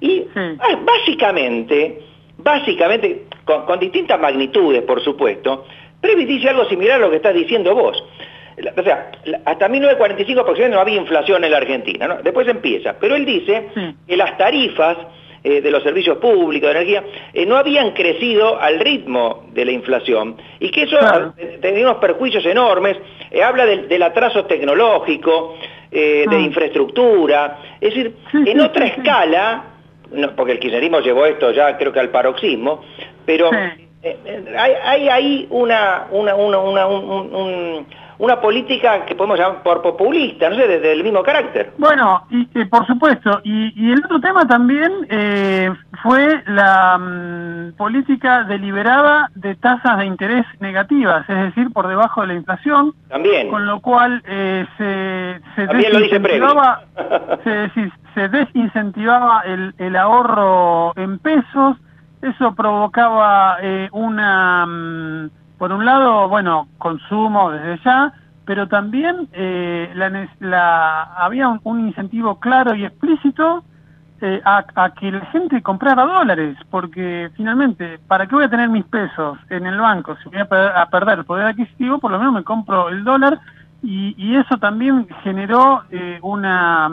Y 0.00 0.26
ah, 0.34 0.78
básicamente, 0.82 2.00
básicamente, 2.38 3.26
con, 3.44 3.66
con, 3.66 3.78
distintas 3.78 4.18
magnitudes, 4.18 4.82
por 4.82 5.02
supuesto, 5.02 5.66
Previch 6.00 6.26
dice 6.26 6.48
algo 6.48 6.64
similar 6.66 6.96
a 6.96 7.04
lo 7.04 7.10
que 7.10 7.16
estás 7.16 7.34
diciendo 7.34 7.74
vos 7.74 8.02
o 8.76 8.82
sea, 8.82 9.10
hasta 9.44 9.68
1945 9.68 10.40
aproximadamente 10.40 10.76
no 10.76 10.80
había 10.80 11.00
inflación 11.00 11.44
en 11.44 11.50
la 11.50 11.56
Argentina, 11.56 12.06
¿no? 12.06 12.22
Después 12.22 12.46
empieza, 12.48 12.94
pero 13.00 13.16
él 13.16 13.24
dice 13.24 13.68
que 14.06 14.16
las 14.16 14.36
tarifas 14.38 14.96
eh, 15.46 15.60
de 15.60 15.70
los 15.70 15.82
servicios 15.82 16.16
públicos 16.16 16.70
de 16.70 16.78
energía 16.78 17.04
eh, 17.34 17.44
no 17.44 17.56
habían 17.56 17.90
crecido 17.90 18.58
al 18.58 18.80
ritmo 18.80 19.44
de 19.52 19.66
la 19.66 19.72
inflación. 19.72 20.36
Y 20.58 20.70
que 20.70 20.84
eso 20.84 20.96
tenía 21.60 21.84
unos 21.84 21.98
perjuicios 21.98 22.46
enormes, 22.46 22.96
eh, 23.30 23.42
habla 23.42 23.66
del, 23.66 24.02
atraso 24.02 24.46
tecnológico, 24.46 25.58
de 25.90 26.26
ah. 26.28 26.38
infraestructura, 26.40 27.58
es 27.80 27.94
decir, 27.94 28.14
en 28.32 28.60
otra 28.60 28.86
escala, 28.86 29.64
porque 30.34 30.52
el 30.52 30.58
kirchnerismo 30.58 31.00
llevó 31.00 31.24
esto 31.26 31.52
ya 31.52 31.76
creo 31.76 31.92
que 31.92 32.00
al 32.00 32.08
paroxismo, 32.08 32.82
pero 33.24 33.50
hay, 33.52 35.08
ahí 35.08 35.46
una, 35.50 36.06
una, 36.10 36.34
una, 36.34 36.86
un 36.86 37.86
una 38.18 38.40
política 38.40 39.04
que 39.04 39.14
podemos 39.14 39.38
llamar 39.38 39.62
por 39.62 39.82
populista, 39.82 40.48
no 40.48 40.56
sé, 40.56 40.68
desde 40.68 40.92
el 40.92 41.02
mismo 41.02 41.22
carácter. 41.22 41.72
Bueno, 41.78 42.24
y, 42.30 42.44
por 42.64 42.86
supuesto, 42.86 43.40
y, 43.44 43.92
el 43.92 44.04
otro 44.04 44.20
tema 44.20 44.46
también 44.46 44.92
eh, 45.08 45.70
fue 46.02 46.42
la 46.46 46.98
mm, 46.98 47.72
política 47.76 48.44
deliberada 48.44 49.30
de 49.34 49.54
tasas 49.56 49.98
de 49.98 50.06
interés 50.06 50.46
negativas, 50.60 51.28
es 51.28 51.36
decir, 51.36 51.72
por 51.72 51.88
debajo 51.88 52.20
de 52.22 52.28
la 52.28 52.34
inflación. 52.34 52.94
También. 53.08 53.48
Con 53.50 53.66
lo 53.66 53.80
cual 53.80 54.22
eh, 54.26 54.64
se, 54.78 55.40
se 55.54 55.66
desincentivaba, 55.66 56.84
se, 58.14 58.28
desincentivaba 58.28 59.42
el, 59.42 59.74
el 59.78 59.96
ahorro 59.96 60.92
en 60.96 61.18
pesos, 61.18 61.76
eso 62.22 62.54
provocaba 62.54 63.58
eh, 63.60 63.88
una... 63.92 64.66
Mm, 64.66 65.30
por 65.64 65.72
un 65.72 65.86
lado, 65.86 66.28
bueno, 66.28 66.68
consumo 66.76 67.50
desde 67.50 67.82
ya, 67.82 68.12
pero 68.44 68.68
también 68.68 69.30
eh, 69.32 69.90
la, 69.94 71.04
había 71.16 71.48
un, 71.48 71.88
incentivo 71.88 72.38
claro 72.38 72.74
y 72.74 72.84
explícito 72.84 73.64
eh, 74.20 74.42
a, 74.44 74.90
que 74.90 75.10
la 75.10 75.24
gente 75.32 75.62
comprara 75.62 76.04
dólares, 76.04 76.58
porque 76.68 77.30
finalmente, 77.34 77.98
¿para 78.06 78.26
qué 78.26 78.34
voy 78.34 78.44
a 78.44 78.50
tener 78.50 78.68
mis 78.68 78.84
pesos 78.84 79.38
en 79.48 79.64
el 79.64 79.80
banco 79.80 80.18
si 80.22 80.28
voy 80.28 80.40
a, 80.40 80.86
perder 80.90 81.20
el 81.20 81.24
poder 81.24 81.46
adquisitivo? 81.46 81.96
Por 81.96 82.10
lo 82.10 82.18
menos 82.18 82.34
me 82.34 82.44
compro 82.44 82.90
el 82.90 83.02
dólar 83.02 83.40
y, 83.82 84.36
eso 84.36 84.58
también 84.58 85.08
generó 85.22 85.84
eh, 85.90 86.18
una, 86.20 86.90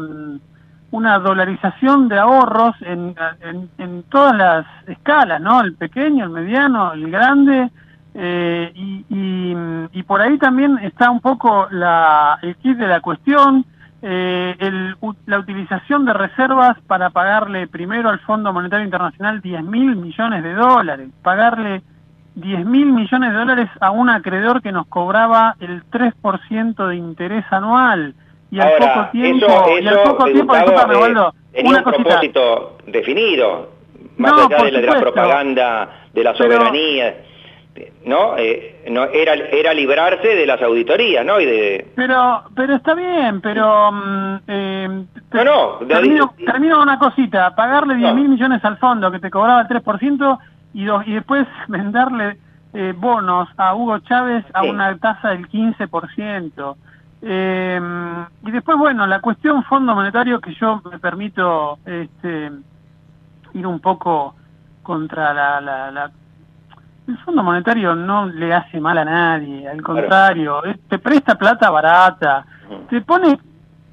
una 0.91 1.19
dolarización 1.19 2.07
de 2.07 2.19
ahorros 2.19 2.77
en, 2.83 3.15
en, 3.41 3.69
en 3.79 4.03
todas 4.03 4.33
las 4.33 4.65
escalas, 4.87 5.41
¿no? 5.41 5.59
El 5.59 5.73
pequeño, 5.73 6.23
el 6.23 6.31
mediano, 6.31 6.93
el 6.93 7.11
grande, 7.11 7.69
Eh, 8.13 8.71
y, 8.75 9.05
y, 9.09 9.55
y, 9.93 10.03
por 10.03 10.21
ahí 10.21 10.37
también 10.37 10.77
está 10.79 11.09
un 11.09 11.21
poco 11.21 11.67
la, 11.71 12.37
el 12.41 12.55
kit 12.57 12.77
de 12.77 12.87
la 12.87 12.99
cuestión, 12.99 13.65
eh, 14.01 14.55
el, 14.59 14.95
la 15.27 15.39
utilización 15.39 16.05
de 16.05 16.13
reservas 16.13 16.77
para 16.87 17.11
pagarle 17.11 17.67
primero 17.67 18.09
al 18.09 18.19
Fondo 18.19 18.51
Monetario 18.51 18.83
Internacional 18.83 19.39
10 19.41 19.63
mil 19.63 19.95
millones 19.95 20.43
de 20.43 20.53
dólares, 20.53 21.07
pagarle 21.21 21.83
10 22.35 22.65
mil 22.65 22.91
millones 22.91 23.31
de 23.31 23.37
dólares 23.37 23.69
a 23.79 23.91
un 23.91 24.09
acreedor 24.09 24.61
que 24.61 24.71
nos 24.73 24.87
cobraba 24.87 25.55
el 25.61 25.83
3% 25.89 26.87
de 26.87 26.95
interés 26.95 27.45
anual. 27.51 28.13
Y 28.49 28.59
al 28.59 28.73
Ahora, 28.73 28.93
poco 28.93 29.09
tiempo, 29.11 29.45
eso, 29.45 29.79
y 29.81 29.87
al 29.87 29.99
poco 30.03 30.25
tiempo, 30.25 30.53
eh, 30.55 30.97
Waldo, 30.99 31.33
tenía 31.53 31.69
una 31.69 31.77
un 31.79 31.83
cosita. 31.85 32.03
propósito 32.03 32.77
definido, 32.87 33.71
más 34.17 34.31
No, 34.33 34.37
allá 34.47 34.63
de 34.65 34.71
la, 34.73 34.79
de 34.81 34.87
la 34.87 34.99
propaganda, 34.99 35.89
de 36.13 36.23
la 36.23 36.33
Pero- 36.33 36.43
soberanía, 36.55 37.15
¿no? 38.05 38.37
Eh, 38.37 38.83
no 38.89 39.05
era, 39.05 39.33
era 39.33 39.73
librarse 39.73 40.27
de 40.27 40.45
las 40.45 40.61
auditorías, 40.61 41.25
¿no? 41.25 41.39
Y 41.39 41.45
de, 41.45 41.91
Pero, 41.95 42.43
pero 42.55 42.75
está 42.75 42.93
bien, 42.93 43.39
pero... 43.41 43.91
mm, 43.91 44.35
eh, 44.47 45.05
te- 45.29 45.43
No, 45.43 45.43
no, 45.43 45.77
de- 45.79 45.85
termino, 45.95 46.33
termino 46.45 46.75
con 46.75 46.83
una 46.83 46.99
cosita, 46.99 47.55
pagarle 47.55 47.95
10 47.95 48.09
No. 48.09 48.15
mil 48.15 48.29
millones 48.29 48.63
al 48.65 48.77
fondo 48.77 49.09
que 49.11 49.19
te 49.19 49.29
cobraba 49.31 49.61
el 49.61 49.67
3% 49.67 50.39
y, 50.73 50.83
dos- 50.85 51.07
y 51.07 51.13
después 51.13 51.47
venderle 51.67 52.37
eh, 52.73 52.93
bonos 52.95 53.47
a 53.57 53.73
Hugo 53.75 53.99
Chávez 53.99 54.45
a 54.53 54.61
Sí. 54.63 54.69
una 54.69 54.97
tasa 54.97 55.29
del 55.29 55.47
15%. 55.47 56.75
Eh, 57.23 57.79
y 58.43 58.51
después, 58.51 58.77
bueno, 58.77 59.05
la 59.05 59.19
cuestión 59.21 59.63
Fondo 59.63 59.93
Monetario 59.93 60.39
que 60.41 60.53
yo 60.55 60.81
me 60.91 60.97
permito 60.99 61.77
este, 61.85 62.51
ir 63.53 63.67
un 63.67 63.79
poco 63.79 64.35
contra 64.81 65.33
la, 65.33 65.61
la, 65.61 65.91
la- 65.91 66.11
el 67.07 67.17
Fondo 67.19 67.43
Monetario 67.43 67.95
no 67.95 68.25
le 68.27 68.53
hace 68.53 68.79
mal 68.79 68.97
a 68.97 69.05
nadie, 69.05 69.67
al 69.67 69.81
contrario, 69.81 70.63
eh, 70.65 70.77
te 70.87 70.99
presta 70.99 71.35
plata 71.35 71.69
barata, 71.69 72.45
te 72.89 73.01
pone 73.01 73.37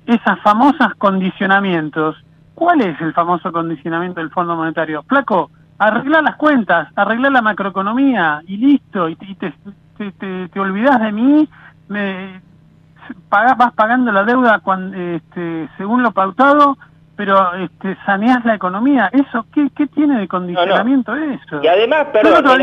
esas 0.07 0.39
famosas 0.41 0.95
condicionamientos. 0.97 2.17
¿Cuál 2.55 2.81
es 2.83 3.01
el 3.01 3.13
famoso 3.13 3.53
condicionamiento 3.53 4.21
del 4.21 4.31
Fondo 4.31 4.57
Monetario? 4.57 5.03
Flaco, 5.05 5.51
arreglar 5.79 6.23
las 6.25 6.37
cuentas, 6.37 6.89
arreglar 6.97 7.33
la 7.33 7.43
macroeconomía 7.43 8.43
y 8.47 8.57
listo, 8.57 9.09
y, 9.09 9.17
te, 9.17 9.27
y 9.27 9.35
te, 9.37 9.55
te, 9.97 10.13
te- 10.13 10.49
te 10.49 10.61
olvidás 10.61 11.01
de 11.01 11.13
mí, 11.13 11.49
me, 11.89 12.41
pagás- 13.29 13.57
vas 13.57 13.73
pagando 13.75 14.11
la 14.13 14.25
deuda 14.25 14.59
cuan- 14.61 14.93
este, 14.95 15.69
según 15.77 16.03
lo 16.03 16.11
pautado, 16.13 16.77
pero 17.19 17.53
este, 17.57 17.97
saneás 18.07 18.45
la 18.45 18.55
economía. 18.55 19.11
¿Eso 19.12 19.45
qué, 19.53 19.66
qué 19.77 19.89
tiene 19.89 20.21
de 20.21 20.29
condicionamiento 20.29 21.16
eso? 21.16 21.61
Y 21.61 21.66
además, 21.66 22.07
perdón, 22.12 22.61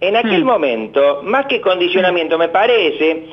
en, 0.00 0.16
aquel 0.16 0.38
Sí. 0.40 0.44
momento, 0.44 1.22
más 1.22 1.46
que 1.46 1.60
condicionamiento, 1.60 2.36
me 2.36 2.48
parece, 2.48 3.28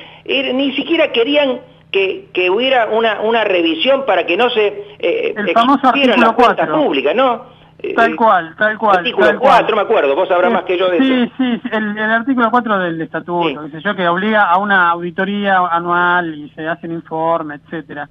ni 0.53 0.71
siquiera 0.75 1.11
querían 1.11 1.59
que, 1.91 2.27
que 2.31 2.51
hubiera 2.51 2.85
una, 2.91 3.21
una 3.21 3.43
revisión 3.43 4.05
para 4.05 4.27
que 4.27 4.37
no 4.37 4.51
se 4.51 4.67
eh, 4.99 5.33
El 5.35 5.49
famoso 5.49 5.79
existieran 5.87 6.19
las 6.19 6.29
artículo 6.29 6.45
cuentas 6.45 6.67
4. 6.69 6.85
públicas, 6.85 7.15
¿no? 7.15 7.55
Eh, 7.79 7.93
Tal 7.95 8.15
cual, 8.15 8.55
tal 8.55 8.77
cual. 8.77 8.97
Artículo 8.99 9.25
tal 9.27 9.39
cual. 9.39 9.57
4, 9.61 9.75
me 9.75 9.81
acuerdo, 9.81 10.15
vos 10.15 10.27
sabrás 10.27 10.49
Sí, 10.49 10.53
más 10.53 10.63
que 10.65 10.77
yo 10.77 10.89
de 10.89 10.97
sí, 10.99 11.11
eso. 11.23 11.33
Sí, 11.37 11.59
sí, 11.63 11.69
el, 11.71 11.97
el 11.97 12.11
artículo 12.11 12.51
4 12.51 12.77
del 12.79 13.01
estatuto, 13.01 13.47
Sí. 13.49 13.57
qué 13.71 13.77
sé 13.77 13.83
yo, 13.83 13.95
que 13.95 14.07
obliga 14.07 14.43
a 14.43 14.57
una 14.59 14.89
auditoría 14.91 15.57
anual 15.71 16.35
y 16.35 16.49
se 16.51 16.67
hacen 16.67 16.91
informes, 16.91 17.61
etcétera. 17.65 18.07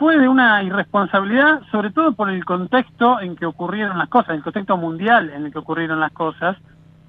Fue 0.00 0.16
de 0.16 0.26
una 0.30 0.62
irresponsabilidad, 0.62 1.60
sobre 1.70 1.90
todo 1.90 2.12
por 2.12 2.30
el 2.30 2.42
contexto 2.42 3.20
en 3.20 3.36
que 3.36 3.44
ocurrieron 3.44 3.98
las 3.98 4.08
cosas, 4.08 4.30
el 4.34 4.42
contexto 4.42 4.78
mundial 4.78 5.28
en 5.28 5.44
el 5.44 5.52
que 5.52 5.58
ocurrieron 5.58 6.00
las 6.00 6.10
cosas, 6.12 6.56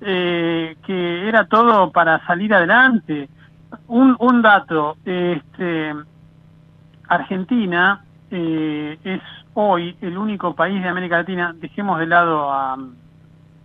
eh, 0.02 0.76
que 0.86 1.26
era 1.30 1.46
todo 1.46 1.90
para 1.92 2.20
salir 2.26 2.54
adelante. 2.54 3.30
Un, 3.88 4.18
un 4.20 4.42
dato, 4.42 4.98
este, 5.06 5.94
Argentina 7.08 8.02
eh, 8.30 8.98
es 9.06 9.22
hoy 9.54 9.96
el 10.02 10.18
único 10.18 10.54
país 10.54 10.84
de 10.84 10.90
América 10.90 11.20
Latina, 11.20 11.56
dejemos 11.62 11.98
de 11.98 12.08
lado 12.08 12.52
a, 12.52 12.76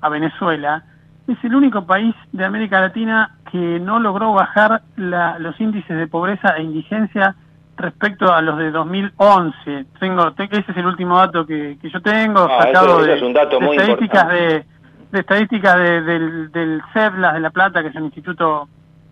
a 0.03 0.09
Venezuela, 0.09 0.85
es 1.27 1.43
el 1.43 1.57
único 1.57 1.85
país 1.85 2.15
de 2.31 2.45
América 2.45 2.81
Latina 2.81 3.37
que 3.51 3.81
no 3.81 3.99
logró 3.99 4.33
bajar 4.35 4.83
la- 4.95 5.41
los 5.41 5.61
índices 5.61 5.97
de 5.99 6.07
pobreza 6.07 6.51
e 6.57 6.63
indigencia 6.63 7.35
respecto 7.77 8.33
a 8.33 8.41
los 8.43 8.59
de 8.59 8.71
2011. 8.71 9.87
Tengo, 10.01 10.33
te- 10.33 10.45
ese 10.45 10.71
es 10.73 10.77
el 10.77 10.87
último 10.87 11.19
dato 11.19 11.45
que, 11.47 11.79
que 11.81 11.91
yo 11.91 12.01
tengo, 12.01 12.41
Ah, 12.51 12.63
sacado 12.63 12.87
eso- 12.87 12.99
eso 13.01 13.07
de, 13.07 13.15
es 13.17 13.23
un 13.23 13.33
dato 13.35 13.59
de 13.59 13.67
muy 13.67 13.77
estadísticas 13.77 14.29
de, 14.29 14.65
de 15.13 15.21
estadísticas 15.21 15.77
de- 15.79 16.03
del, 16.03 16.53
del 16.53 16.83
CEPLAS 16.93 17.35
de 17.35 17.41
La 17.41 17.51
Plata, 17.51 17.83
que 17.83 17.89
es 17.89 17.95
un 17.97 18.05
instituto 18.05 18.69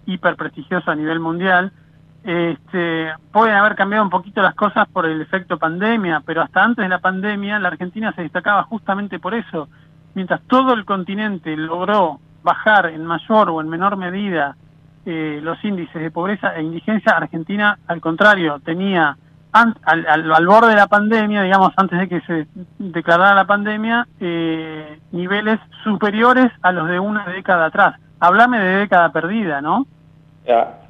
hiper 0.06 0.36
prestigioso 0.36 0.90
a 0.90 0.94
nivel 0.94 1.20
mundial. 1.20 1.72
Este, 2.22 3.12
pueden 3.32 3.54
haber 3.54 3.74
cambiado 3.74 4.02
un 4.04 4.10
poquito 4.10 4.40
las 4.40 4.54
cosas 4.54 4.88
por 4.88 5.04
el 5.04 5.20
efecto 5.20 5.58
pandemia, 5.58 6.22
pero 6.24 6.40
hasta 6.40 6.64
antes 6.64 6.82
de 6.82 6.88
la 6.88 6.98
pandemia 7.00 7.58
la 7.58 7.68
Argentina 7.68 8.12
se 8.12 8.22
destacaba 8.22 8.62
justamente 8.62 9.18
por 9.18 9.34
eso. 9.34 9.68
Mientras 10.14 10.40
todo 10.46 10.72
el 10.72 10.86
continente 10.86 11.54
logró 11.56 12.20
bajar 12.42 12.86
en 12.86 13.04
mayor 13.04 13.50
o 13.50 13.60
en 13.60 13.68
menor 13.68 13.96
medida 13.98 14.56
eh, 15.06 15.40
los 15.42 15.62
índices 15.64 16.00
de 16.02 16.10
pobreza 16.10 16.56
e 16.56 16.62
indigencia, 16.62 17.12
Argentina, 17.16 17.78
al 17.86 18.00
contrario, 18.00 18.60
tenía 18.64 19.16
an- 19.52 19.74
al, 19.84 20.06
al- 20.08 20.32
al 20.32 20.46
borde 20.46 20.70
de 20.70 20.76
la 20.76 20.86
pandemia, 20.86 21.42
digamos, 21.42 21.72
antes 21.76 21.98
de 21.98 22.08
que 22.08 22.20
se 22.22 22.46
declarara 22.78 23.34
la 23.34 23.46
pandemia, 23.46 24.06
eh, 24.20 24.98
niveles 25.12 25.58
superiores 25.84 26.50
a 26.62 26.72
los 26.72 26.88
de 26.88 26.98
una 26.98 27.24
década 27.26 27.66
atrás. 27.66 27.94
Háblame 28.20 28.58
de 28.58 28.76
década 28.78 29.12
perdida, 29.12 29.60
¿no? 29.60 29.86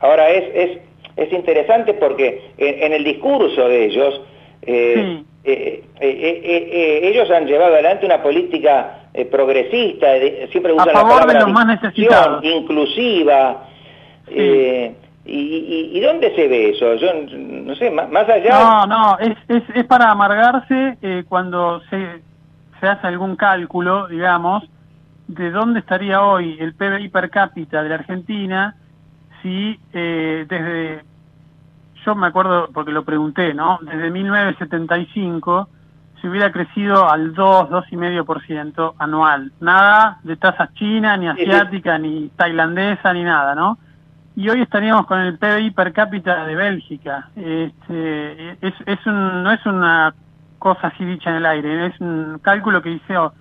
Ahora 0.01 0.29
es, 0.31 0.45
es, 0.55 0.79
es 1.17 1.33
interesante 1.33 1.95
porque 1.95 2.53
en, 2.59 2.83
en 2.85 2.93
el 2.93 3.05
discurso 3.05 3.69
de 3.69 3.85
ellos, 3.87 4.21
eh, 4.63 4.95
Sí. 5.19 5.27
eh, 5.45 5.85
eh, 6.01 7.01
ellos 7.05 7.31
han 7.31 7.47
llevado 7.47 7.75
adelante 7.75 8.07
una 8.07 8.23
política 8.23 9.01
eh, 9.13 9.27
progresista, 9.27 10.07
de- 10.13 10.49
siempre 10.51 10.73
A 10.73 10.75
usan 10.77 10.87
la 10.89 10.93
favor 10.95 11.13
de 11.15 11.21
palabra 11.21 11.41
los 11.43 11.53
más 11.53 11.67
necesitados. 11.67 12.45
inclusiva. 12.45 13.69
Eh, 14.29 14.97
y, 15.25 15.39
y- 15.39 15.99
y 15.99 16.01
dónde 16.01 16.35
se 16.35 16.49
ve 16.49 16.71
eso? 16.71 16.95
Yo 16.95 17.09
no 17.15 17.75
sé, 17.77 17.91
más, 17.91 18.11
más 18.11 18.29
allá... 18.29 18.59
No, 18.59 18.87
no, 18.87 19.19
es, 19.19 19.37
es, 19.49 19.63
es 19.75 19.85
para 19.87 20.11
amargarse 20.11 20.99
eh, 21.01 21.25
cuando 21.29 21.81
se, 21.91 22.23
se 22.81 22.87
hace 22.87 23.07
algún 23.07 23.37
cálculo, 23.37 24.07
digamos, 24.09 24.65
de 25.29 25.51
dónde 25.51 25.81
estaría 25.81 26.23
hoy 26.23 26.57
el 26.61 26.75
PBI 26.75 27.09
per 27.09 27.31
cápita 27.31 27.83
de 27.83 27.89
la 27.89 27.95
Argentina 27.95 28.77
si 29.43 29.79
eh, 29.93 30.45
desde, 30.49 31.03
yo 32.05 32.15
me 32.15 32.27
acuerdo 32.27 32.69
porque 32.73 32.93
lo 32.93 33.05
pregunté, 33.05 33.55
¿no? 33.55 33.79
Desde 33.83 34.11
1975 34.11 35.69
si 36.21 36.29
hubiera 36.29 36.51
crecido 36.53 37.11
al 37.11 37.35
2, 37.35 37.69
2,5% 37.69 38.95
anual. 38.99 39.53
Nada 39.61 40.19
de 40.23 40.37
tasas 40.37 40.73
china, 40.75 41.17
ni 41.19 41.29
asiática, 41.29 41.99
ni 41.99 42.31
tailandesa, 42.37 43.13
ni 43.13 43.23
nada, 43.25 43.55
¿no? 43.55 43.77
Y 44.37 44.49
hoy 44.49 44.63
estaríamos 44.63 45.07
con 45.07 45.21
el 45.21 45.39
PBI 45.39 45.71
per 45.71 45.93
cápita 45.93 46.45
de 46.47 46.55
Bélgica. 46.55 47.29
Este, 47.37 48.51
es, 48.67 48.75
es 48.87 49.07
un, 49.07 49.43
no 49.43 49.51
es 49.53 49.65
una 49.67 50.15
cosa 50.59 50.89
así 50.89 51.05
dicha 51.05 51.31
en 51.31 51.37
el 51.37 51.47
aire, 51.47 51.87
es 51.87 52.01
un 52.01 52.39
cálculo 52.43 52.83
que 52.83 52.91
hizo 52.93 53.33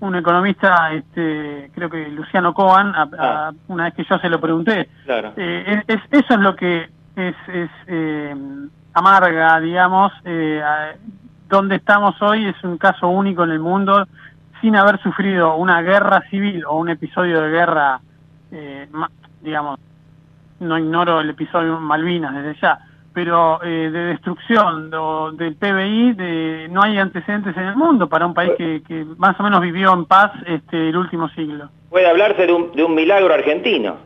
un 0.00 0.14
economista, 0.14 0.92
este, 0.92 1.70
creo 1.74 1.90
que 1.90 2.08
Luciano 2.08 2.54
Coan, 2.54 2.94
a- 2.94 3.02
a- 3.02 3.48
Ah. 3.48 3.52
una 3.66 3.84
vez 3.84 3.94
que 3.94 4.04
yo 4.04 4.18
se 4.18 4.28
lo 4.28 4.40
pregunté. 4.40 4.88
Claro. 5.04 5.32
Eh, 5.36 5.82
es, 5.88 5.96
es- 5.96 6.12
eso 6.24 6.34
es 6.34 6.40
lo 6.40 6.54
que 6.54 6.88
es, 7.16 7.34
es 7.48 7.70
eh, 7.88 8.34
amarga, 8.94 9.58
digamos, 9.60 10.12
eh, 10.24 10.62
a- 10.64 10.94
donde 11.48 11.76
estamos 11.76 12.20
hoy 12.22 12.46
es 12.46 12.62
un 12.62 12.78
caso 12.78 13.08
único 13.08 13.42
en 13.42 13.50
el 13.50 13.58
mundo, 13.60 14.06
sin 14.60 14.76
haber 14.76 15.00
sufrido 15.02 15.56
una 15.56 15.82
guerra 15.82 16.22
civil 16.30 16.64
o 16.64 16.76
un 16.78 16.90
episodio 16.90 17.40
de 17.40 17.50
guerra, 17.50 18.00
eh, 18.52 18.88
digamos, 19.42 19.80
no 20.60 20.78
ignoro 20.78 21.20
el 21.20 21.30
episodio 21.30 21.78
Malvinas 21.80 22.34
desde 22.34 22.60
ya, 22.60 22.78
pero 23.12 23.62
eh, 23.62 23.90
de 23.90 24.04
destrucción 24.06 24.90
do- 24.90 25.32
del 25.32 25.56
PBI 25.56 26.12
de, 26.12 26.68
no 26.70 26.82
hay 26.82 26.98
antecedentes 26.98 27.56
en 27.56 27.64
el 27.64 27.76
mundo 27.76 28.08
para 28.08 28.26
un 28.26 28.34
país 28.34 28.52
que, 28.58 28.82
que 28.86 29.04
más 29.16 29.38
o 29.40 29.42
menos 29.42 29.60
vivió 29.60 29.92
en 29.94 30.04
paz 30.04 30.30
este, 30.46 30.90
el 30.90 30.96
último 30.96 31.28
siglo. 31.30 31.68
Puede 31.90 32.08
hablarse 32.08 32.46
de 32.46 32.52
un, 32.52 32.72
de 32.72 32.84
un 32.84 32.94
milagro 32.94 33.32
argentino. 33.34 33.96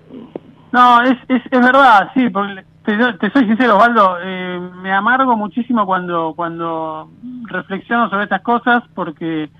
No, 0.72 1.03
es, 1.03 1.18
es, 1.28 1.42
es 1.50 1.61
verdad, 1.61 2.11
sí, 2.14 2.30
porque 2.30 2.64
te, 2.84 2.96
te 3.14 3.30
soy 3.30 3.44
sincero, 3.46 3.76
Osvaldo, 3.76 4.16
eh, 4.22 4.59
me 4.82 4.92
amargo 4.92 5.36
muchísimo 5.36 5.84
cuando, 5.84 6.32
cuando 6.34 7.11
reflexiono 7.44 8.09
sobre 8.09 8.24
estas 8.24 8.40
cosas, 8.42 8.82
porque 8.94 9.50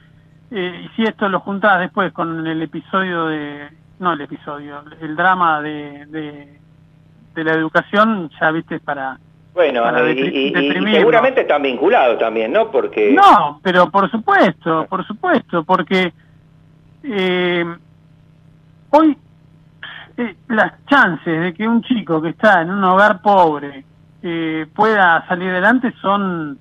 eh, 0.51 0.89
si 0.97 1.03
esto 1.03 1.29
lo 1.29 1.41
juntás 1.41 1.81
después 1.81 2.13
con 2.13 2.47
el 2.47 2.63
episodio 2.63 3.27
de, 3.27 3.69
no 3.99 4.15
el 4.15 4.21
episodio, 4.23 4.83
el 5.01 5.15
drama 5.15 5.61
de, 5.61 6.07
de, 6.07 6.61
de 7.35 7.45
la 7.45 7.53
educación, 7.53 8.31
ya 8.41 8.51
viste, 8.51 8.81
para... 8.81 9.19
Bueno, 9.55 9.83
Para 9.83 10.11
y, 10.11 10.51
seguramente 10.95 11.43
están 11.43 11.63
vinculados 11.63 12.19
también, 12.19 12.53
¿no? 12.53 12.71
Porque... 12.71 13.13
No, 13.13 13.61
pero 13.63 13.91
por 13.91 14.11
supuesto, 14.11 14.87
por 14.89 15.07
supuesto, 15.07 15.63
porque 15.63 16.11
eh, 17.03 17.65
hoy 18.91 19.17
eh, 20.17 20.37
las 20.49 20.85
chances 20.87 21.41
de 21.43 21.53
que 21.53 21.69
un 21.69 21.83
chico 21.83 22.23
que 22.23 22.31
está 22.31 22.63
en 22.63 22.71
un 22.71 22.83
hogar 22.85 23.21
pobre 23.21 23.85
eh, 24.23 24.67
pueda 24.75 25.27
salir 25.27 25.51
adelante 25.51 25.93
son, 26.01 26.59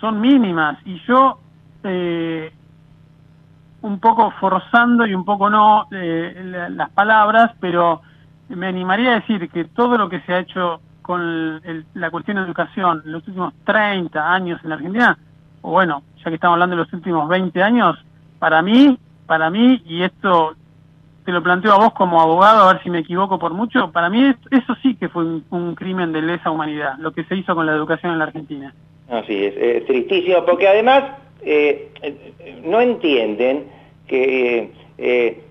son 0.00 0.20
mínimas. 0.20 0.78
Y 0.84 1.00
yo, 1.06 1.40
eh, 1.82 2.52
un 3.82 3.98
poco 3.98 4.30
forzando 4.32 5.06
y 5.06 5.14
un 5.14 5.24
poco 5.24 5.50
no 5.50 5.88
eh, 5.90 6.68
las 6.70 6.90
palabras, 6.90 7.52
pero 7.60 8.02
me 8.48 8.66
animaría 8.66 9.12
a 9.12 9.20
decir 9.20 9.48
que 9.50 9.64
todo 9.64 9.98
lo 9.98 10.08
que 10.08 10.20
se 10.20 10.32
ha 10.32 10.40
hecho 10.40 10.80
con 11.02 11.62
la 11.94 12.10
cuestión 12.10 12.36
de 12.36 12.42
educación 12.42 13.02
en 13.04 13.12
los 13.12 13.26
últimos 13.28 13.54
30 13.64 14.32
años 14.32 14.60
en 14.62 14.70
la 14.70 14.74
Argentina, 14.74 15.18
o 15.62 15.70
bueno, 15.70 16.02
ya 16.18 16.24
que 16.24 16.34
estamos 16.34 16.54
hablando 16.54 16.76
de 16.76 16.82
los 16.82 16.92
últimos 16.92 17.28
20 17.28 17.62
años, 17.62 17.96
para 18.38 18.60
mí, 18.60 18.98
para 19.26 19.50
mí, 19.50 19.82
y 19.86 20.02
esto 20.02 20.56
te 21.24 21.32
lo 21.32 21.42
planteo 21.42 21.72
a 21.72 21.78
vos 21.78 21.92
como 21.92 22.20
abogado, 22.20 22.62
a 22.62 22.72
ver 22.72 22.82
si 22.82 22.90
me 22.90 23.00
equivoco 23.00 23.38
por 23.38 23.52
mucho, 23.52 23.90
para 23.92 24.10
mí 24.10 24.32
eso 24.50 24.74
sí 24.82 24.94
que 24.94 25.08
fue 25.08 25.24
un, 25.50 25.74
crimen 25.74 26.12
de 26.12 26.22
lesa 26.22 26.50
humanidad, 26.50 26.94
lo 26.98 27.12
que 27.12 27.24
se 27.24 27.36
hizo 27.36 27.54
con 27.54 27.66
la 27.66 27.72
educación 27.72 28.12
en 28.12 28.18
la 28.18 28.26
Argentina. 28.26 28.74
Así 29.08 29.44
es, 29.44 29.56
es 29.56 29.86
tristísimo, 29.86 30.44
porque 30.44 30.68
además 30.68 31.04
eh, 31.42 31.92
no 32.64 32.80
entienden 32.80 33.66
que 34.06 34.72
eh, 34.98 35.45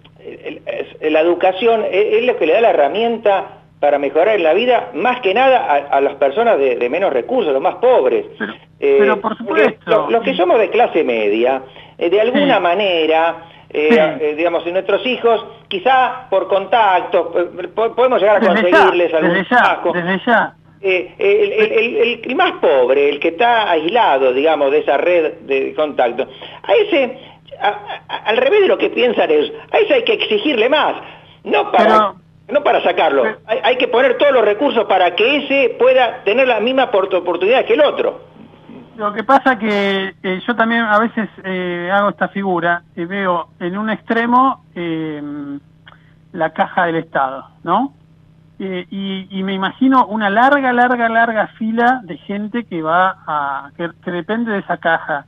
la 1.02 1.20
educación 1.20 1.84
es, 1.90 2.24
lo 2.26 2.38
que 2.38 2.46
le 2.46 2.54
da 2.54 2.62
la 2.62 2.70
herramienta 2.72 3.62
para 3.80 4.00
mejorar 4.00 4.36
en 4.36 4.44
la 4.44 4.54
vida, 4.54 4.92
más 4.94 5.20
que 5.22 5.34
nada 5.34 5.88
a, 5.90 6.02
las 6.02 6.16
personas 6.16 6.58
de, 6.58 6.90
menos 6.90 7.12
recursos, 7.14 7.54
los 7.54 7.62
más 7.62 7.76
pobres. 7.76 8.26
Pero, 8.80 9.14
eh, 9.14 9.18
por 9.18 9.38
supuesto. 9.38 10.08
Los, 10.10 10.24
que 10.24 10.36
somos 10.36 10.58
de 10.60 10.70
clase 10.70 11.04
media, 11.04 11.62
de 11.98 12.22
alguna 12.22 12.60
manera 12.60 13.46
eh, 13.78 14.18
eh, 14.22 14.36
digamos, 14.38 14.66
en 14.66 14.72
nuestros 14.72 15.06
hijos, 15.06 15.46
quizá 15.68 16.28
por 16.30 16.48
contacto, 16.48 17.34
eh, 17.38 17.68
podemos 17.68 18.22
llegar 18.22 18.38
a 18.38 18.40
conseguirles 18.40 19.14
algún 19.14 19.34
desde 19.34 19.50
ya, 19.50 19.82
desde 19.84 20.26
ya. 20.26 20.56
el, 22.24 22.36
más 22.38 22.54
pobre, 22.54 23.10
el 23.10 23.20
que 23.20 23.30
está 23.30 23.70
aislado, 23.70 24.32
digamos, 24.32 24.72
de 24.72 24.80
esa 24.80 24.96
red 24.96 25.34
de 25.42 25.74
contacto, 25.74 26.26
a 26.64 26.74
ese, 26.74 27.20
al 27.60 28.38
revés 28.38 28.62
de 28.62 28.68
lo 28.68 28.78
que 28.78 28.90
piensan 28.90 29.30
ellos, 29.32 29.52
a 29.72 29.78
ese 29.78 29.96
hay 29.96 30.04
que 30.04 30.14
exigirle 30.14 30.70
más, 30.70 30.96
no 31.44 31.72
para... 31.72 32.14
no 32.48 32.64
para 32.64 32.84
sacarlo, 32.84 33.24
hay, 33.46 33.60
hay, 33.64 33.78
que 33.78 33.88
poner 33.88 34.18
todos 34.18 34.32
los 34.32 34.46
recursos 34.46 34.86
para 34.86 35.16
que 35.16 35.38
ese 35.38 35.76
pueda 35.80 36.24
tener 36.24 36.48
la 36.48 36.60
misma 36.60 36.86
oportunidad 36.86 37.66
que 37.66 37.74
el 37.74 37.82
otro. 37.82 38.36
Lo 38.98 39.12
que 39.14 39.26
pasa 39.26 39.60
que 39.60 40.16
eh, 40.24 40.42
yo 40.48 40.56
también 40.56 40.84
a 40.84 41.00
veces 41.00 41.30
eh, 41.44 41.90
hago 41.92 42.10
esta 42.10 42.30
figura 42.30 42.84
y 42.96 43.04
veo 43.04 43.50
en 43.60 43.78
un 43.78 43.90
extremo 43.90 44.64
em, 44.74 45.60
la 46.32 46.52
caja 46.52 46.86
del 46.86 46.96
Estado, 46.96 47.46
¿no? 47.64 47.94
Eh, 48.58 48.88
y, 48.90 49.44
me 49.44 49.54
imagino 49.54 50.06
una 50.06 50.30
larga, 50.30 50.72
larga, 50.72 51.10
larga 51.10 51.48
fila 51.60 52.00
de 52.06 52.18
gente 52.20 52.64
que 52.64 52.82
va 52.82 53.18
a, 53.28 53.72
que, 53.76 53.90
depende 54.10 54.54
de 54.54 54.60
esa 54.60 54.78
caja. 54.78 55.26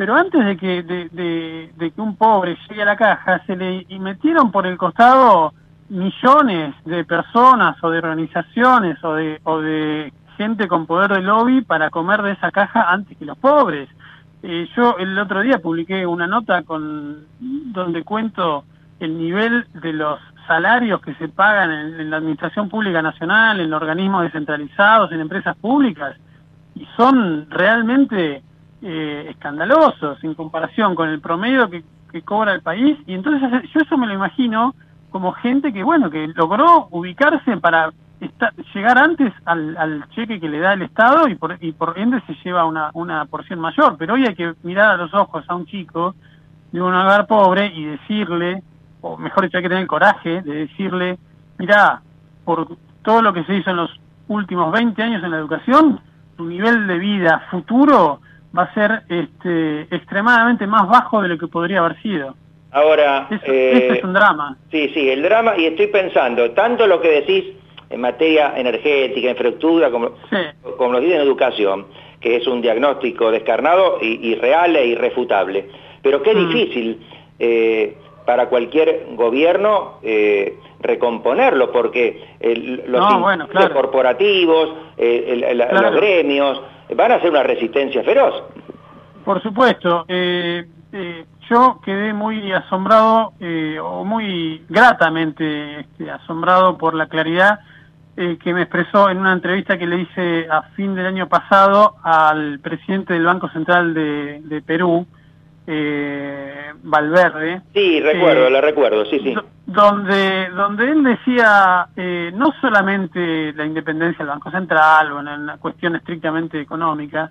Pero 0.00 0.14
antes 0.14 0.42
de 0.42 0.56
que, 0.56 0.82
de, 0.82 1.92
que 1.94 2.00
un 2.00 2.16
pobre 2.16 2.56
llegue 2.66 2.80
a 2.80 2.86
la 2.86 2.96
caja, 2.96 3.44
se 3.44 3.54
le 3.54 3.84
metieron 3.98 4.50
por 4.50 4.66
el 4.66 4.78
costado 4.78 5.52
millones 5.90 6.74
de 6.86 7.04
personas 7.04 7.76
o 7.84 7.90
de 7.90 7.98
organizaciones 7.98 8.96
o 9.04 9.12
de, 9.12 9.38
o 9.44 9.60
de 9.60 10.10
gente 10.38 10.68
con 10.68 10.86
poder 10.86 11.12
de 11.12 11.20
lobby 11.20 11.60
para 11.60 11.90
comer 11.90 12.22
de 12.22 12.32
esa 12.32 12.50
caja 12.50 12.90
antes 12.90 13.14
que 13.18 13.26
los 13.26 13.36
pobres. 13.36 13.90
Eh, 14.42 14.66
yo 14.74 14.96
el 14.96 15.18
otro 15.18 15.42
día 15.42 15.58
publiqué 15.58 16.06
una 16.06 16.26
nota 16.26 16.62
con 16.62 17.26
donde 17.38 18.02
cuento 18.02 18.64
el 19.00 19.18
nivel 19.18 19.66
de 19.82 19.92
los 19.92 20.18
salarios 20.46 21.02
que 21.02 21.14
se 21.16 21.28
pagan 21.28 21.70
en, 21.70 22.08
la 22.08 22.16
Administración 22.16 22.70
Pública 22.70 23.02
Nacional, 23.02 23.60
en 23.60 23.74
organismos 23.74 24.22
descentralizados, 24.22 25.12
en 25.12 25.20
empresas 25.20 25.58
públicas, 25.58 26.16
y 26.74 26.88
son 26.96 27.50
realmente 27.50 28.42
eh, 28.82 29.26
escandalosos 29.30 30.22
en 30.24 30.34
comparación 30.34 30.94
con 30.94 31.08
el 31.08 31.20
promedio 31.20 31.68
que, 31.68 31.84
cobra 32.24 32.52
el 32.52 32.60
país. 32.60 32.98
Y 33.06 33.14
entonces 33.14 33.70
yo 33.72 33.80
eso 33.80 33.96
me 33.96 34.08
lo 34.08 34.14
imagino 34.14 34.74
como 35.10 35.30
gente 35.32 35.72
que, 35.72 35.84
bueno, 35.84 36.10
que 36.10 36.26
logró 36.34 36.88
ubicarse 36.90 37.56
para 37.58 37.92
llegar 38.74 38.98
antes 38.98 39.32
al, 39.44 40.04
cheque 40.10 40.40
que 40.40 40.48
le 40.48 40.58
da 40.58 40.72
el 40.72 40.82
Estado 40.82 41.28
y 41.28 41.36
por, 41.36 41.56
y 41.60 41.70
por 41.70 41.96
ende 41.96 42.20
se 42.26 42.34
lleva 42.44 42.64
una, 42.64 42.90
una 42.94 43.26
porción 43.26 43.60
mayor. 43.60 43.96
Pero 43.96 44.14
hoy 44.14 44.26
hay 44.26 44.34
que 44.34 44.54
mirar 44.64 44.90
a 44.90 44.96
los 44.96 45.14
ojos 45.14 45.44
a 45.46 45.54
un 45.54 45.66
chico 45.66 46.16
de 46.72 46.82
un 46.82 46.94
hogar 46.94 47.26
pobre 47.28 47.66
y 47.66 47.84
decirle, 47.84 48.62
o 49.00 49.16
mejor 49.16 49.44
dicho, 49.44 49.58
hay 49.58 49.62
que 49.62 49.68
tener 49.68 49.82
el 49.82 49.88
coraje 49.88 50.42
de 50.42 50.54
decirle, 50.66 51.18
mira, 51.58 52.02
por 52.44 52.76
todo 53.02 53.22
lo 53.22 53.32
que 53.32 53.44
se 53.44 53.54
hizo 53.54 53.70
en 53.70 53.76
los 53.76 54.00
últimos 54.28 54.72
20 54.72 55.02
años 55.02 55.22
en 55.22 55.30
la 55.30 55.38
educación, 55.38 56.00
tu 56.36 56.44
nivel 56.44 56.86
de 56.86 56.98
vida 56.98 57.46
futuro 57.50 58.20
va 58.56 58.64
a 58.64 58.74
ser 58.74 59.02
este, 59.08 59.82
extremadamente 59.94 60.66
más 60.66 60.88
bajo 60.88 61.22
de 61.22 61.28
lo 61.28 61.38
que 61.38 61.46
podría 61.46 61.80
haber 61.80 62.00
sido. 62.02 62.34
Ahora, 62.72 63.26
eso, 63.30 63.44
es 63.46 63.98
eh, 63.98 64.00
un 64.04 64.12
drama. 64.12 64.56
Sí, 64.70 64.90
sí, 64.94 65.10
el 65.10 65.22
drama, 65.22 65.56
y 65.56 65.66
estoy 65.66 65.88
pensando, 65.88 66.50
tanto 66.52 66.86
lo 66.86 67.00
que 67.00 67.08
decís 67.08 67.44
en 67.88 68.00
materia 68.00 68.52
energética, 68.56 69.30
infraestructura, 69.30 69.90
como, 69.90 70.12
como 70.76 70.92
lo 70.92 71.00
dice 71.00 71.16
en 71.16 71.22
educación, 71.22 71.86
que 72.20 72.36
es 72.36 72.46
un 72.46 72.60
diagnóstico 72.60 73.30
descarnado 73.32 73.98
y, 74.00 74.34
real 74.36 74.76
e 74.76 74.86
irrefutable. 74.86 75.68
Pero 76.02 76.22
qué 76.22 76.34
mm. 76.34 76.48
difícil 76.48 77.00
eh, 77.40 77.96
para 78.24 78.48
cualquier 78.48 79.06
gobierno 79.14 79.98
eh, 80.02 80.56
recomponerlo, 80.80 81.72
porque 81.72 82.36
los 82.86 83.70
corporativos, 83.72 84.68
los 84.96 85.94
gremios, 85.94 86.62
van 86.94 87.12
a 87.12 87.20
ser 87.20 87.30
una 87.30 87.42
resistencia 87.42 88.02
feroz. 88.02 88.42
Por 89.24 89.42
supuesto. 89.42 90.04
Eh, 90.08 90.66
yo 91.48 91.80
quedé 91.84 92.12
muy 92.12 92.52
asombrado, 92.52 93.32
o 93.82 94.04
muy 94.04 94.64
gratamente 94.68 95.80
este, 95.80 96.10
asombrado 96.10 96.78
por 96.78 96.94
la 96.94 97.06
claridad 97.06 97.60
eh, 98.22 98.36
que 98.36 98.52
me 98.52 98.62
expresó 98.62 99.08
en 99.08 99.18
una 99.18 99.32
entrevista 99.32 99.78
que 99.78 99.86
le 99.86 100.02
hice 100.02 100.46
a 100.50 100.62
fin 100.76 100.94
del 100.94 101.06
año 101.06 101.26
pasado 101.28 101.94
al 102.02 102.58
presidente 102.58 103.14
del 103.14 103.24
Banco 103.24 103.48
Central 103.48 103.94
de, 103.94 104.62
Perú, 104.66 105.06
eh, 105.72 106.72
Valverde. 106.82 107.62
Sí, 107.72 108.00
recuerdo, 108.00 108.48
eh, 108.48 108.50
la 108.50 108.60
recuerdo, 108.60 109.04
sí, 109.06 109.20
sí. 109.20 109.34
Donde, 109.66 110.48
donde 110.50 110.90
él 110.90 111.04
decía 111.04 111.86
no 112.34 112.52
solamente 112.60 113.52
la 113.52 113.64
independencia 113.64 114.24
del 114.24 114.34
Banco 114.34 114.50
Central 114.50 115.12
o 115.12 115.20
en 115.20 115.28
una 115.28 115.58
cuestión 115.58 115.94
estrictamente 115.94 116.60
económica, 116.60 117.30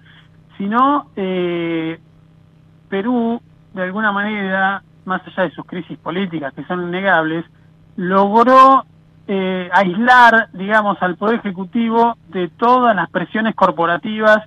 sino 0.57 1.11
Perú, 2.89 3.41
de 3.73 3.83
alguna 3.83 4.11
manera, 4.13 4.83
más 5.03 5.21
allá 5.27 5.43
de 5.43 5.51
sus 5.51 5.65
crisis 5.65 5.97
políticas, 5.97 6.53
que 6.53 6.63
son 6.63 6.83
innegables, 6.83 7.43
logró 7.97 8.85
eh, 9.31 9.69
aislar, 9.71 10.49
digamos, 10.53 10.97
al 11.01 11.15
Poder 11.15 11.35
Ejecutivo 11.39 12.17
de 12.29 12.47
todas 12.47 12.95
las 12.95 13.09
presiones 13.11 13.53
corporativas 13.53 14.39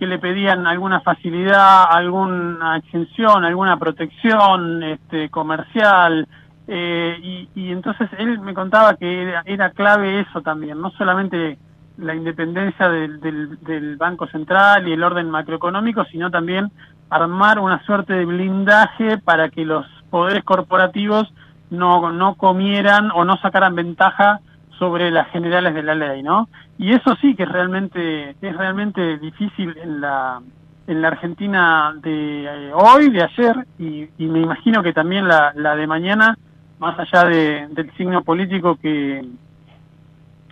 que 0.00 0.06
le 0.06 0.18
pedían 0.18 0.66
alguna 0.66 1.02
facilidad, 1.02 1.84
alguna 1.90 2.78
exención, 2.78 3.44
alguna 3.44 3.78
protección 3.78 4.82
este, 4.82 5.28
comercial. 5.28 6.26
Eh, 6.66 7.46
y, 7.54 7.70
entonces 7.70 8.08
él 8.16 8.38
me 8.40 8.54
contaba 8.54 8.94
que 8.94 9.34
era, 9.44 9.70
clave 9.72 10.20
eso 10.20 10.40
también, 10.40 10.80
no 10.80 10.90
solamente 10.92 11.58
la 11.98 12.14
independencia 12.14 12.88
del, 12.88 13.20
del, 13.20 13.96
Banco 13.96 14.26
Central 14.28 14.88
y 14.88 14.92
el 14.94 15.02
orden 15.02 15.28
macroeconómico, 15.28 16.04
sino 16.06 16.30
también 16.30 16.70
armar 17.10 17.58
una 17.58 17.84
suerte 17.84 18.14
de 18.14 18.24
blindaje 18.24 19.18
para 19.18 19.50
que 19.50 19.66
los 19.66 19.84
poderes 20.08 20.44
corporativos 20.44 21.30
no, 21.68 22.10
no 22.10 22.36
comieran 22.36 23.10
o 23.14 23.26
no 23.26 23.36
sacaran 23.36 23.74
ventaja 23.74 24.40
sobre 24.78 25.10
las 25.10 25.28
generales 25.28 25.74
de 25.74 25.82
la 25.82 25.94
ley, 25.94 26.22
¿no? 26.22 26.48
Y 26.80 26.94
eso 26.94 27.14
sí 27.20 27.34
que 27.34 27.42
es 27.42 27.48
realmente, 27.50 28.30
es 28.30 28.56
realmente 28.56 29.18
difícil 29.18 29.76
en 29.82 30.00
la, 30.00 30.40
en 30.86 31.02
la 31.02 31.08
Argentina 31.08 31.94
de 32.02 32.44
eh, 32.44 32.70
hoy, 32.72 33.10
de 33.10 33.22
ayer, 33.22 33.54
y, 33.78 34.08
me 34.18 34.40
imagino 34.40 34.82
que 34.82 34.94
también 34.94 35.28
la, 35.28 35.52
la 35.56 35.76
de 35.76 35.86
mañana, 35.86 36.38
más 36.78 36.98
allá 36.98 37.28
del 37.28 37.92
signo 37.98 38.24
político 38.24 38.78
que, 38.80 39.22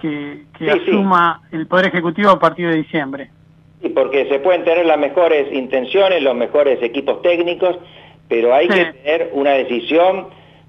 que, 0.03 0.45
asuma 0.71 1.41
el 1.51 1.67
Poder 1.67 1.87
Ejecutivo 1.87 2.29
a 2.29 2.39
partir 2.39 2.69
de 2.69 2.77
diciembre. 2.77 3.31
Sí, 3.81 3.89
porque 3.89 4.29
se 4.29 4.39
pueden 4.41 4.65
tener 4.65 4.85
las 4.85 4.99
mejores 4.99 5.51
intenciones, 5.51 6.23
los 6.23 6.37
mejores 6.37 6.83
equipos 6.83 7.23
técnicos, 7.23 7.79
pero 8.29 8.53
hay 8.55 8.69
que 8.69 8.85
tener 8.85 9.31
una 9.33 9.53
decisión 9.53 10.27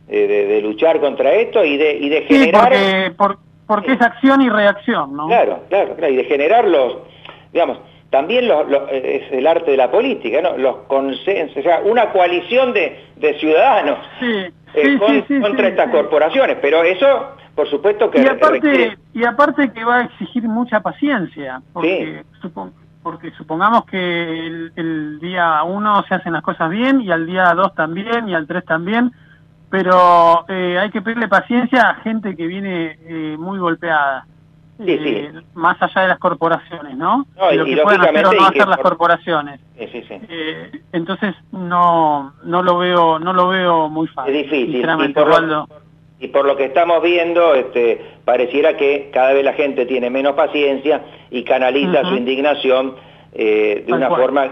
de, 0.07 0.62
luchar 0.64 1.01
contra 1.01 1.34
esto 1.34 1.66
y 1.66 1.76
de, 1.76 1.97
y 1.97 2.07
de 2.07 2.22
generar... 2.22 2.72
porque, 3.18 3.49
porque 3.70 3.92
es 3.94 4.02
acción 4.02 4.42
y 4.42 4.50
reacción, 4.50 5.16
¿no? 5.16 5.28
Claro, 5.28 5.64
claro, 5.70 5.96
claro, 5.96 6.12
y 6.12 6.16
de 6.18 6.24
generar 6.24 6.68
los, 6.68 6.98
digamos, 7.54 7.78
también 8.10 8.46
es 8.92 9.32
el 9.32 9.46
arte 9.46 9.70
de 9.70 9.78
la 9.78 9.92
política, 9.92 10.42
¿no? 10.42 10.58
Los 10.58 10.78
consensos, 10.88 11.58
o 11.58 11.62
sea, 11.62 11.82
una 11.86 12.12
coalición 12.12 12.74
de, 12.74 13.00
ciudadanos 13.40 14.00
sí, 14.20 14.46
eh, 14.74 15.00
contra 15.40 15.68
estas 15.68 15.92
corporaciones, 15.92 16.58
pero 16.60 16.82
eso, 16.82 17.36
Por 17.54 17.70
supuesto 17.70 18.10
que 18.10 18.22
y 18.24 18.26
aparte 18.26 18.60
requiere- 18.60 18.98
y 19.14 19.24
aparte 19.24 19.72
que 19.72 19.84
va 19.84 19.98
a 19.98 20.04
exigir 20.06 20.44
mucha 20.48 20.80
paciencia 20.80 21.62
porque, 21.72 22.24
porque 23.04 23.30
supongamos 23.38 23.86
que 23.86 23.98
el, 24.00 24.72
el 24.78 25.20
día 25.20 25.62
uno 25.64 26.04
se 26.08 26.16
hacen 26.16 26.34
las 26.34 26.42
cosas 26.42 26.72
bien 26.72 27.02
y 27.02 27.12
al 27.12 27.28
día 27.28 27.54
dos 27.54 27.76
también 27.76 28.28
y 28.30 28.34
al 28.34 28.48
tres 28.48 28.66
también 28.66 29.12
pero 29.70 30.46
eh, 30.48 30.78
hay 30.80 30.90
que 30.90 31.02
pedirle 31.02 31.28
paciencia 31.28 31.90
a 31.90 31.96
gente 31.96 32.36
que 32.36 32.48
viene 32.48 32.98
eh, 33.06 33.36
muy 33.38 33.60
golpeada 33.60 34.26
Sí, 34.78 34.86
eh, 34.88 35.34
más 35.56 35.76
allá 35.82 36.04
de 36.04 36.08
las 36.08 36.20
corporaciones 36.20 36.96
no, 36.96 37.26
No, 37.38 37.52
y- 37.52 37.58
lo 37.58 37.68
y 37.68 37.76
que 37.76 37.82
puedan 37.82 38.00
hacer 38.02 38.26
o 38.26 38.32
no 38.32 38.42
y 38.42 38.46
hacer 38.46 38.68
las 38.68 38.78
por- 38.78 38.84
corporaciones 38.92 39.60
Sí, 39.78 39.88
sí, 39.92 40.04
sí. 40.08 40.22
Eh, 40.30 40.72
entonces 40.94 41.36
no 41.52 42.34
no 42.46 42.64
lo 42.64 42.78
veo 42.78 43.20
no 43.20 43.34
lo 43.34 43.50
veo 43.50 43.90
muy 43.90 44.08
fácil 44.08 44.34
Es 44.36 44.44
difícil. 44.50 44.78
Y 44.80 45.10
por, 45.14 45.42
lo, 45.44 45.68
y 46.22 46.28
por 46.30 46.46
lo 46.46 46.56
que 46.56 46.64
estamos 46.66 47.02
viendo, 47.04 47.56
este, 47.56 48.20
pareciera 48.24 48.78
que 48.78 49.10
cada 49.14 49.34
vez 49.34 49.44
la 49.44 49.54
gente 49.54 49.86
tiene 49.86 50.10
menos 50.10 50.34
paciencia 50.36 51.02
y 51.30 51.44
canaliza 51.44 52.04
su 52.06 52.16
indignación 52.16 52.96
eh, 53.34 53.84
de 53.86 53.94
una 53.94 54.08
cual. 54.08 54.22
forma 54.22 54.48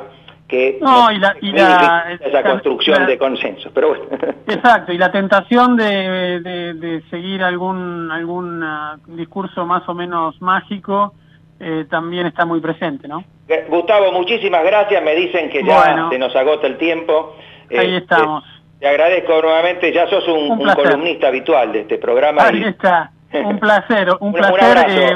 que 0.48 0.78
No, 0.82 1.12
y 1.12 1.18
la- 1.20 1.36
y 1.42 1.54
esa 1.54 2.44
construcción 2.44 3.02
la- 3.02 3.06
de 3.08 3.18
consenso. 3.18 3.70
Pero 3.74 3.90
bueno, 3.90 4.06
Exacto, 4.48 4.94
y 4.94 4.98
la 4.98 5.12
tentación 5.12 5.76
de, 5.76 6.40
de, 6.40 6.74
de 6.76 7.02
seguir 7.10 7.44
algún 7.44 8.10
algún 8.12 8.64
ah, 8.64 8.98
discurso 9.08 9.66
más 9.66 9.88
o 9.90 9.94
menos 9.94 10.42
mágico 10.42 11.14
eh, 11.60 11.86
también 11.90 12.28
está 12.28 12.46
muy 12.46 12.60
presente, 12.62 13.08
¿no? 13.08 13.24
Eh, 13.48 13.66
Gustavo, 13.70 14.12
muchísimas 14.12 14.64
gracias. 14.64 15.04
Me 15.04 15.16
dicen 15.16 15.50
que 15.50 15.64
ya 15.64 15.78
Bueno. 15.80 16.10
se 16.12 16.20
nos 16.20 16.36
agota 16.36 16.68
el 16.68 16.78
tiempo. 16.78 17.36
Ahí 17.72 17.96
Este, 17.96 17.98
estamos. 17.98 18.44
Te 18.80 18.88
agradezco 18.88 19.42
nuevamente. 19.42 19.92
Ya 19.92 20.08
sos 20.08 20.28
un, 20.28 20.38
Un 20.46 20.52
un 20.52 20.60
placer. 20.60 20.84
columnista 20.84 21.28
habitual 21.30 21.72
de 21.74 21.80
este 21.82 21.98
programa. 21.98 22.44
Ahí 22.44 22.60
y- 22.60 22.64
está, 22.66 23.12
un 23.44 23.60
placer, 23.60 24.10
un 24.20 24.28
Un- 24.28 24.34
placer. 24.34 24.86
eh, 24.90 25.16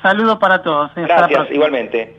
saludo 0.00 0.38
para 0.38 0.62
todos. 0.62 0.90
La 0.96 1.02
Gracias, 1.02 1.50
igualmente. 1.50 2.16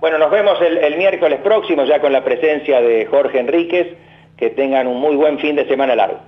Bueno, 0.00 0.18
nos 0.18 0.30
vemos 0.30 0.58
el, 0.60 0.96
miércoles 0.96 1.40
próximo 1.40 1.84
ya 1.84 2.00
con 2.00 2.12
la 2.12 2.22
presencia 2.22 2.80
de 2.80 3.06
Jorge 3.06 3.40
Enríquez. 3.40 3.96
Que 4.36 4.50
tengan 4.50 4.86
un 4.86 5.00
muy 5.00 5.16
buen 5.16 5.40
fin 5.40 5.56
de 5.56 5.66
semana 5.66 5.96
largo. 5.96 6.20